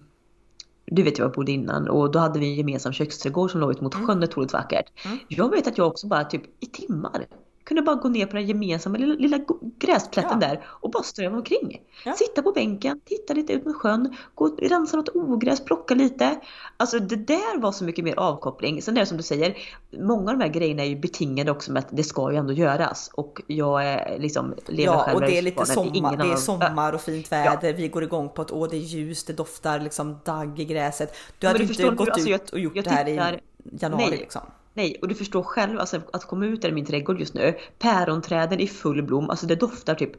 du 0.85 1.03
vet 1.03 1.17
jag 1.17 1.31
bodde 1.31 1.51
innan 1.51 1.87
och 1.87 2.11
då 2.11 2.19
hade 2.19 2.39
vi 2.39 2.45
en 2.45 2.55
gemensam 2.55 2.93
köksträdgård 2.93 3.51
som 3.51 3.59
låg 3.61 3.71
ut 3.71 3.81
mot 3.81 3.95
mm. 3.95 4.07
sjön, 4.07 4.23
otroligt 4.23 4.53
vackert. 4.53 5.05
Mm. 5.05 5.17
Jag 5.27 5.49
vet 5.49 5.67
att 5.67 5.77
jag 5.77 5.87
också 5.87 6.07
bara 6.07 6.23
typ 6.23 6.43
i 6.59 6.65
timmar 6.65 7.25
kunde 7.63 7.81
bara 7.81 7.95
gå 7.95 8.09
ner 8.09 8.25
på 8.25 8.35
den 8.35 8.47
gemensamma 8.47 8.97
lilla, 8.97 9.13
lilla 9.13 9.39
gräsplätten 9.79 10.39
ja. 10.41 10.47
där 10.47 10.63
och 10.65 10.91
bara 10.91 11.03
ströva 11.03 11.37
omkring. 11.37 11.81
Ja. 12.05 12.13
Sitta 12.13 12.41
på 12.41 12.51
bänken, 12.51 12.99
titta 13.05 13.33
lite 13.33 13.53
ut 13.53 13.65
mot 13.65 13.75
sjön, 13.75 14.15
gå 14.35 14.45
och 14.45 14.59
rensa 14.59 14.97
något 14.97 15.09
ogräs, 15.09 15.65
plocka 15.65 15.95
lite. 15.95 16.39
Alltså 16.77 16.99
det 16.99 17.15
där 17.15 17.59
var 17.59 17.71
så 17.71 17.83
mycket 17.83 18.05
mer 18.05 18.19
avkoppling. 18.19 18.81
Sen 18.81 18.97
är 18.97 18.99
det 18.99 19.05
som 19.05 19.17
du 19.17 19.23
säger, 19.23 19.57
många 19.99 20.31
av 20.31 20.37
de 20.37 20.43
här 20.43 20.51
grejerna 20.51 20.83
är 20.83 20.87
ju 20.87 20.95
betingade 20.95 21.51
också 21.51 21.71
med 21.71 21.79
att 21.79 21.89
det 21.91 22.03
ska 22.03 22.31
ju 22.31 22.37
ändå 22.37 22.53
göras. 22.53 23.09
Och 23.13 23.41
jag 23.47 23.85
är 23.85 24.19
liksom 24.19 24.53
lever 24.67 24.93
Ja 24.93 25.13
och 25.13 25.21
det 25.21 25.37
är 25.37 25.41
lite 25.41 25.65
sommar, 25.65 26.17
det 26.17 26.31
är 26.31 26.35
sommar 26.35 26.93
och 26.93 27.01
fint 27.01 27.31
väder. 27.31 27.67
Ja. 27.67 27.73
Vi 27.77 27.87
går 27.87 28.03
igång 28.03 28.29
på 28.29 28.41
att 28.41 28.51
åh 28.51 28.67
det 28.69 28.75
är 28.75 28.79
ljus, 28.79 29.23
det 29.23 29.33
doftar 29.33 29.79
liksom 29.79 30.19
dagg 30.23 30.59
i 30.59 30.65
gräset. 30.65 31.15
Du 31.39 31.47
hade 31.47 31.63
inte 31.63 31.89
gått 31.89 32.09
alltså, 32.09 32.29
ut 32.29 32.49
och 32.49 32.59
gjort 32.59 32.83
det 32.83 32.89
här 32.89 33.07
i 33.07 33.39
januari 33.79 34.09
nej. 34.09 34.19
liksom. 34.19 34.41
Nej, 34.73 34.99
och 35.01 35.07
du 35.07 35.15
förstår 35.15 35.43
själv 35.43 35.79
alltså, 35.79 36.01
att 36.13 36.25
komma 36.25 36.45
ut 36.45 36.61
där 36.61 36.69
i 36.69 36.71
min 36.71 36.85
trädgård 36.85 37.19
just 37.19 37.33
nu. 37.33 37.57
Päronträden 37.79 38.59
i 38.59 38.67
full 38.67 39.03
blom, 39.03 39.29
alltså 39.29 39.45
det 39.45 39.55
doftar 39.55 39.95
typ 39.95 40.11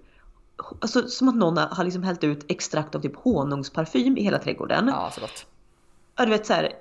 Alltså 0.80 1.08
som 1.08 1.28
att 1.28 1.34
någon 1.34 1.56
har 1.56 1.84
liksom 1.84 2.02
hällt 2.02 2.24
ut 2.24 2.44
extrakt 2.48 2.94
av 2.94 3.00
typ 3.00 3.16
honungsparfym 3.16 4.16
i 4.16 4.22
hela 4.22 4.38
trädgården. 4.38 4.88
Ja, 4.88 5.10
så 5.14 5.20
gott. 5.20 5.46
Ja, 6.16 6.24
du 6.24 6.30
vet 6.30 6.46
såhär, 6.46 6.72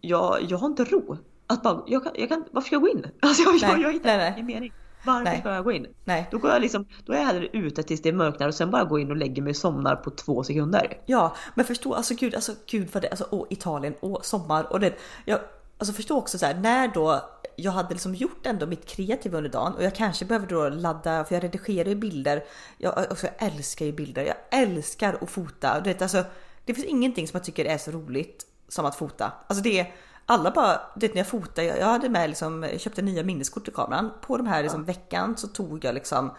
jag, 0.00 0.38
jag 0.48 0.58
har 0.58 0.66
inte 0.66 0.84
ro. 0.84 1.16
Att 1.46 1.62
bara, 1.62 1.82
jag 1.86 2.04
kan, 2.04 2.12
jag 2.14 2.28
kan, 2.28 2.44
varför 2.50 2.66
ska 2.66 2.74
jag 2.74 2.82
gå 2.82 2.88
in? 2.88 3.06
Alltså 3.20 3.42
jag, 3.42 3.52
nej, 3.52 3.70
jag, 3.70 3.80
jag 3.80 3.92
hittar 3.92 4.32
ingen 4.32 4.46
mening. 4.46 4.72
Varför 5.04 5.24
nej. 5.24 5.40
ska 5.40 5.54
jag 5.54 5.64
gå 5.64 5.72
in? 5.72 5.86
Nej. 6.04 6.28
Då 6.30 6.38
går 6.38 6.50
jag 6.50 6.62
liksom, 6.62 6.86
då 7.04 7.12
är 7.12 7.16
jag 7.16 7.26
hellre 7.26 7.48
ute 7.52 7.82
tills 7.82 8.02
det 8.02 8.12
mörknar 8.12 8.48
och 8.48 8.54
sen 8.54 8.70
bara 8.70 8.84
gå 8.84 8.98
in 8.98 9.10
och 9.10 9.16
lägger 9.16 9.42
mig 9.42 9.50
och 9.50 9.56
somnar 9.56 9.96
på 9.96 10.10
två 10.10 10.44
sekunder. 10.44 10.98
Ja, 11.06 11.36
men 11.54 11.64
förstå, 11.64 11.94
alltså 11.94 12.14
gud, 12.14 12.34
alltså 12.34 12.52
gud 12.66 12.88
vad 12.92 13.02
det, 13.02 13.08
alltså 13.08 13.26
åh, 13.30 13.46
Italien, 13.50 13.94
åh, 14.00 14.20
sommar 14.22 14.72
och 14.72 14.80
det, 14.80 14.94
jag, 15.24 15.40
Alltså 15.82 15.92
förstå 15.92 16.18
också 16.18 16.38
så 16.38 16.46
här, 16.46 16.54
när 16.54 16.88
då 16.88 17.30
jag 17.56 17.72
hade 17.72 17.94
liksom 17.94 18.14
gjort 18.14 18.46
ändå 18.46 18.66
mitt 18.66 18.86
kreativa 18.86 19.38
under 19.38 19.50
dagen 19.50 19.74
och 19.74 19.82
jag 19.82 19.94
kanske 19.94 20.24
behöver 20.24 20.46
då 20.46 20.68
ladda, 20.68 21.24
för 21.24 21.34
jag 21.34 21.44
redigerar 21.44 21.88
ju 21.88 21.94
bilder. 21.94 22.44
Jag, 22.78 22.98
alltså 22.98 23.26
jag 23.26 23.48
älskar 23.48 23.86
ju 23.86 23.92
bilder, 23.92 24.24
jag 24.24 24.36
älskar 24.62 25.18
att 25.20 25.30
fota. 25.30 25.80
Du 25.80 25.90
vet, 25.90 26.02
alltså, 26.02 26.24
det 26.64 26.74
finns 26.74 26.86
ingenting 26.86 27.28
som 27.28 27.36
jag 27.36 27.44
tycker 27.44 27.64
är 27.64 27.78
så 27.78 27.90
roligt 27.90 28.46
som 28.68 28.86
att 28.86 28.96
fota. 28.96 29.32
Alltså 29.46 29.62
det 29.62 29.80
är 29.80 29.94
alla 30.26 30.50
bara, 30.50 30.80
du 30.94 31.06
vet 31.06 31.14
när 31.14 31.20
jag 31.20 31.28
fotade, 31.28 31.64
jag, 31.64 31.78
jag 31.78 31.86
hade 31.86 32.08
med 32.08 32.30
liksom, 32.30 32.62
jag 32.62 32.80
köpte 32.80 33.02
nya 33.02 33.22
minneskort 33.22 33.64
till 33.64 33.74
kameran. 33.74 34.10
På 34.20 34.36
de 34.36 34.46
här 34.46 34.62
liksom, 34.62 34.84
veckan 34.84 35.36
så 35.36 35.48
tog 35.48 35.84
jag 35.84 35.94
liksom 35.94 36.30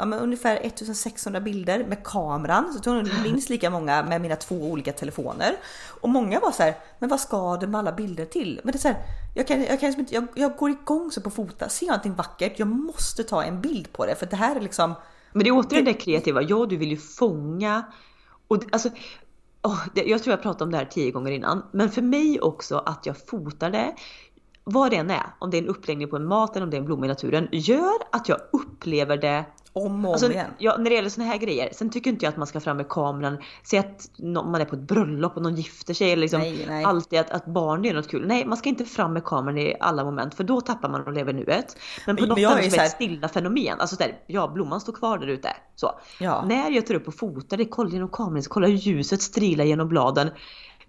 ja, 0.00 0.06
men 0.06 0.18
ungefär 0.18 0.56
1600 0.56 1.40
bilder 1.40 1.84
med 1.84 2.04
kameran. 2.04 2.72
Så 2.72 2.80
tog 2.80 2.96
jag 2.96 3.22
minst 3.22 3.50
lika 3.50 3.70
många 3.70 4.02
med 4.02 4.20
mina 4.20 4.36
två 4.36 4.56
olika 4.56 4.92
telefoner. 4.92 5.56
Och 6.00 6.08
många 6.08 6.40
var 6.40 6.52
så 6.52 6.62
här, 6.62 6.74
men 6.98 7.08
vad 7.08 7.20
ska 7.20 7.56
du 7.56 7.66
med 7.66 7.78
alla 7.78 7.92
bilder 7.92 8.24
till? 8.24 8.60
Men 8.64 8.72
det 8.72 8.76
är 8.76 8.80
så 8.80 8.88
här, 8.88 8.96
jag, 9.34 9.46
kan, 9.46 9.62
jag, 9.62 9.80
kan 9.80 10.06
jag, 10.10 10.26
jag 10.34 10.56
går 10.56 10.70
igång 10.70 11.10
så 11.10 11.20
på 11.20 11.30
fota, 11.30 11.68
ser 11.68 11.86
jag 11.86 11.92
någonting 11.92 12.14
vackert, 12.14 12.58
jag 12.58 12.68
måste 12.68 13.24
ta 13.24 13.44
en 13.44 13.60
bild 13.60 13.92
på 13.92 14.06
det 14.06 14.14
för 14.14 14.26
det 14.26 14.36
här 14.36 14.56
är 14.56 14.60
liksom 14.60 14.94
men 15.32 15.44
det 15.44 15.48
är 15.48 15.58
återigen 15.58 15.84
det 15.84 15.94
kreativa, 15.94 16.42
ja 16.42 16.66
du 16.66 16.76
vill 16.76 16.90
ju 16.90 16.96
fånga 16.96 17.84
och 18.48 18.64
alltså 18.72 18.88
Oh, 19.62 19.80
det, 19.94 20.04
jag 20.04 20.22
tror 20.22 20.32
jag 20.32 20.42
pratat 20.42 20.62
om 20.62 20.70
det 20.70 20.76
här 20.76 20.84
tio 20.84 21.10
gånger 21.10 21.30
innan. 21.30 21.62
Men 21.72 21.90
för 21.90 22.02
mig 22.02 22.40
också 22.40 22.78
att 22.78 23.06
jag 23.06 23.26
fotar 23.26 23.70
det 23.70 23.94
vad 24.64 24.90
det 24.90 24.96
än 24.96 25.10
är, 25.10 25.26
om 25.38 25.50
det 25.50 25.56
är 25.58 25.62
en 25.62 25.68
uppläggning 25.68 26.08
på 26.08 26.16
en 26.16 26.26
mat 26.26 26.56
eller 26.56 26.64
om 26.64 26.70
det 26.70 26.76
är 26.76 26.78
en 26.78 26.84
blomma 26.84 27.04
i 27.04 27.08
naturen, 27.08 27.48
gör 27.52 27.98
att 28.12 28.28
jag 28.28 28.38
upplever 28.52 29.16
det 29.16 29.44
Om 29.72 30.04
och 30.04 30.12
alltså, 30.12 30.26
om 30.26 30.32
igen. 30.32 30.50
Ja, 30.58 30.76
när 30.78 30.90
det 30.90 30.96
gäller 30.96 31.08
såna 31.08 31.26
här 31.26 31.38
grejer. 31.38 31.68
Sen 31.72 31.90
tycker 31.90 32.10
inte 32.10 32.24
jag 32.24 32.30
att 32.30 32.36
man 32.36 32.46
ska 32.46 32.60
fram 32.60 32.76
med 32.76 32.88
kameran. 32.88 33.38
Se 33.62 33.78
att 33.78 34.10
man 34.18 34.54
är 34.60 34.64
på 34.64 34.74
ett 34.74 34.80
bröllop 34.80 35.36
och 35.36 35.42
någon 35.42 35.54
gifter 35.54 35.94
sig. 35.94 36.12
Eller 36.12 36.20
liksom 36.20 36.40
nej, 36.40 36.64
nej. 36.68 36.84
alltid 36.84 37.18
att, 37.18 37.30
att 37.30 37.46
barn 37.46 37.84
gör 37.84 37.94
något 37.94 38.08
kul. 38.08 38.26
Nej, 38.26 38.44
man 38.46 38.58
ska 38.58 38.68
inte 38.68 38.84
fram 38.84 39.12
med 39.12 39.24
kameran 39.24 39.58
i 39.58 39.76
alla 39.80 40.04
moment. 40.04 40.34
För 40.34 40.44
då 40.44 40.60
tappar 40.60 40.88
man 40.88 41.06
och 41.06 41.12
lever 41.12 41.32
nuet. 41.32 41.76
Men 42.06 42.16
på 42.16 42.22
men, 42.22 42.28
något 42.28 42.38
sätt 42.38 42.70
som 42.70 42.78
här... 42.78 42.86
ett 42.86 42.92
stilla 42.92 43.28
fenomen. 43.28 43.80
Alltså 43.80 43.96
där, 43.96 44.18
ja 44.26 44.48
blomman 44.48 44.80
står 44.80 44.92
kvar 44.92 45.18
där 45.18 45.26
ute. 45.26 45.48
Så. 45.76 46.00
Ja. 46.20 46.44
När 46.46 46.70
jag 46.70 46.86
tar 46.86 46.94
upp 46.94 47.08
och 47.08 47.14
fotar 47.14 47.56
det, 47.56 47.64
kollar 47.64 47.90
genom 47.90 48.08
kameran, 48.08 48.42
kollar 48.42 48.68
hur 48.68 48.76
ljuset 48.76 49.22
strilar 49.22 49.64
genom 49.64 49.88
bladen 49.88 50.30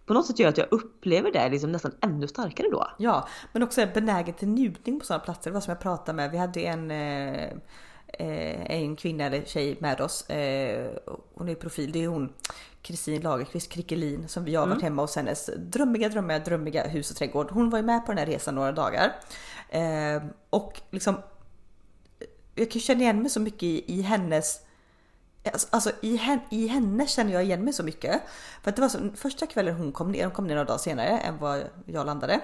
på 0.06 0.14
något 0.14 0.26
sätt 0.26 0.40
gör 0.40 0.50
att 0.50 0.58
jag 0.58 0.68
upplever 0.72 1.32
det 1.32 1.50
liksom 1.50 1.72
nästan 1.72 1.92
ännu 2.02 2.28
starkare 2.28 2.68
då. 2.72 2.88
Ja, 2.98 3.28
men 3.54 3.64
också 3.64 3.88
benägen 3.94 4.34
till 4.34 4.48
njutning 4.48 5.00
på 5.00 5.06
sådana 5.06 5.24
platser. 5.24 5.50
Det 5.50 5.54
var 5.54 5.62
som 5.62 5.72
jag 5.72 5.80
pratade 5.80 6.16
med, 6.16 6.32
vi 6.32 6.38
hade 6.38 6.62
en 6.62 6.92
eh, 6.92 7.50
eh, 8.14 8.72
en 8.72 8.96
kvinna 8.96 9.26
eller 9.26 9.46
tjej 9.46 9.78
med 9.80 10.02
oss. 10.02 10.30
Eh, 10.30 10.92
hon 11.34 11.50
är 11.50 11.56
profil, 11.56 11.92
det 11.92 12.04
är 12.04 12.08
hon 12.08 12.34
Kristin 12.82 13.22
Lagerqvist 13.22 13.70
Krickelin 13.72 14.28
som 14.28 14.46
vi 14.46 14.56
har 14.56 14.66
varit 14.66 14.74
mm. 14.74 14.84
hemma 14.84 15.02
hos 15.02 15.16
hennes 15.16 15.50
drömmiga, 15.58 16.10
drömmiga, 16.10 16.40
drömmiga 16.40 16.88
hus 16.88 17.12
och 17.12 17.18
trädgård. 17.18 17.52
Hon 17.52 17.70
var 17.70 17.80
ju 17.80 17.86
med 17.86 18.06
på 18.06 18.12
den 18.12 18.18
här 18.18 18.26
resan 18.26 18.56
några 18.56 18.72
dagar. 18.72 19.16
Eh, 19.70 20.24
och 20.50 20.82
liksom 20.90 21.16
jag 22.56 22.72
kan 22.72 22.82
känna 22.82 23.02
igen 23.02 23.22
mig 23.22 23.30
så 23.30 23.40
mycket 23.40 23.64
i, 23.64 23.94
i 23.94 24.02
hennes 24.02 24.62
Alltså, 25.44 25.68
alltså 25.70 25.92
i, 26.02 26.16
henne, 26.16 26.42
i 26.50 26.68
henne 26.68 27.08
känner 27.08 27.34
jag 27.34 27.44
igen 27.44 27.64
mig 27.64 27.74
så 27.74 27.84
mycket. 27.84 28.22
För 28.64 28.70
att 28.70 28.76
det 28.76 28.82
var 28.82 28.90
så, 28.90 29.00
första 29.16 29.46
kvällen 29.46 29.76
hon 29.76 29.92
kom 29.92 30.12
ner, 30.12 30.24
hon 30.24 30.32
kom 30.32 30.48
ner 30.48 30.56
några 30.56 30.68
dagar 30.68 30.78
senare 30.78 31.08
än 31.08 31.38
vad 31.38 31.64
jag 31.86 32.06
landade. 32.06 32.42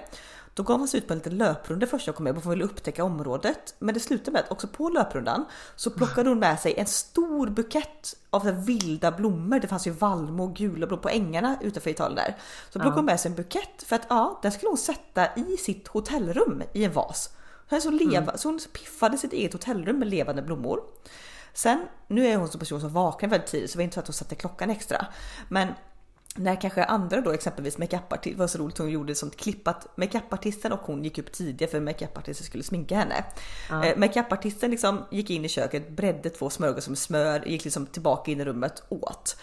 Då 0.54 0.62
gav 0.62 0.78
man 0.78 0.88
sig 0.88 0.98
ut 0.98 1.06
på 1.06 1.12
en 1.12 1.18
liten 1.18 1.38
löprunda 1.38 1.86
första 1.86 2.08
jag 2.08 2.16
kom 2.16 2.24
med 2.24 2.34
för 2.34 2.50
att 2.50 2.52
ville 2.52 2.64
upptäcka 2.64 3.04
området. 3.04 3.74
Men 3.78 3.94
det 3.94 4.00
slutade 4.00 4.30
med 4.30 4.40
att 4.40 4.50
också 4.50 4.68
på 4.68 4.88
löprundan 4.88 5.44
så 5.76 5.90
plockade 5.90 6.28
hon 6.28 6.38
med 6.38 6.60
sig 6.60 6.74
en 6.76 6.86
stor 6.86 7.46
bukett 7.46 8.16
av 8.30 8.64
vilda 8.64 9.12
blommor. 9.12 9.58
Det 9.60 9.68
fanns 9.68 9.86
ju 9.86 9.90
vallmo 9.90 10.44
och 10.44 10.56
gula 10.56 10.86
blommor 10.86 11.02
på 11.02 11.08
ängarna 11.08 11.58
utanför 11.60 11.90
Italien 11.90 12.16
där. 12.16 12.36
Så 12.70 12.78
plockade 12.78 12.94
hon 12.94 13.04
med 13.04 13.20
sig 13.20 13.28
en 13.30 13.36
bukett 13.36 13.82
för 13.82 13.96
att 13.96 14.06
ja, 14.08 14.38
den 14.42 14.52
skulle 14.52 14.68
hon 14.68 14.78
sätta 14.78 15.36
i 15.36 15.56
sitt 15.56 15.88
hotellrum 15.88 16.62
i 16.72 16.84
en 16.84 16.92
vas. 16.92 17.30
Så, 17.82 17.90
leva, 17.90 18.16
mm. 18.16 18.38
så 18.38 18.48
hon 18.48 18.60
piffade 18.72 19.18
sitt 19.18 19.32
eget 19.32 19.52
hotellrum 19.52 19.98
med 19.98 20.08
levande 20.08 20.42
blommor. 20.42 20.80
Sen, 21.52 21.86
nu 22.08 22.26
är 22.26 22.36
hon 22.36 22.48
så 22.48 22.58
person 22.58 22.80
som 22.80 22.92
vaknar 22.92 23.28
väldigt 23.28 23.50
tidigt 23.50 23.70
så 23.70 23.74
det 23.74 23.78
var 23.78 23.84
inte 23.84 23.94
så 23.94 24.00
att 24.00 24.06
hon 24.06 24.14
satte 24.14 24.34
klockan 24.34 24.70
extra. 24.70 25.06
Men 25.48 25.68
när 26.38 26.60
kanske 26.60 26.84
andra 26.84 27.20
då 27.20 27.32
exempelvis 27.32 27.78
makeupartist, 27.78 28.36
det 28.36 28.40
var 28.40 28.46
så 28.46 28.58
roligt 28.58 28.78
hon 28.78 28.90
gjorde 28.90 29.12
ett 29.12 29.18
sånt 29.18 29.36
klipp 29.36 29.68
att 29.68 29.96
makeupartisten 29.96 30.72
och 30.72 30.80
hon 30.80 31.04
gick 31.04 31.18
upp 31.18 31.32
tidigare 31.32 31.70
för 31.70 31.80
makeupartisten 31.80 32.46
skulle 32.46 32.64
sminka 32.64 32.96
henne. 32.96 33.24
Ja. 33.70 33.84
Eh, 33.84 33.98
makeupartisten 33.98 34.70
liksom 34.70 35.04
gick 35.10 35.30
in 35.30 35.44
i 35.44 35.48
köket, 35.48 35.90
bredde 35.90 36.30
två 36.30 36.50
smörgåsar 36.50 36.90
med 36.90 36.98
smör, 36.98 37.48
gick 37.48 37.64
liksom 37.64 37.86
tillbaka 37.86 38.30
in 38.30 38.40
i 38.40 38.44
rummet, 38.44 38.82
åt. 38.88 39.36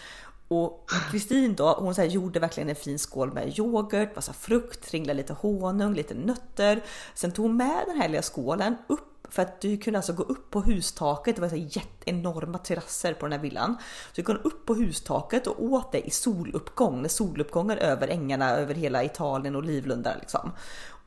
Och 0.48 0.90
Kristin 1.10 1.54
då, 1.54 1.72
hon 1.72 1.94
så 1.94 2.02
gjorde 2.02 2.40
verkligen 2.40 2.68
en 2.68 2.76
fin 2.76 2.98
skål 2.98 3.32
med 3.32 3.58
yoghurt, 3.58 4.16
massa 4.16 4.32
frukt, 4.32 4.88
tringlade 4.88 5.16
lite 5.16 5.32
honung, 5.32 5.94
lite 5.94 6.14
nötter. 6.14 6.82
Sen 7.14 7.32
tog 7.32 7.46
hon 7.46 7.56
med 7.56 7.82
den 7.86 7.96
här 7.96 8.08
lilla 8.08 8.22
skålen 8.22 8.76
upp 8.86 9.15
för 9.30 9.42
att 9.42 9.60
du 9.60 9.76
kunde 9.76 9.98
alltså 9.98 10.12
gå 10.12 10.22
upp 10.22 10.50
på 10.50 10.60
hustaket, 10.60 11.36
det 11.36 11.42
var 11.42 11.48
så 11.48 11.80
enorma 12.04 12.58
terrasser 12.58 13.14
på 13.14 13.26
den 13.26 13.32
här 13.32 13.38
villan. 13.38 13.76
Så 13.80 14.12
du 14.14 14.22
kunde 14.22 14.42
upp 14.42 14.66
på 14.66 14.74
hustaket 14.74 15.46
och 15.46 15.64
åt 15.64 15.92
det 15.92 16.06
i 16.06 16.10
soluppgång, 16.10 17.02
när 17.02 17.08
soluppgången 17.08 17.78
över 17.78 18.08
ängarna 18.08 18.50
över 18.50 18.74
hela 18.74 19.04
Italien 19.04 19.56
och 19.56 19.62
Livlunda 19.62 20.16
liksom. 20.20 20.52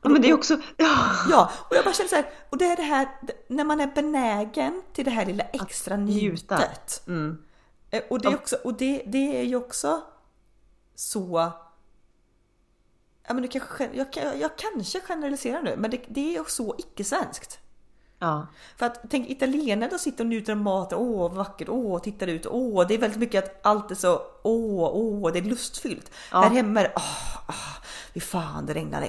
Ja 0.02 0.08
men 0.08 0.22
det 0.22 0.30
är 0.30 0.34
också... 0.34 0.56
Ja. 0.76 0.96
ja, 1.30 1.50
och 1.68 1.76
jag 1.76 1.84
bara 1.84 1.94
känner 1.94 2.08
så 2.08 2.16
här, 2.16 2.30
och 2.50 2.58
det 2.58 2.64
är 2.64 2.76
det 2.76 2.82
här 2.82 3.08
när 3.48 3.64
man 3.64 3.80
är 3.80 3.86
benägen 3.86 4.82
till 4.92 5.04
det 5.04 5.10
här 5.10 5.26
lilla 5.26 5.44
extra 5.44 5.96
njutet. 5.96 7.02
Mm. 7.06 7.42
Eh, 7.90 8.02
och, 8.10 8.20
det 8.20 8.28
är 8.28 8.34
också, 8.34 8.56
och 8.64 8.74
det, 8.74 9.02
det 9.06 9.40
är 9.40 9.42
ju 9.42 9.56
också 9.56 10.00
så 10.94 11.52
Ja, 13.30 13.34
men 13.34 13.42
du 13.42 13.48
kanske, 13.48 13.88
jag, 13.92 14.06
jag, 14.14 14.36
jag 14.36 14.56
kanske 14.56 15.00
generaliserar 15.00 15.62
nu, 15.62 15.76
men 15.76 15.90
det, 15.90 16.00
det 16.08 16.36
är 16.36 16.44
så 16.44 16.74
icke-svenskt. 16.78 17.58
Ja. 18.22 18.46
För 18.76 18.86
att 18.86 19.00
tänk 19.10 19.30
italienarna 19.30 19.98
sitter 19.98 20.24
och 20.24 20.28
njuter 20.28 20.52
av 20.52 20.58
maten, 20.58 20.98
åh 20.98 21.20
vad 21.20 21.32
vackert, 21.32 21.68
åh 21.68 22.00
tittar 22.00 22.26
ut, 22.26 22.46
åh 22.46 22.86
det 22.88 22.94
är 22.94 22.98
väldigt 22.98 23.20
mycket 23.20 23.44
att 23.44 23.66
allt 23.66 23.90
är 23.90 23.94
så, 23.94 24.22
åh, 24.42 24.90
åh 24.92 25.32
det 25.32 25.38
är 25.38 25.42
lustfyllt. 25.42 26.10
Ja. 26.32 26.40
Här 26.40 26.50
hemma 26.50 26.80
är 26.80 26.84
det, 26.84 26.92
åh, 26.96 27.38
åh, 27.48 27.78
fy 28.14 28.20
fan 28.20 28.66
det 28.66 28.74
regnar, 28.74 29.08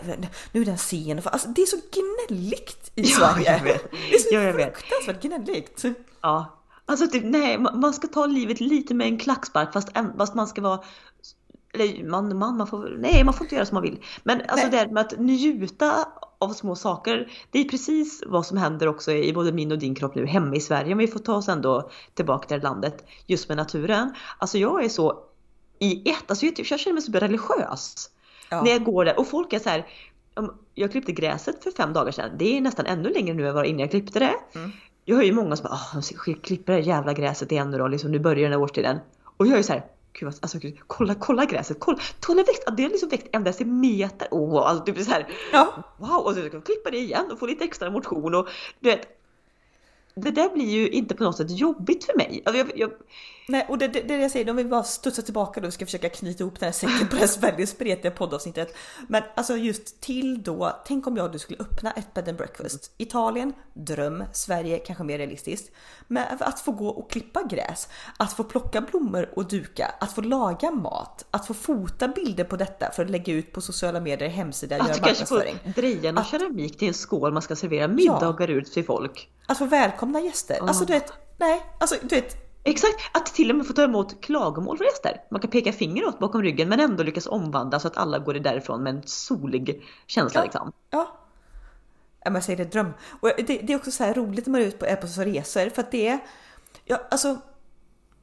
nu 0.51 0.62
är 0.62 0.66
den 0.66 0.78
sen. 0.78 1.22
Alltså, 1.26 1.47
det 1.47 1.62
är 1.62 1.66
så 1.66 1.78
gnälligt 2.28 2.91
i 2.95 3.03
Sverige. 3.03 3.57
Jag 3.57 3.64
vet. 3.64 3.91
Det 3.91 4.16
är 4.16 4.20
så 4.20 4.28
ja, 4.32 4.41
jag 4.41 4.55
fruktansvärt 4.55 5.22
gnälligt. 5.22 5.86
Ja. 6.22 6.57
Alltså 6.86 7.07
typ, 7.07 7.24
nej, 7.26 7.57
man 7.57 7.93
ska 7.93 8.07
ta 8.07 8.26
livet 8.26 8.59
lite 8.59 8.93
med 8.93 9.07
en 9.07 9.18
klackspark 9.18 9.74
fast, 9.74 9.89
fast 10.18 10.36
man 10.36 10.47
ska 10.47 10.62
vara 10.62 10.80
eller 11.74 12.03
man, 12.03 12.38
man, 12.38 12.57
man 12.57 12.68
får, 12.68 12.95
nej 12.99 13.24
man 13.24 13.34
får 13.34 13.45
inte 13.45 13.55
göra 13.55 13.66
som 13.66 13.76
man 13.76 13.84
vill. 13.84 14.03
Men 14.24 14.41
alltså 14.47 14.68
nej. 14.68 14.86
det 14.86 14.93
med 14.93 15.05
att 15.05 15.20
njuta 15.20 16.07
av 16.41 16.49
små 16.49 16.75
saker. 16.75 17.31
Det 17.51 17.59
är 17.59 17.63
precis 17.63 18.23
vad 18.27 18.45
som 18.45 18.57
händer 18.57 18.87
också 18.87 19.11
i 19.11 19.33
både 19.33 19.51
min 19.51 19.71
och 19.71 19.79
din 19.79 19.95
kropp 19.95 20.15
nu 20.15 20.25
hemma 20.25 20.55
i 20.55 20.59
Sverige. 20.59 20.91
Om 20.91 20.97
vi 20.97 21.07
får 21.07 21.19
ta 21.19 21.35
oss 21.35 21.49
ändå 21.49 21.89
tillbaka 22.13 22.47
till 22.47 22.61
landet 22.61 23.05
just 23.27 23.49
med 23.49 23.57
naturen. 23.57 24.13
Alltså 24.37 24.57
jag 24.57 24.83
är 24.83 24.89
så 24.89 25.23
i 25.79 26.09
ett, 26.09 26.23
alltså 26.27 26.45
jag, 26.45 26.53
jag 26.57 26.79
känner 26.79 26.93
mig 26.93 27.01
så 27.01 27.11
religiös. 27.11 28.09
Ja. 28.49 28.61
När 28.61 28.71
jag 28.71 28.83
går 28.83 29.05
där 29.05 29.19
och 29.19 29.27
folk 29.27 29.53
är 29.53 29.59
så 29.59 29.69
här. 29.69 29.87
Jag 30.73 30.91
klippte 30.91 31.11
gräset 31.11 31.63
för 31.63 31.71
fem 31.71 31.93
dagar 31.93 32.11
sedan. 32.11 32.31
Det 32.37 32.57
är 32.57 32.61
nästan 32.61 32.85
ännu 32.85 33.09
längre 33.09 33.33
nu 33.33 33.47
än 33.47 33.55
vad 33.55 33.65
innan 33.65 33.79
jag 33.79 33.89
klippte 33.89 34.19
det. 34.19 34.35
Mm. 34.55 34.71
Jag 35.05 35.15
hör 35.15 35.23
ju 35.23 35.33
många 35.33 35.55
som 35.55 35.67
bara, 35.69 36.01
klipper 36.41 36.73
det 36.73 36.79
jävla 36.79 37.13
gräset 37.13 37.51
igen 37.51 37.71
nu 37.71 37.77
då, 37.77 37.87
liksom, 37.87 38.11
nu 38.11 38.19
börjar 38.19 38.43
den 38.43 38.51
här 38.51 38.61
årstiden. 38.61 38.99
Och 39.37 39.47
jag 39.47 39.59
är 39.59 39.63
så 39.63 39.73
här, 39.73 39.85
Gud, 40.14 40.28
alltså, 40.41 40.57
gud, 40.59 40.78
kolla, 40.88 41.16
kolla 41.16 41.45
gräset, 41.45 41.80
kolla! 41.80 41.97
Det 42.20 42.28
har 42.28 42.36
växt, 42.36 42.64
det 42.78 42.84
har 42.84 42.89
liksom 42.89 43.09
växt 43.09 43.28
en 43.32 43.43
decimeter! 43.43 44.28
Åh, 44.32 44.55
oh, 44.55 44.70
alltså, 44.70 44.86
typ 44.86 45.05
så 45.05 45.12
här, 45.12 45.28
ja. 45.51 45.84
Wow! 45.97 46.26
Och 46.26 46.34
så 46.34 46.41
ska 46.41 46.55
jag 46.57 46.66
klippa 46.66 46.91
det 46.91 46.97
igen 46.97 47.32
och 47.32 47.39
få 47.39 47.45
lite 47.45 47.64
extra 47.64 47.89
motion 47.89 48.36
och 48.36 48.47
du 48.80 48.89
vet. 48.89 49.18
Det 50.16 50.32
där 50.32 50.49
blir 50.49 50.70
ju 50.70 50.89
inte 50.89 51.16
på 51.16 51.24
något 51.24 51.38
sätt 51.38 51.59
jobbigt 51.59 52.03
för 52.03 52.18
mig. 52.18 52.41
Alltså, 52.45 52.57
jag, 52.57 52.72
jag, 52.76 52.91
Nej, 53.52 53.66
och 53.70 53.78
det, 53.78 53.88
det, 53.88 54.02
det 54.02 54.18
jag 54.18 54.32
säger, 54.32 54.49
om 54.49 54.56
vi 54.56 54.66
bara 54.66 54.84
studsar 54.84 55.24
tillbaka 55.24 55.62
då 55.62 55.68
och 55.68 55.74
ska 55.74 55.86
försöka 55.86 56.10
knyta 56.10 56.43
ihop 56.43 56.60
den 56.60 56.68
här 56.68 56.74
säcken 56.74 57.08
på 57.08 57.16
det 57.16 57.22
här 57.22 57.41
väldigt 57.41 57.70
spretiga 57.70 58.12
poddavsnittet. 58.12 58.76
Men 59.08 59.24
alltså 59.36 59.58
just 59.58 60.02
till 60.02 60.43
då, 60.43 60.82
tänk 60.86 61.08
om 61.08 61.18
jag 61.18 61.26
och 61.26 61.32
du 61.32 61.39
skulle 61.39 61.60
öppna 61.60 61.91
ett 61.91 62.14
bed 62.14 62.30
and 62.30 62.38
breakfast. 62.38 62.91
Italien, 62.97 63.54
dröm. 63.74 64.24
Sverige, 64.34 64.80
kanske 64.80 65.04
mer 65.04 65.18
realistiskt. 65.18 65.72
Men 66.08 66.26
att 66.39 66.60
få 66.60 66.72
gå 66.72 66.88
och 66.88 67.12
klippa 67.12 67.43
gräs, 67.43 67.88
att 68.18 68.34
få 68.34 68.43
plocka 68.43 68.82
blommor 68.82 69.30
och 69.36 69.47
duka, 69.47 69.91
att 69.99 70.12
få 70.12 70.22
laga 70.22 70.72
mat, 70.72 71.26
att 71.32 71.47
få 71.47 71.54
fota 71.54 72.08
bilder 72.08 72.43
på 72.43 72.56
detta 72.56 72.91
för 72.91 73.04
att 73.04 73.10
lägga 73.10 73.34
ut 73.34 73.54
på 73.54 73.62
sociala 73.62 73.99
medier, 73.99 74.30
hemsida, 74.30 74.76
att 74.76 74.88
göra 74.88 75.02
marknadsföring. 75.02 75.56
Att 75.56 75.64
kanske 75.64 75.74
få 75.74 75.82
dreja 75.82 76.12
någon 76.12 76.26
keramik 76.26 76.78
till 76.78 76.88
en 76.88 76.93
skål 76.93 77.34
man 77.34 77.41
ska 77.41 77.56
servera 77.56 77.88
middagar 77.88 78.47
ja. 78.47 78.56
ut 78.56 78.74
till 78.74 78.86
folk. 78.86 79.30
Att 79.47 79.58
få 79.58 79.66
välkomna 79.66 80.20
gäster. 80.20 80.60
Oh. 80.62 80.68
Alltså 80.68 80.86
du 80.86 80.93
vet, 80.93 81.14
nej, 81.38 81.66
alltså 81.80 81.95
du 82.02 82.16
vet 82.16 82.51
Exakt, 82.64 82.95
att 83.12 83.26
till 83.26 83.49
och 83.49 83.55
med 83.55 83.68
få 83.68 83.74
ta 83.74 83.84
emot 83.84 84.22
klagomål 84.22 84.78
från 84.78 84.86
gäster. 84.86 85.24
Man 85.32 85.41
kan 85.41 85.51
peka 85.51 85.74
finger 85.74 86.05
åt 86.05 86.20
bakom 86.20 86.41
ryggen 86.41 86.70
men 86.70 86.80
ändå 86.80 87.03
lyckas 87.03 87.28
omvandla 87.28 87.80
så 87.80 87.88
att 87.88 87.97
alla 87.97 88.20
går 88.20 88.34
därifrån 88.34 88.84
med 88.84 88.95
en 88.95 89.03
solig 89.05 89.84
känsla 90.07 90.39
ja. 90.39 90.43
liksom. 90.43 90.72
Ja. 90.89 91.18
Ja 92.24 92.32
men 92.32 92.41
säger 92.41 92.57
det, 92.57 92.72
dröm. 92.72 92.93
Och 93.20 93.32
det, 93.38 93.43
det 93.43 93.74
är 93.74 93.76
också 93.76 93.91
så 93.91 94.03
här 94.03 94.14
roligt 94.14 94.45
när 94.45 94.51
man 94.51 94.62
är 94.62 94.66
ute 94.66 94.78
på, 94.78 94.86
är 94.86 94.95
på 94.95 95.07
så 95.07 95.22
resor 95.22 95.70
för 95.70 95.82
att 95.82 95.91
det 95.91 96.07
är, 96.07 96.20
ja, 96.86 97.01
alltså 97.12 97.38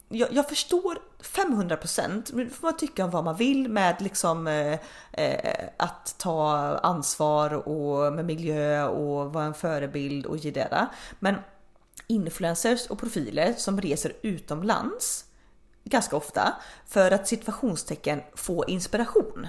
jag, 0.08 0.32
jag, 0.32 0.48
förstår 0.48 0.98
500 1.20 1.76
procent, 1.76 2.28
får 2.30 2.62
man 2.62 2.76
tycka 2.76 3.04
om 3.04 3.10
vad 3.10 3.24
man 3.24 3.36
vill 3.36 3.68
med 3.68 4.02
liksom 4.02 4.46
eh, 4.46 4.78
eh, 5.12 5.68
att 5.76 6.14
ta 6.18 6.56
ansvar 6.82 7.68
och 7.68 8.12
med 8.12 8.24
miljö 8.24 8.86
och 8.86 9.32
vara 9.32 9.44
en 9.44 9.54
förebild 9.54 10.26
och 10.26 10.36
ge 10.36 10.50
det. 10.50 10.86
Men 11.18 11.34
influencers 12.08 12.86
och 12.86 12.98
profiler 12.98 13.52
som 13.52 13.80
reser 13.80 14.12
utomlands 14.22 15.24
ganska 15.84 16.16
ofta 16.16 16.56
för 16.86 17.10
att 17.10 17.28
situationstecken 17.28 18.22
få 18.34 18.64
inspiration. 18.64 19.46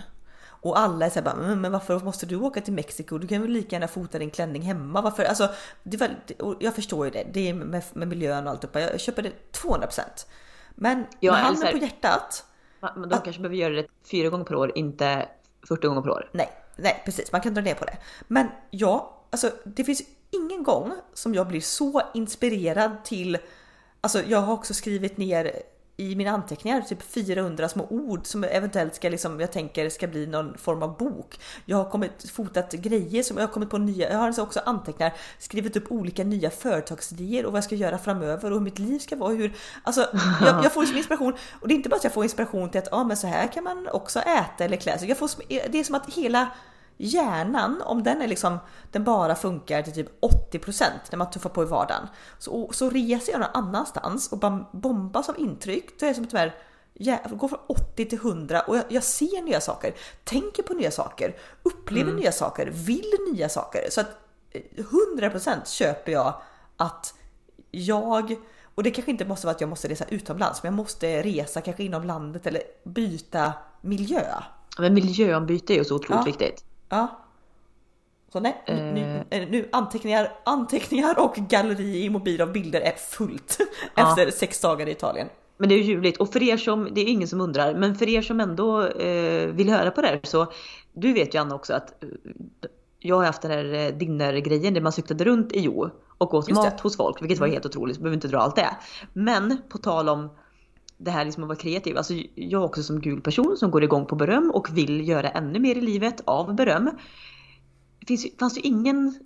Och 0.61 0.79
alla 0.79 1.05
är 1.05 1.09
såhär 1.09 1.55
men 1.55 1.71
varför 1.71 1.99
måste 1.99 2.25
du 2.25 2.35
åka 2.35 2.61
till 2.61 2.73
Mexiko? 2.73 3.17
Du 3.17 3.27
kan 3.27 3.41
väl 3.41 3.51
lika 3.51 3.75
gärna 3.75 3.87
fota 3.87 4.19
din 4.19 4.31
klänning 4.31 4.61
hemma? 4.61 5.01
Varför? 5.01 5.23
Alltså, 5.23 5.49
det 5.83 6.01
är 6.01 6.15
jag 6.59 6.75
förstår 6.75 7.05
ju 7.05 7.11
det, 7.11 7.27
det 7.33 7.49
är 7.49 7.53
med, 7.53 7.83
med 7.93 8.07
miljön 8.07 8.47
och 8.47 8.51
allt 8.51 8.63
upp. 8.63 8.75
Jag 8.75 8.99
köper 8.99 9.21
det 9.21 9.31
200%. 9.51 10.01
Men 10.75 11.05
ja, 11.19 11.31
med 11.31 11.41
handen 11.41 11.71
på 11.71 11.77
hjärtat. 11.77 12.45
Men 12.79 13.09
de 13.09 13.15
att, 13.15 13.23
kanske 13.23 13.41
behöver 13.41 13.57
göra 13.57 13.73
det 13.73 13.87
fyra 14.11 14.29
gånger 14.29 14.45
per 14.45 14.55
år, 14.55 14.71
inte 14.75 15.29
40 15.67 15.87
gånger 15.87 16.01
per 16.01 16.09
år. 16.09 16.29
Nej, 16.33 16.49
nej 16.75 17.01
precis, 17.05 17.31
man 17.31 17.41
kan 17.41 17.53
dra 17.53 17.61
ner 17.61 17.75
på 17.75 17.85
det. 17.85 17.97
Men 18.27 18.47
ja, 18.69 19.18
alltså 19.29 19.51
det 19.63 19.83
finns 19.83 20.01
ingen 20.31 20.63
gång 20.63 20.93
som 21.13 21.35
jag 21.35 21.47
blir 21.47 21.61
så 21.61 22.01
inspirerad 22.13 23.03
till, 23.03 23.37
alltså 24.01 24.23
jag 24.23 24.41
har 24.41 24.53
också 24.53 24.73
skrivit 24.73 25.17
ner 25.17 25.63
i 25.99 26.15
mina 26.15 26.31
anteckningar 26.31 26.81
typ 26.81 27.03
400 27.03 27.69
små 27.69 27.87
ord 27.89 28.27
som 28.27 28.43
eventuellt 28.43 28.95
ska 28.95 29.09
liksom, 29.09 29.39
jag 29.39 29.51
tänker 29.51 29.89
ska 29.89 30.07
bli 30.07 30.27
någon 30.27 30.57
form 30.57 30.83
av 30.83 30.97
bok. 30.97 31.39
Jag 31.65 31.77
har 31.77 31.89
kommit 31.89 32.31
fotat 32.31 32.71
grejer 32.71 33.23
som 33.23 33.37
jag 33.37 33.47
har 33.47 33.53
kommit 33.53 33.69
på 33.69 33.77
nya. 33.77 34.11
Jag 34.11 34.17
har 34.17 34.39
också 34.39 34.59
anteckningar, 34.65 35.13
skrivit 35.39 35.77
upp 35.77 35.91
olika 35.91 36.23
nya 36.23 36.49
företagsidéer 36.49 37.45
och 37.45 37.51
vad 37.51 37.57
jag 37.57 37.63
ska 37.63 37.75
göra 37.75 37.97
framöver 37.97 38.51
och 38.51 38.57
hur 38.57 38.63
mitt 38.63 38.79
liv 38.79 38.99
ska 38.99 39.15
vara. 39.15 39.33
Hur, 39.33 39.53
alltså, 39.83 40.07
jag, 40.41 40.65
jag 40.65 40.73
får 40.73 40.81
liksom 40.81 40.97
inspiration 40.97 41.33
och 41.61 41.67
det 41.67 41.73
är 41.73 41.75
inte 41.75 41.89
bara 41.89 41.95
att 41.95 42.03
jag 42.03 42.13
får 42.13 42.23
inspiration 42.23 42.69
till 42.69 42.79
att 42.79 42.93
ah, 42.93 43.03
men 43.03 43.17
så 43.17 43.27
här 43.27 43.47
kan 43.47 43.63
man 43.63 43.87
också 43.87 44.19
äta 44.19 44.65
eller 44.65 44.77
klä 44.77 44.97
sig. 44.99 45.09
Jag 45.09 45.17
får, 45.17 45.29
det 45.47 45.79
är 45.79 45.83
som 45.83 45.95
att 45.95 46.13
hela 46.13 46.47
hjärnan, 47.01 47.81
om 47.81 48.03
den 48.03 48.21
är 48.21 48.27
liksom, 48.27 48.57
den 48.91 49.03
bara 49.03 49.35
funkar 49.35 49.81
till 49.81 49.93
typ 49.93 50.21
80% 50.51 50.83
när 51.11 51.17
man 51.17 51.29
tuffar 51.29 51.49
på 51.49 51.63
i 51.63 51.65
vardagen. 51.65 52.07
Så, 52.39 52.69
så 52.73 52.89
reser 52.89 53.31
jag 53.31 53.39
någon 53.41 53.49
annanstans 53.53 54.31
och 54.31 54.37
bara 54.37 54.65
bombas 54.71 55.29
av 55.29 55.39
intryck. 55.39 55.99
Då 55.99 56.05
är 56.05 56.09
det 56.09 56.15
som 56.15 56.23
att 56.23 56.33
här, 56.33 56.55
jag 56.93 57.19
går 57.31 57.47
från 57.47 57.59
80 57.67 58.05
till 58.05 58.17
100 58.19 58.61
och 58.61 58.77
jag, 58.77 58.83
jag, 58.89 59.03
ser 59.03 59.41
nya 59.41 59.61
saker, 59.61 59.93
tänker 60.23 60.63
på 60.63 60.73
nya 60.73 60.91
saker, 60.91 61.35
upplever 61.63 62.09
mm. 62.09 62.21
nya 62.21 62.31
saker, 62.31 62.71
vill 62.73 63.11
nya 63.33 63.49
saker. 63.49 63.87
Så 63.89 64.01
att 64.01 64.09
100% 64.53 65.49
eh, 65.49 65.63
köper 65.65 66.11
jag 66.11 66.41
att 66.77 67.13
jag 67.71 68.35
och 68.75 68.83
det 68.83 68.91
kanske 68.91 69.11
inte 69.11 69.25
måste 69.25 69.47
vara 69.47 69.55
att 69.55 69.61
jag 69.61 69.69
måste 69.69 69.87
resa 69.87 70.05
utomlands, 70.09 70.63
men 70.63 70.73
jag 70.73 70.77
måste 70.77 71.21
resa 71.21 71.61
kanske 71.61 71.83
inom 71.83 72.03
landet 72.03 72.47
eller 72.47 72.61
byta 72.83 73.53
miljö. 73.81 74.23
Men 74.77 74.93
miljöombyte 74.93 75.73
är 75.73 75.77
ju 75.77 75.85
så 75.85 75.95
otroligt 75.95 76.19
ja. 76.19 76.23
viktigt. 76.23 76.68
Ja. 76.89 77.25
Så 78.33 78.39
nej, 78.39 78.63
uh... 78.69 78.75
nu, 78.75 79.23
eh. 79.29 79.49
nu, 79.49 79.69
anteckningar, 79.71 80.31
anteckningar 80.43 81.19
och 81.19 81.35
galleri 81.35 82.03
i 82.03 82.09
mobil 82.09 82.41
av 82.41 82.51
bilder 82.51 82.81
är 82.81 82.91
fullt 82.91 83.57
ja. 83.95 84.09
efter 84.09 84.31
sex 84.31 84.61
dagar 84.61 84.87
i 84.87 84.91
Italien. 84.91 85.29
Men 85.57 85.69
det 85.69 85.75
är 85.75 85.77
ju 85.77 85.83
ljuvligt 85.83 86.17
och 86.17 86.33
för 86.33 86.43
er 86.43 86.57
som, 86.57 86.89
det 86.91 87.01
är 87.01 87.05
ingen 87.05 87.27
som 87.27 87.41
undrar, 87.41 87.73
men 87.73 87.95
för 87.95 88.09
er 88.09 88.21
som 88.21 88.39
ändå 88.39 88.87
eh, 88.87 89.47
vill 89.47 89.69
höra 89.69 89.91
på 89.91 90.01
det 90.01 90.07
här 90.07 90.19
så 90.23 90.47
du 90.93 91.13
vet 91.13 91.35
ju 91.35 91.39
Anna 91.39 91.55
också 91.55 91.73
att 91.73 92.03
eh, 92.03 92.09
jag 92.99 93.15
har 93.15 93.25
haft 93.25 93.41
den 93.41 93.51
här 93.51 93.73
eh, 93.73 93.97
dinnergrejen 93.97 94.73
där 94.73 94.81
man 94.81 94.91
cyklade 94.91 95.23
runt 95.23 95.51
i 95.51 95.59
Jo 95.59 95.89
och 96.17 96.33
åt 96.33 96.51
mat 96.51 96.79
hos 96.79 96.97
folk, 96.97 97.21
vilket 97.21 97.39
var 97.39 97.47
mm. 97.47 97.53
helt 97.53 97.65
otroligt, 97.65 97.97
behöver 97.97 98.15
inte 98.15 98.27
dra 98.27 98.37
allt 98.37 98.55
det. 98.55 98.77
Men 99.13 99.57
på 99.69 99.77
tal 99.77 100.09
om 100.09 100.29
det 100.99 101.11
här 101.11 101.25
liksom 101.25 101.43
att 101.43 101.47
vara 101.47 101.57
kreativ. 101.57 101.97
Alltså 101.97 102.13
jag 102.35 102.63
också 102.63 102.83
som 102.83 103.01
gul 103.01 103.21
person 103.21 103.57
som 103.57 103.71
går 103.71 103.83
igång 103.83 104.05
på 104.05 104.15
beröm 104.15 104.51
och 104.51 104.77
vill 104.77 105.07
göra 105.07 105.29
ännu 105.29 105.59
mer 105.59 105.75
i 105.75 105.81
livet 105.81 106.21
av 106.25 106.55
beröm. 106.55 106.91
Det 107.99 108.05
finns, 108.05 108.27
fanns 108.39 108.57
ju 108.57 108.61
ingen 108.61 109.19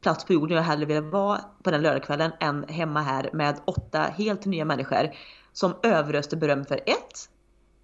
plats 0.00 0.24
på 0.24 0.32
jorden 0.32 0.56
jag 0.56 0.64
hellre 0.64 0.86
ville 0.86 1.00
vara 1.00 1.40
på 1.62 1.70
den 1.70 1.82
lördagskvällen 1.82 2.32
än 2.40 2.64
hemma 2.68 3.00
här 3.00 3.30
med 3.32 3.60
åtta 3.64 4.00
helt 4.00 4.44
nya 4.44 4.64
människor 4.64 5.10
som 5.52 5.74
överöste 5.82 6.36
beröm 6.36 6.64
för 6.64 6.76
ett, 6.76 7.28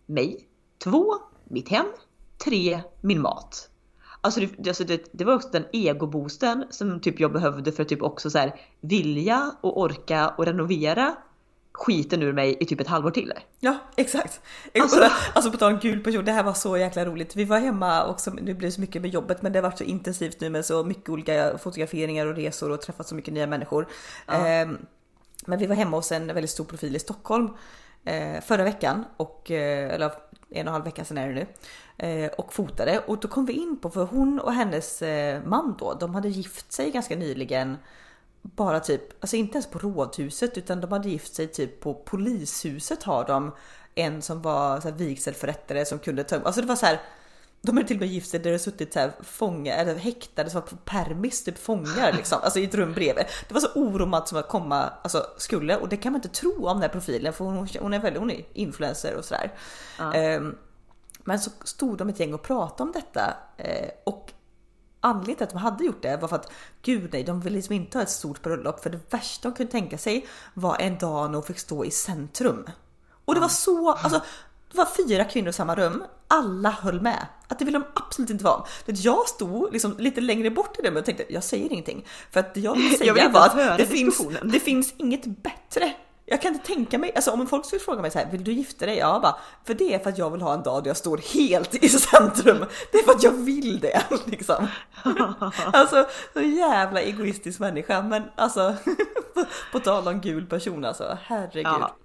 mig, 0.07 0.49
två, 0.85 1.15
mitt 1.45 1.69
hem, 1.69 1.87
tre, 2.45 2.81
min 3.01 3.21
mat. 3.21 3.71
Alltså 4.21 4.41
det, 4.41 4.69
alltså 4.69 4.85
det, 4.85 5.09
det 5.13 5.25
var 5.25 5.35
också 5.35 5.49
den 5.53 5.65
egoboosten 5.73 6.65
som 6.71 7.01
typ 7.01 7.21
jag 7.21 7.33
behövde 7.33 7.73
för 7.73 7.83
att 7.83 7.89
typ 7.89 8.03
också 8.03 8.31
så 8.31 8.39
här 8.39 8.61
vilja 8.81 9.55
och 9.61 9.81
orka 9.81 10.29
och 10.29 10.47
renovera 10.47 11.17
skiten 11.77 12.23
ur 12.23 12.33
mig 12.33 12.57
i 12.61 12.67
typ 12.67 12.81
ett 12.81 12.87
halvår 12.87 13.11
till. 13.11 13.33
Ja 13.61 13.79
exakt. 13.97 14.41
Alltså, 14.81 15.11
alltså 15.35 15.51
på 15.51 15.57
tal 15.57 15.73
om 15.73 15.79
gul 15.79 16.05
person, 16.05 16.25
det 16.25 16.33
här 16.33 16.43
var 16.43 16.55
så 16.55 16.77
jäkla 16.77 17.05
roligt. 17.05 17.37
Vi 17.37 17.45
var 17.45 17.59
hemma 17.59 18.07
också, 18.07 18.31
nu 18.31 18.55
blir 18.55 18.69
det 18.69 18.73
så 18.73 18.81
mycket 18.81 19.03
med 19.03 19.11
jobbet 19.11 19.43
men 19.43 19.53
det 19.53 19.59
har 19.59 19.63
varit 19.63 19.79
så 19.79 19.85
intensivt 19.85 20.41
nu 20.41 20.51
med 20.51 20.65
så 20.65 20.85
mycket 20.85 21.09
olika 21.09 21.59
fotograferingar 21.59 22.27
och 22.27 22.37
resor 22.37 22.71
och 22.71 22.81
träffat 22.81 23.09
så 23.09 23.15
mycket 23.15 23.35
nya 23.35 23.47
människor. 23.47 23.89
Ja. 24.27 24.49
Eh, 24.49 24.69
men 25.47 25.59
vi 25.59 25.67
var 25.67 25.75
hemma 25.75 25.97
hos 25.97 26.13
en 26.13 26.27
väldigt 26.27 26.51
stor 26.51 26.65
profil 26.65 26.97
i 26.97 26.99
Stockholm 26.99 27.49
eh, 28.05 28.41
förra 28.41 28.65
veckan 28.65 29.05
och 29.17 29.51
eh, 29.51 29.95
eller 29.95 30.07
en 30.07 30.13
och 30.51 30.57
en 30.57 30.69
halv 30.69 30.85
vecka 30.85 31.05
sedan 31.05 31.19
är 31.19 31.29
det 31.29 31.35
nu 31.35 31.47
eh, 32.09 32.31
och 32.31 32.53
fotade 32.53 32.99
och 33.07 33.19
då 33.19 33.29
kom 33.29 33.47
vi 33.47 33.53
in 33.53 33.77
på 33.81 33.91
för 33.91 34.05
hon 34.05 34.41
och 34.41 34.53
hennes 34.53 35.03
eh, 35.03 35.43
man 35.45 35.77
då, 35.79 35.95
de 35.95 36.15
hade 36.15 36.29
gift 36.29 36.73
sig 36.73 36.91
ganska 36.91 37.17
nyligen 37.17 37.77
bara 38.55 38.81
typ, 38.81 39.03
alltså 39.21 39.37
inte 39.37 39.53
ens 39.53 39.67
på 39.67 39.79
rådhuset 39.79 40.59
utan 40.59 40.81
de 40.81 40.93
hade 40.93 41.09
gift 41.09 41.35
sig 41.35 41.47
typ 41.47 41.81
på 41.81 41.95
polishuset 41.95 43.03
har 43.03 43.25
de 43.25 43.55
en 43.95 44.23
som 44.23 44.43
var 44.43 44.81
så 44.81 44.89
här 44.89 44.97
vigselförrättare 44.97 45.85
som 45.85 45.99
kunde 45.99 46.25
ta 46.25 46.37
alltså 46.37 46.61
det 46.61 46.67
var 46.67 46.77
så 46.77 46.87
här 46.87 47.01
de 47.67 47.77
hade 47.77 47.89
till 47.89 47.97
och 47.97 48.01
med 48.01 48.09
gift 48.09 48.31
sig 48.31 48.41
där 48.41 48.53
det 48.53 48.59
suttit 48.59 48.93
så 48.93 48.99
här 48.99 49.13
fångar, 49.23 49.79
eller 49.79 49.95
häktade 49.95 50.51
som 50.51 50.61
var 50.61 50.69
på 50.69 50.77
permis, 50.77 51.45
typ 51.45 51.59
fångar 51.59 52.13
liksom, 52.13 52.39
alltså 52.43 52.59
i 52.59 52.65
ett 52.65 52.75
rum 52.75 52.93
bredvid. 52.93 53.25
Det 53.49 53.55
var 53.55 53.61
så 53.61 53.73
oromat 53.75 54.29
som 54.29 54.39
att 54.39 54.49
komma, 54.49 54.93
alltså 55.03 55.27
skulle, 55.37 55.77
och 55.77 55.89
det 55.89 55.97
kan 55.97 56.13
man 56.13 56.19
inte 56.19 56.41
tro 56.41 56.67
om 56.67 56.77
den 56.77 56.83
här 56.83 56.89
profilen 56.89 57.33
för 57.33 57.45
hon, 57.45 57.69
hon 57.81 57.95
är 57.95 57.99
väldigt, 57.99 58.21
hon 58.21 58.31
är 58.31 58.45
influencer 58.53 59.17
och 59.17 59.25
sådär. 59.25 59.53
Ja. 59.99 60.37
Um, 60.37 60.59
men 61.25 61.41
så 61.41 61.51
stod 61.65 61.99
de 61.99 62.09
ett 62.09 62.21
gäng 62.21 62.35
och 62.35 62.43
pratade 62.43 62.83
om 62.83 62.93
detta 62.93 63.37
uh, 63.61 63.89
och 64.05 64.33
anledningen 65.07 65.37
till 65.37 65.45
att 65.45 65.51
de 65.51 65.59
hade 65.59 65.85
gjort 65.85 66.03
det 66.03 66.17
var 66.17 66.29
för 66.29 66.37
att 66.37 66.51
gud 66.83 67.09
nej, 67.13 67.25
de 67.25 67.41
ville 67.41 67.57
liksom 67.57 67.75
inte 67.75 67.99
ha 67.99 68.03
ett 68.03 68.11
stort 68.11 68.43
bröllop 68.43 68.83
för 68.83 68.91
det 68.91 69.01
värsta 69.11 69.49
de 69.49 69.57
kunde 69.57 69.73
tänka 69.73 69.99
sig 69.99 70.27
var 70.55 70.77
en 70.81 70.99
dag 70.99 71.31
när 71.31 71.35
hon 71.35 71.43
fick 71.43 71.59
stå 71.59 71.85
i 71.85 71.91
centrum. 71.91 72.67
Och 73.25 73.35
det 73.35 73.41
var 73.41 73.49
så, 73.49 73.93
alltså 73.93 74.21
det 74.71 74.79
var 74.79 74.87
fyra 74.97 75.25
kvinnor 75.25 75.49
i 75.49 75.53
samma 75.53 75.75
rum, 75.75 76.05
alla 76.29 76.71
höll 76.71 77.01
med. 77.01 77.27
Att 77.49 77.59
det 77.59 77.65
ville 77.65 77.79
de 77.79 77.85
absolut 77.95 78.31
inte 78.31 78.45
vara. 78.45 78.65
Jag 78.87 79.29
stod 79.29 79.73
liksom 79.73 79.95
lite 79.99 80.21
längre 80.21 80.51
bort 80.51 80.79
i 80.79 80.83
rummet 80.83 81.01
och 81.01 81.07
tänkte 81.07 81.25
jag 81.29 81.45
säger 81.45 81.73
ingenting. 81.73 82.07
För 82.31 82.41
att 82.41 82.53
jag 82.57 82.75
vill 82.75 82.99
säga 82.99 83.17
jag 83.17 83.33
var 83.33 83.47
att 83.47 83.79
det 83.79 83.87
finns, 83.87 84.23
det 84.43 84.61
finns 84.61 84.95
inget 84.97 85.25
bättre 85.25 85.95
jag 86.29 86.43
kan 86.43 86.55
inte 86.55 86.67
tänka 86.67 86.99
mig, 86.99 87.13
alltså 87.15 87.31
om 87.31 87.47
folk 87.47 87.65
skulle 87.67 87.81
fråga 87.81 88.03
mig 88.03 88.11
så 88.11 88.19
här, 88.19 88.27
vill 88.31 88.45
du 88.45 88.53
gifta 88.53 88.87
dig? 88.87 88.97
Ja, 88.97 89.21
bara, 89.23 89.37
för 89.65 89.75
det 89.75 89.95
är 89.95 89.99
för 89.99 90.11
att 90.11 90.19
jag 90.19 90.31
vill 90.31 90.41
ha 90.41 90.55
en 90.55 90.63
dag 90.63 90.83
där 90.83 90.91
jag 90.91 90.97
står 90.97 91.21
helt 91.35 91.85
i 91.85 91.89
centrum. 91.89 92.65
Det 92.93 92.99
är 92.99 93.03
för 93.03 93.13
att 93.13 93.23
jag 93.23 93.33
vill 93.33 93.81
det 93.81 94.03
liksom. 94.25 94.67
Alltså, 95.73 96.07
så 96.33 96.41
jävla 96.41 97.01
egoistisk 97.01 97.61
människa, 97.61 98.03
men 98.03 98.23
alltså 98.37 98.77
på 99.73 99.81
tal 99.81 100.09
om 100.09 100.21
gul 100.21 100.47
person 100.47 100.85
alltså, 100.85 101.19
herregud. 101.23 101.67
Ja. 101.67 101.97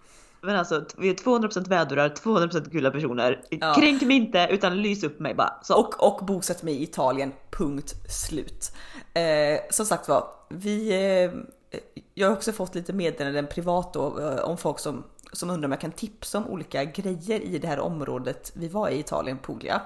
Men 0.41 0.55
alltså 0.55 0.85
vi 0.97 1.09
är 1.09 1.13
200% 1.13 1.69
vädurar, 1.69 2.09
200% 2.09 2.69
gula 2.69 2.91
personer. 2.91 3.41
Ja. 3.49 3.73
Kränk 3.73 4.01
mig 4.01 4.17
inte 4.17 4.47
utan 4.51 4.81
lys 4.81 5.03
upp 5.03 5.19
mig 5.19 5.33
bara. 5.33 5.53
Så. 5.63 5.79
Och, 5.79 6.03
och 6.07 6.25
bosätt 6.25 6.63
mig 6.63 6.73
i 6.73 6.83
Italien, 6.83 7.33
punkt 7.51 7.93
slut. 8.09 8.71
Eh, 9.13 9.59
som 9.69 9.85
sagt 9.85 10.07
var, 10.07 10.27
vi 10.49 10.89
eh, 11.23 11.31
jag 12.21 12.27
har 12.27 12.35
också 12.35 12.51
fått 12.51 12.75
lite 12.75 12.93
meddelanden 12.93 13.47
privat 13.47 13.93
då 13.93 14.19
eh, 14.19 14.39
om 14.39 14.57
folk 14.57 14.79
som, 14.79 15.03
som 15.33 15.49
undrar 15.49 15.67
om 15.67 15.71
jag 15.71 15.81
kan 15.81 15.91
tipsa 15.91 16.37
om 16.37 16.47
olika 16.47 16.83
grejer 16.83 17.41
i 17.41 17.57
det 17.59 17.67
här 17.67 17.79
området 17.79 18.51
vi 18.55 18.67
var 18.67 18.89
i 18.89 18.99
Italien, 18.99 19.37
Puglia. 19.37 19.81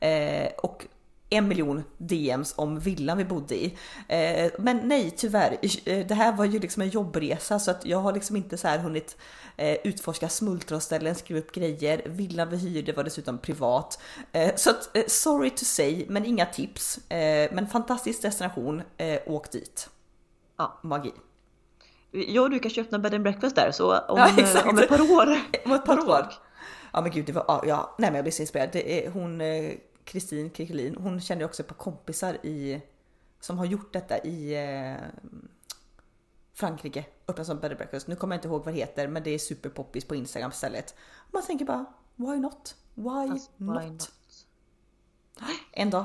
Eh, 0.00 0.48
och 0.56 0.86
en 1.30 1.48
miljon 1.48 1.82
DMs 1.98 2.54
om 2.56 2.78
villan 2.78 3.18
vi 3.18 3.24
bodde 3.24 3.54
i. 3.54 3.78
Eh, 4.08 4.52
men 4.58 4.80
nej, 4.84 5.10
tyvärr. 5.10 5.56
Eh, 5.84 6.06
det 6.06 6.14
här 6.14 6.32
var 6.32 6.44
ju 6.44 6.58
liksom 6.58 6.82
en 6.82 6.88
jobbresa 6.88 7.58
så 7.58 7.70
att 7.70 7.86
jag 7.86 7.98
har 7.98 8.12
liksom 8.12 8.36
inte 8.36 8.56
så 8.56 8.68
här 8.68 8.78
hunnit 8.78 9.16
eh, 9.56 9.76
utforska 9.84 10.28
smultronställen, 10.28 11.14
skriva 11.14 11.40
upp 11.40 11.52
grejer. 11.52 12.02
Villan 12.06 12.50
vi 12.50 12.56
hyrde 12.56 12.92
var 12.92 13.04
dessutom 13.04 13.38
privat. 13.38 13.98
Eh, 14.32 14.54
så 14.56 14.70
att, 14.70 14.96
eh, 14.96 15.04
sorry 15.06 15.50
to 15.50 15.64
say, 15.64 16.06
men 16.08 16.24
inga 16.24 16.46
tips. 16.46 16.98
men 17.50 17.66
fantastisk 17.66 18.22
destination, 18.22 18.82
åk 19.26 19.52
dit. 19.52 19.88
Ja, 20.56 20.78
magi 20.82 21.12
jag 22.16 22.44
och 22.44 22.50
du 22.50 22.58
kanske 22.58 22.80
öppnar 22.80 22.98
bed 22.98 23.14
and 23.14 23.22
breakfast 23.22 23.56
där 23.56 23.70
så 23.72 23.98
om, 23.98 24.18
ja, 24.18 24.28
eh, 24.28 24.68
om 24.68 24.78
ett 24.78 24.88
par 24.88 25.00
år. 25.00 25.38
om 25.64 25.72
ett 25.72 25.84
par 25.84 26.08
år. 26.08 26.26
Ja 26.92 27.00
men 27.00 27.10
gud, 27.10 27.26
det 27.26 27.32
var, 27.32 27.64
ja, 27.66 27.94
nej 27.98 28.10
men 28.10 28.14
jag 28.14 28.24
blir 28.24 28.32
så 28.32 28.42
inspirerad. 28.42 28.70
Det 28.72 29.06
är 29.06 29.10
hon, 29.10 29.40
eh, 29.40 29.72
Kristin 30.04 30.50
Krikelin, 30.50 30.96
hon 30.98 31.20
känner 31.20 31.44
också 31.44 31.62
ett 31.62 31.68
par 31.68 31.74
kompisar 31.74 32.34
i, 32.42 32.80
som 33.40 33.58
har 33.58 33.64
gjort 33.64 33.92
detta 33.92 34.18
i 34.18 34.54
eh, 34.54 34.96
Frankrike, 36.54 37.04
öppna 37.28 37.44
som 37.44 37.58
bed 37.60 37.70
and 37.70 37.78
breakfast. 37.78 38.06
Nu 38.06 38.16
kommer 38.16 38.34
jag 38.34 38.38
inte 38.38 38.48
ihåg 38.48 38.64
vad 38.64 38.74
det 38.74 38.78
heter, 38.80 39.08
men 39.08 39.22
det 39.22 39.30
är 39.30 39.38
superpoppis 39.38 40.04
på 40.04 40.14
Instagram 40.14 40.50
istället. 40.50 40.94
Man 41.30 41.42
tänker 41.42 41.64
bara, 41.64 41.84
why 42.16 42.38
not? 42.38 42.74
Why, 42.94 43.28
Fast, 43.28 43.50
not? 43.56 43.82
why 43.82 43.90
not? 43.90 44.10
En 45.72 45.90
dag. 45.90 46.04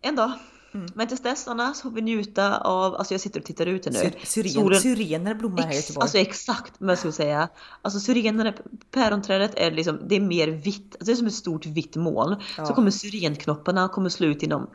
En 0.00 0.16
dag. 0.16 0.32
Mm. 0.74 0.86
Men 0.94 1.08
tills 1.08 1.20
dess 1.20 1.48
Anna 1.48 1.74
så 1.74 1.82
får 1.82 1.90
vi 1.90 2.02
njuta 2.02 2.58
av, 2.58 2.94
alltså 2.94 3.14
jag 3.14 3.20
sitter 3.20 3.40
och 3.40 3.46
tittar 3.46 3.66
ut 3.66 3.86
här 3.86 3.92
nu. 3.92 4.12
Syren, 4.24 4.52
Solen, 4.52 4.80
syrener 4.80 5.34
blommar 5.34 5.62
här 5.62 5.72
i 5.72 5.76
Göteborg. 5.76 6.02
Alltså 6.02 6.18
exakt 6.18 6.72
vad 6.78 6.90
jag 6.90 6.98
skulle 6.98 7.12
säga. 7.12 7.48
Alltså 7.82 8.00
syrenerna, 8.00 8.52
päronträdet 8.90 9.54
är 9.54 9.70
liksom, 9.70 10.00
det 10.08 10.14
är 10.14 10.20
mer 10.20 10.48
vitt, 10.48 10.94
alltså 10.94 11.04
det 11.04 11.12
är 11.12 11.16
som 11.16 11.26
ett 11.26 11.34
stort 11.34 11.66
vitt 11.66 11.96
moln. 11.96 12.36
Ja. 12.58 12.66
Så 12.66 12.74
kommer 12.74 12.90
syrenknopparna 12.90 13.88
kommer 13.88 14.08
slå 14.08 14.26
ut 14.26 14.42
inom 14.42 14.70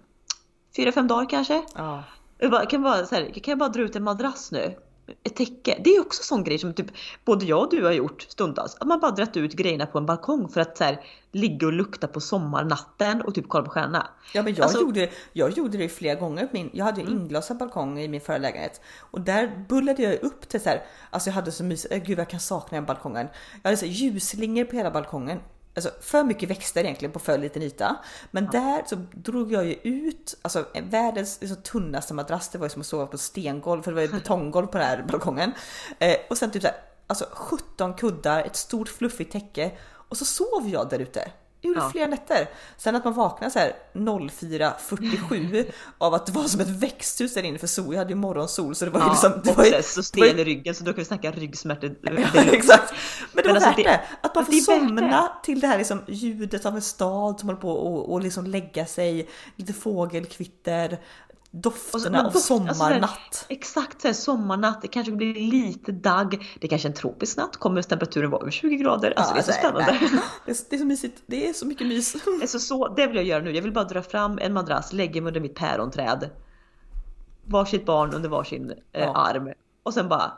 fyra 0.76 0.91
fem 0.91 1.08
dagar 1.08 1.30
kanske. 1.30 1.64
Ja. 1.76 2.04
Jag 2.38 2.52
bara, 2.52 2.66
kan, 2.66 2.84
bara, 2.84 3.06
så 3.06 3.16
här, 3.16 3.34
kan 3.34 3.52
jag 3.52 3.58
bara 3.60 3.70
dra 3.70 3.82
ut 3.82 3.95
en 3.95 4.04
madrass 4.04 4.52
nu? 4.52 4.76
Ett 5.24 5.36
täcke. 5.36 5.82
Det 5.84 5.95
är 5.95 6.01
också 6.01 6.24
sån 6.24 6.43
grej 6.43 6.60
som 6.60 6.74
typ 6.74 6.88
både 7.26 7.45
jag 7.45 7.60
och 7.60 7.72
du 7.72 7.84
har 7.86 7.91
gjort 7.91 8.22
stundtals. 8.22 8.78
Att 8.80 8.88
man 8.88 8.99
bara 8.99 9.12
dragit 9.12 9.38
ut 9.38 9.53
grejerna 9.53 9.86
på 9.86 9.97
en 9.97 10.05
balkong 10.05 10.49
för 10.49 10.62
att 10.62 10.78
så 10.78 10.84
här, 10.84 10.99
ligga 11.32 11.68
och 11.68 11.74
lukta 11.74 12.07
på 12.07 12.20
sommarnatten 12.20 13.22
och 13.22 13.36
typ 13.36 13.45
kolla 13.47 13.64
på 13.64 13.72
stjärnorna. 13.72 14.07
Ja 14.34 14.43
men 14.43 14.55
jag, 14.55 14.64
alltså, 14.64 14.82
gjorde, 14.82 15.10
jag 15.34 15.57
gjorde 15.57 15.78
det 15.78 15.89
flera 15.89 16.16
gånger. 16.16 16.49
Min, 16.51 16.70
jag 16.74 16.86
hade 16.86 17.01
mm. 17.01 17.14
inglasad 17.14 17.57
balkong 17.57 17.99
i 17.99 18.07
min 18.07 18.22
förra 18.22 18.38
lägenhet 18.38 18.82
och 18.99 19.22
där 19.22 19.66
bullade 19.70 20.03
jag 20.03 20.24
upp 20.24 20.49
till 20.49 20.62
så 20.62 20.70
här, 20.70 20.84
alltså 21.10 21.30
jag 21.30 21.36
hade 21.36 21.51
så 21.51 21.64
mysigt, 21.64 22.05
gud 22.05 22.20
jag 22.20 22.30
kan 22.30 22.39
sakna 22.39 22.78
den 22.78 22.86
balkongen. 22.86 23.28
Jag 23.62 23.70
hade 23.70 23.78
så 23.78 23.86
här, 23.86 23.93
ljusslingor 23.93 24.66
på 24.66 24.76
hela 24.76 24.91
balkongen 24.91 25.39
alltså 25.76 25.91
för 26.01 26.24
mycket 26.24 26.49
växter 26.49 26.84
egentligen 26.84 27.11
på 27.11 27.20
för 27.20 27.38
liten 27.38 27.63
yta. 27.63 27.95
Men 28.32 28.49
ja. 28.53 28.59
där 28.59 28.84
så 28.86 28.95
drog 29.11 29.51
jag 29.51 29.65
ju 29.65 29.74
ut 29.74 30.38
alltså 30.41 30.65
världens 30.84 31.38
liksom, 31.41 31.61
tunnaste 31.61 32.13
madrass. 32.13 32.49
Det 32.49 32.57
var 32.57 32.65
ju 32.65 32.70
som 32.70 32.82
att 32.82 32.88
sova 32.88 33.05
på 33.05 33.17
stengolv 33.17 33.82
för 33.82 33.91
det 33.91 33.95
var 33.95 34.01
ju 34.01 34.07
betonggolv 34.20 34.67
på 34.67 34.78
den 34.78 34.88
här 34.88 35.03
balkongen. 35.03 35.53
Eh, 35.99 36.15
och 36.30 36.38
sen 36.38 36.51
typ 36.51 36.61
så 36.61 36.67
här, 36.67 36.78
alltså 37.07 37.26
17 37.32 37.93
kuddar, 37.93 38.43
ett 38.43 38.55
stort 38.55 38.89
fluffigt 38.89 39.32
täcke 39.32 39.72
och 39.91 40.17
så 40.17 40.26
sov 40.26 40.70
jag 40.70 40.89
där 40.89 40.99
ute. 40.99 41.32
Gjorde 41.62 41.80
ja. 41.80 41.89
flera 41.89 42.07
nätter. 42.07 42.49
Sen 42.78 42.95
att 42.95 43.05
man 43.05 43.14
vaknade 43.14 43.51
så 43.51 43.60
här 43.60 43.74
04.47 43.93 45.72
av 45.97 46.14
att 46.14 46.26
det 46.26 46.32
var 46.32 46.43
som 46.43 46.62
ett 46.62 46.70
växthus 46.70 47.34
där 47.34 47.43
inne 47.43 47.60
för 47.60 47.68
sol. 47.68 47.93
Jag 47.93 47.99
hade 47.99 48.10
ju 48.10 48.16
morgonsol 48.16 48.76
så 48.76 48.86
det 48.86 48.91
var 48.91 48.99
ja, 48.99 49.05
ju 49.05 49.12
liksom. 49.12 49.41
Det 49.43 49.57
var 49.57 49.66
ju, 49.66 49.84
så 49.84 50.03
stel 50.03 50.39
i 50.39 50.43
ryggen 50.43 50.76
så 50.76 50.84
då 50.84 50.91
kan 50.91 50.97
vi 50.97 51.05
snacka 51.05 51.32
ryggsmärtor. 51.32 51.95
ja, 52.01 52.41
exakt. 52.51 52.93
Men 53.34 53.43
det 53.43 53.49
var 53.49 53.55
alltså 53.55 53.70
värt 53.70 53.84
det. 53.84 54.01
Att 54.22 54.36
man 54.36 54.45
får 54.45 54.53
somna 54.53 55.32
till 55.43 55.60
det 55.60 55.68
här 55.68 55.78
liksom 55.78 56.01
ljudet 56.07 56.66
av 56.66 56.76
en 56.76 56.82
stad 56.82 57.39
som 57.39 57.49
håller 57.49 57.62
på 57.62 57.72
och, 57.72 58.14
och 58.14 58.22
liksom 58.22 58.45
lägga 58.45 58.86
sig. 58.86 59.30
Lite 59.55 59.74
fågelkvitter 59.74 60.99
dofterna 61.52 62.26
av 62.26 62.32
sommarnatt. 62.32 63.02
Alltså, 63.04 63.45
exakt 63.47 64.02
såhär 64.02 64.14
sommarnatt, 64.14 64.82
det 64.82 64.88
kanske 64.88 65.12
blir 65.12 65.34
lite 65.34 65.91
dagg, 65.91 66.58
det 66.60 66.68
är 66.68 66.70
kanske 66.70 66.88
är 66.88 66.89
en 66.89 66.95
tropisk 66.95 67.38
natt, 67.38 67.58
kommer 67.58 67.82
temperaturen 67.82 68.30
vara 68.30 68.41
över 68.41 68.52
20 68.52 68.76
grader? 68.76 69.14
Alltså 69.18 69.36
ja, 69.36 69.41
det 69.41 69.52
är 69.52 69.54
så 69.54 69.60
spännande. 69.60 70.00
Det 70.45 70.52
är, 70.52 70.58
det 70.70 70.76
är, 70.76 70.80
så 70.80 70.86
mysigt, 70.86 71.24
det 71.26 71.50
är 71.50 71.54
så 71.54 71.66
mycket 71.66 71.88
mys. 71.88 72.16
Alltså, 72.41 72.60
så, 72.60 72.88
det 72.88 73.08
vill 73.08 73.16
jag 73.16 73.26
göra 73.26 73.43
nu, 73.43 73.52
jag 73.52 73.62
vill 73.62 73.74
bara 73.74 73.84
dra 73.84 74.02
fram 74.02 74.39
en 74.41 74.54
madrass, 74.54 74.93
lägga 74.93 75.22
mig 75.22 75.28
under 75.28 75.41
mitt 75.41 75.56
päronträd, 75.56 76.30
varsitt 77.45 77.86
barn 77.86 78.14
under 78.14 78.30
varsin 78.30 78.74
eh, 78.91 79.04
ja. 79.04 79.16
arm 79.16 79.54
och 79.84 79.93
sen 79.93 80.10
bara 80.10 80.32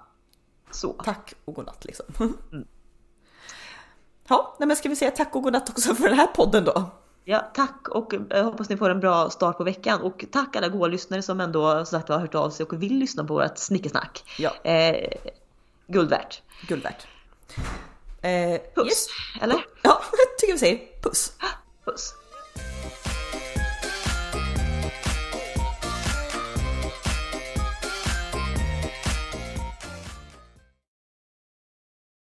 så. 0.71 0.93
Tack 0.93 1.33
och 1.45 1.53
godnatt 1.53 1.85
liksom. 1.85 2.05
Mm. 2.19 2.65
Ja, 4.27 4.55
nej 4.59 4.67
men 4.67 4.77
ska 4.77 4.89
vi 4.89 4.95
säga 4.95 5.11
tack 5.11 5.35
och 5.35 5.43
godnatt 5.43 5.69
också 5.69 5.95
för 5.95 6.09
den 6.09 6.17
här 6.17 6.27
podden 6.27 6.63
då? 6.63 6.91
Ja, 7.23 7.51
tack 7.53 7.87
och 7.89 8.13
eh, 8.33 8.43
hoppas 8.43 8.69
ni 8.69 8.77
får 8.77 8.89
en 8.89 8.99
bra 8.99 9.29
start 9.29 9.57
på 9.57 9.63
veckan 9.63 10.01
och 10.01 10.25
tack 10.31 10.55
alla 10.55 10.67
goa 10.67 10.87
lyssnare 10.87 11.21
som 11.21 11.39
ändå 11.41 11.85
så 11.85 11.85
sagt 11.85 12.09
har 12.09 12.19
hört 12.19 12.35
av 12.35 12.49
sig 12.49 12.65
och 12.65 12.83
vill 12.83 12.97
lyssna 12.97 13.23
på 13.23 13.33
vårt 13.33 13.57
snickesnack. 13.57 14.23
Ja. 14.37 14.53
Eh, 14.63 15.11
guld 15.87 16.09
värt. 16.09 16.41
Guld 16.67 16.83
värt. 16.83 17.07
Eh, 18.21 18.61
Puss, 18.75 18.87
yes. 18.87 19.07
eller? 19.41 19.65
Ja, 19.81 20.01
tycker 20.39 20.53
vi 20.53 20.59
säger 20.59 21.01
puss. 21.01 21.33
Puss. 21.85 22.13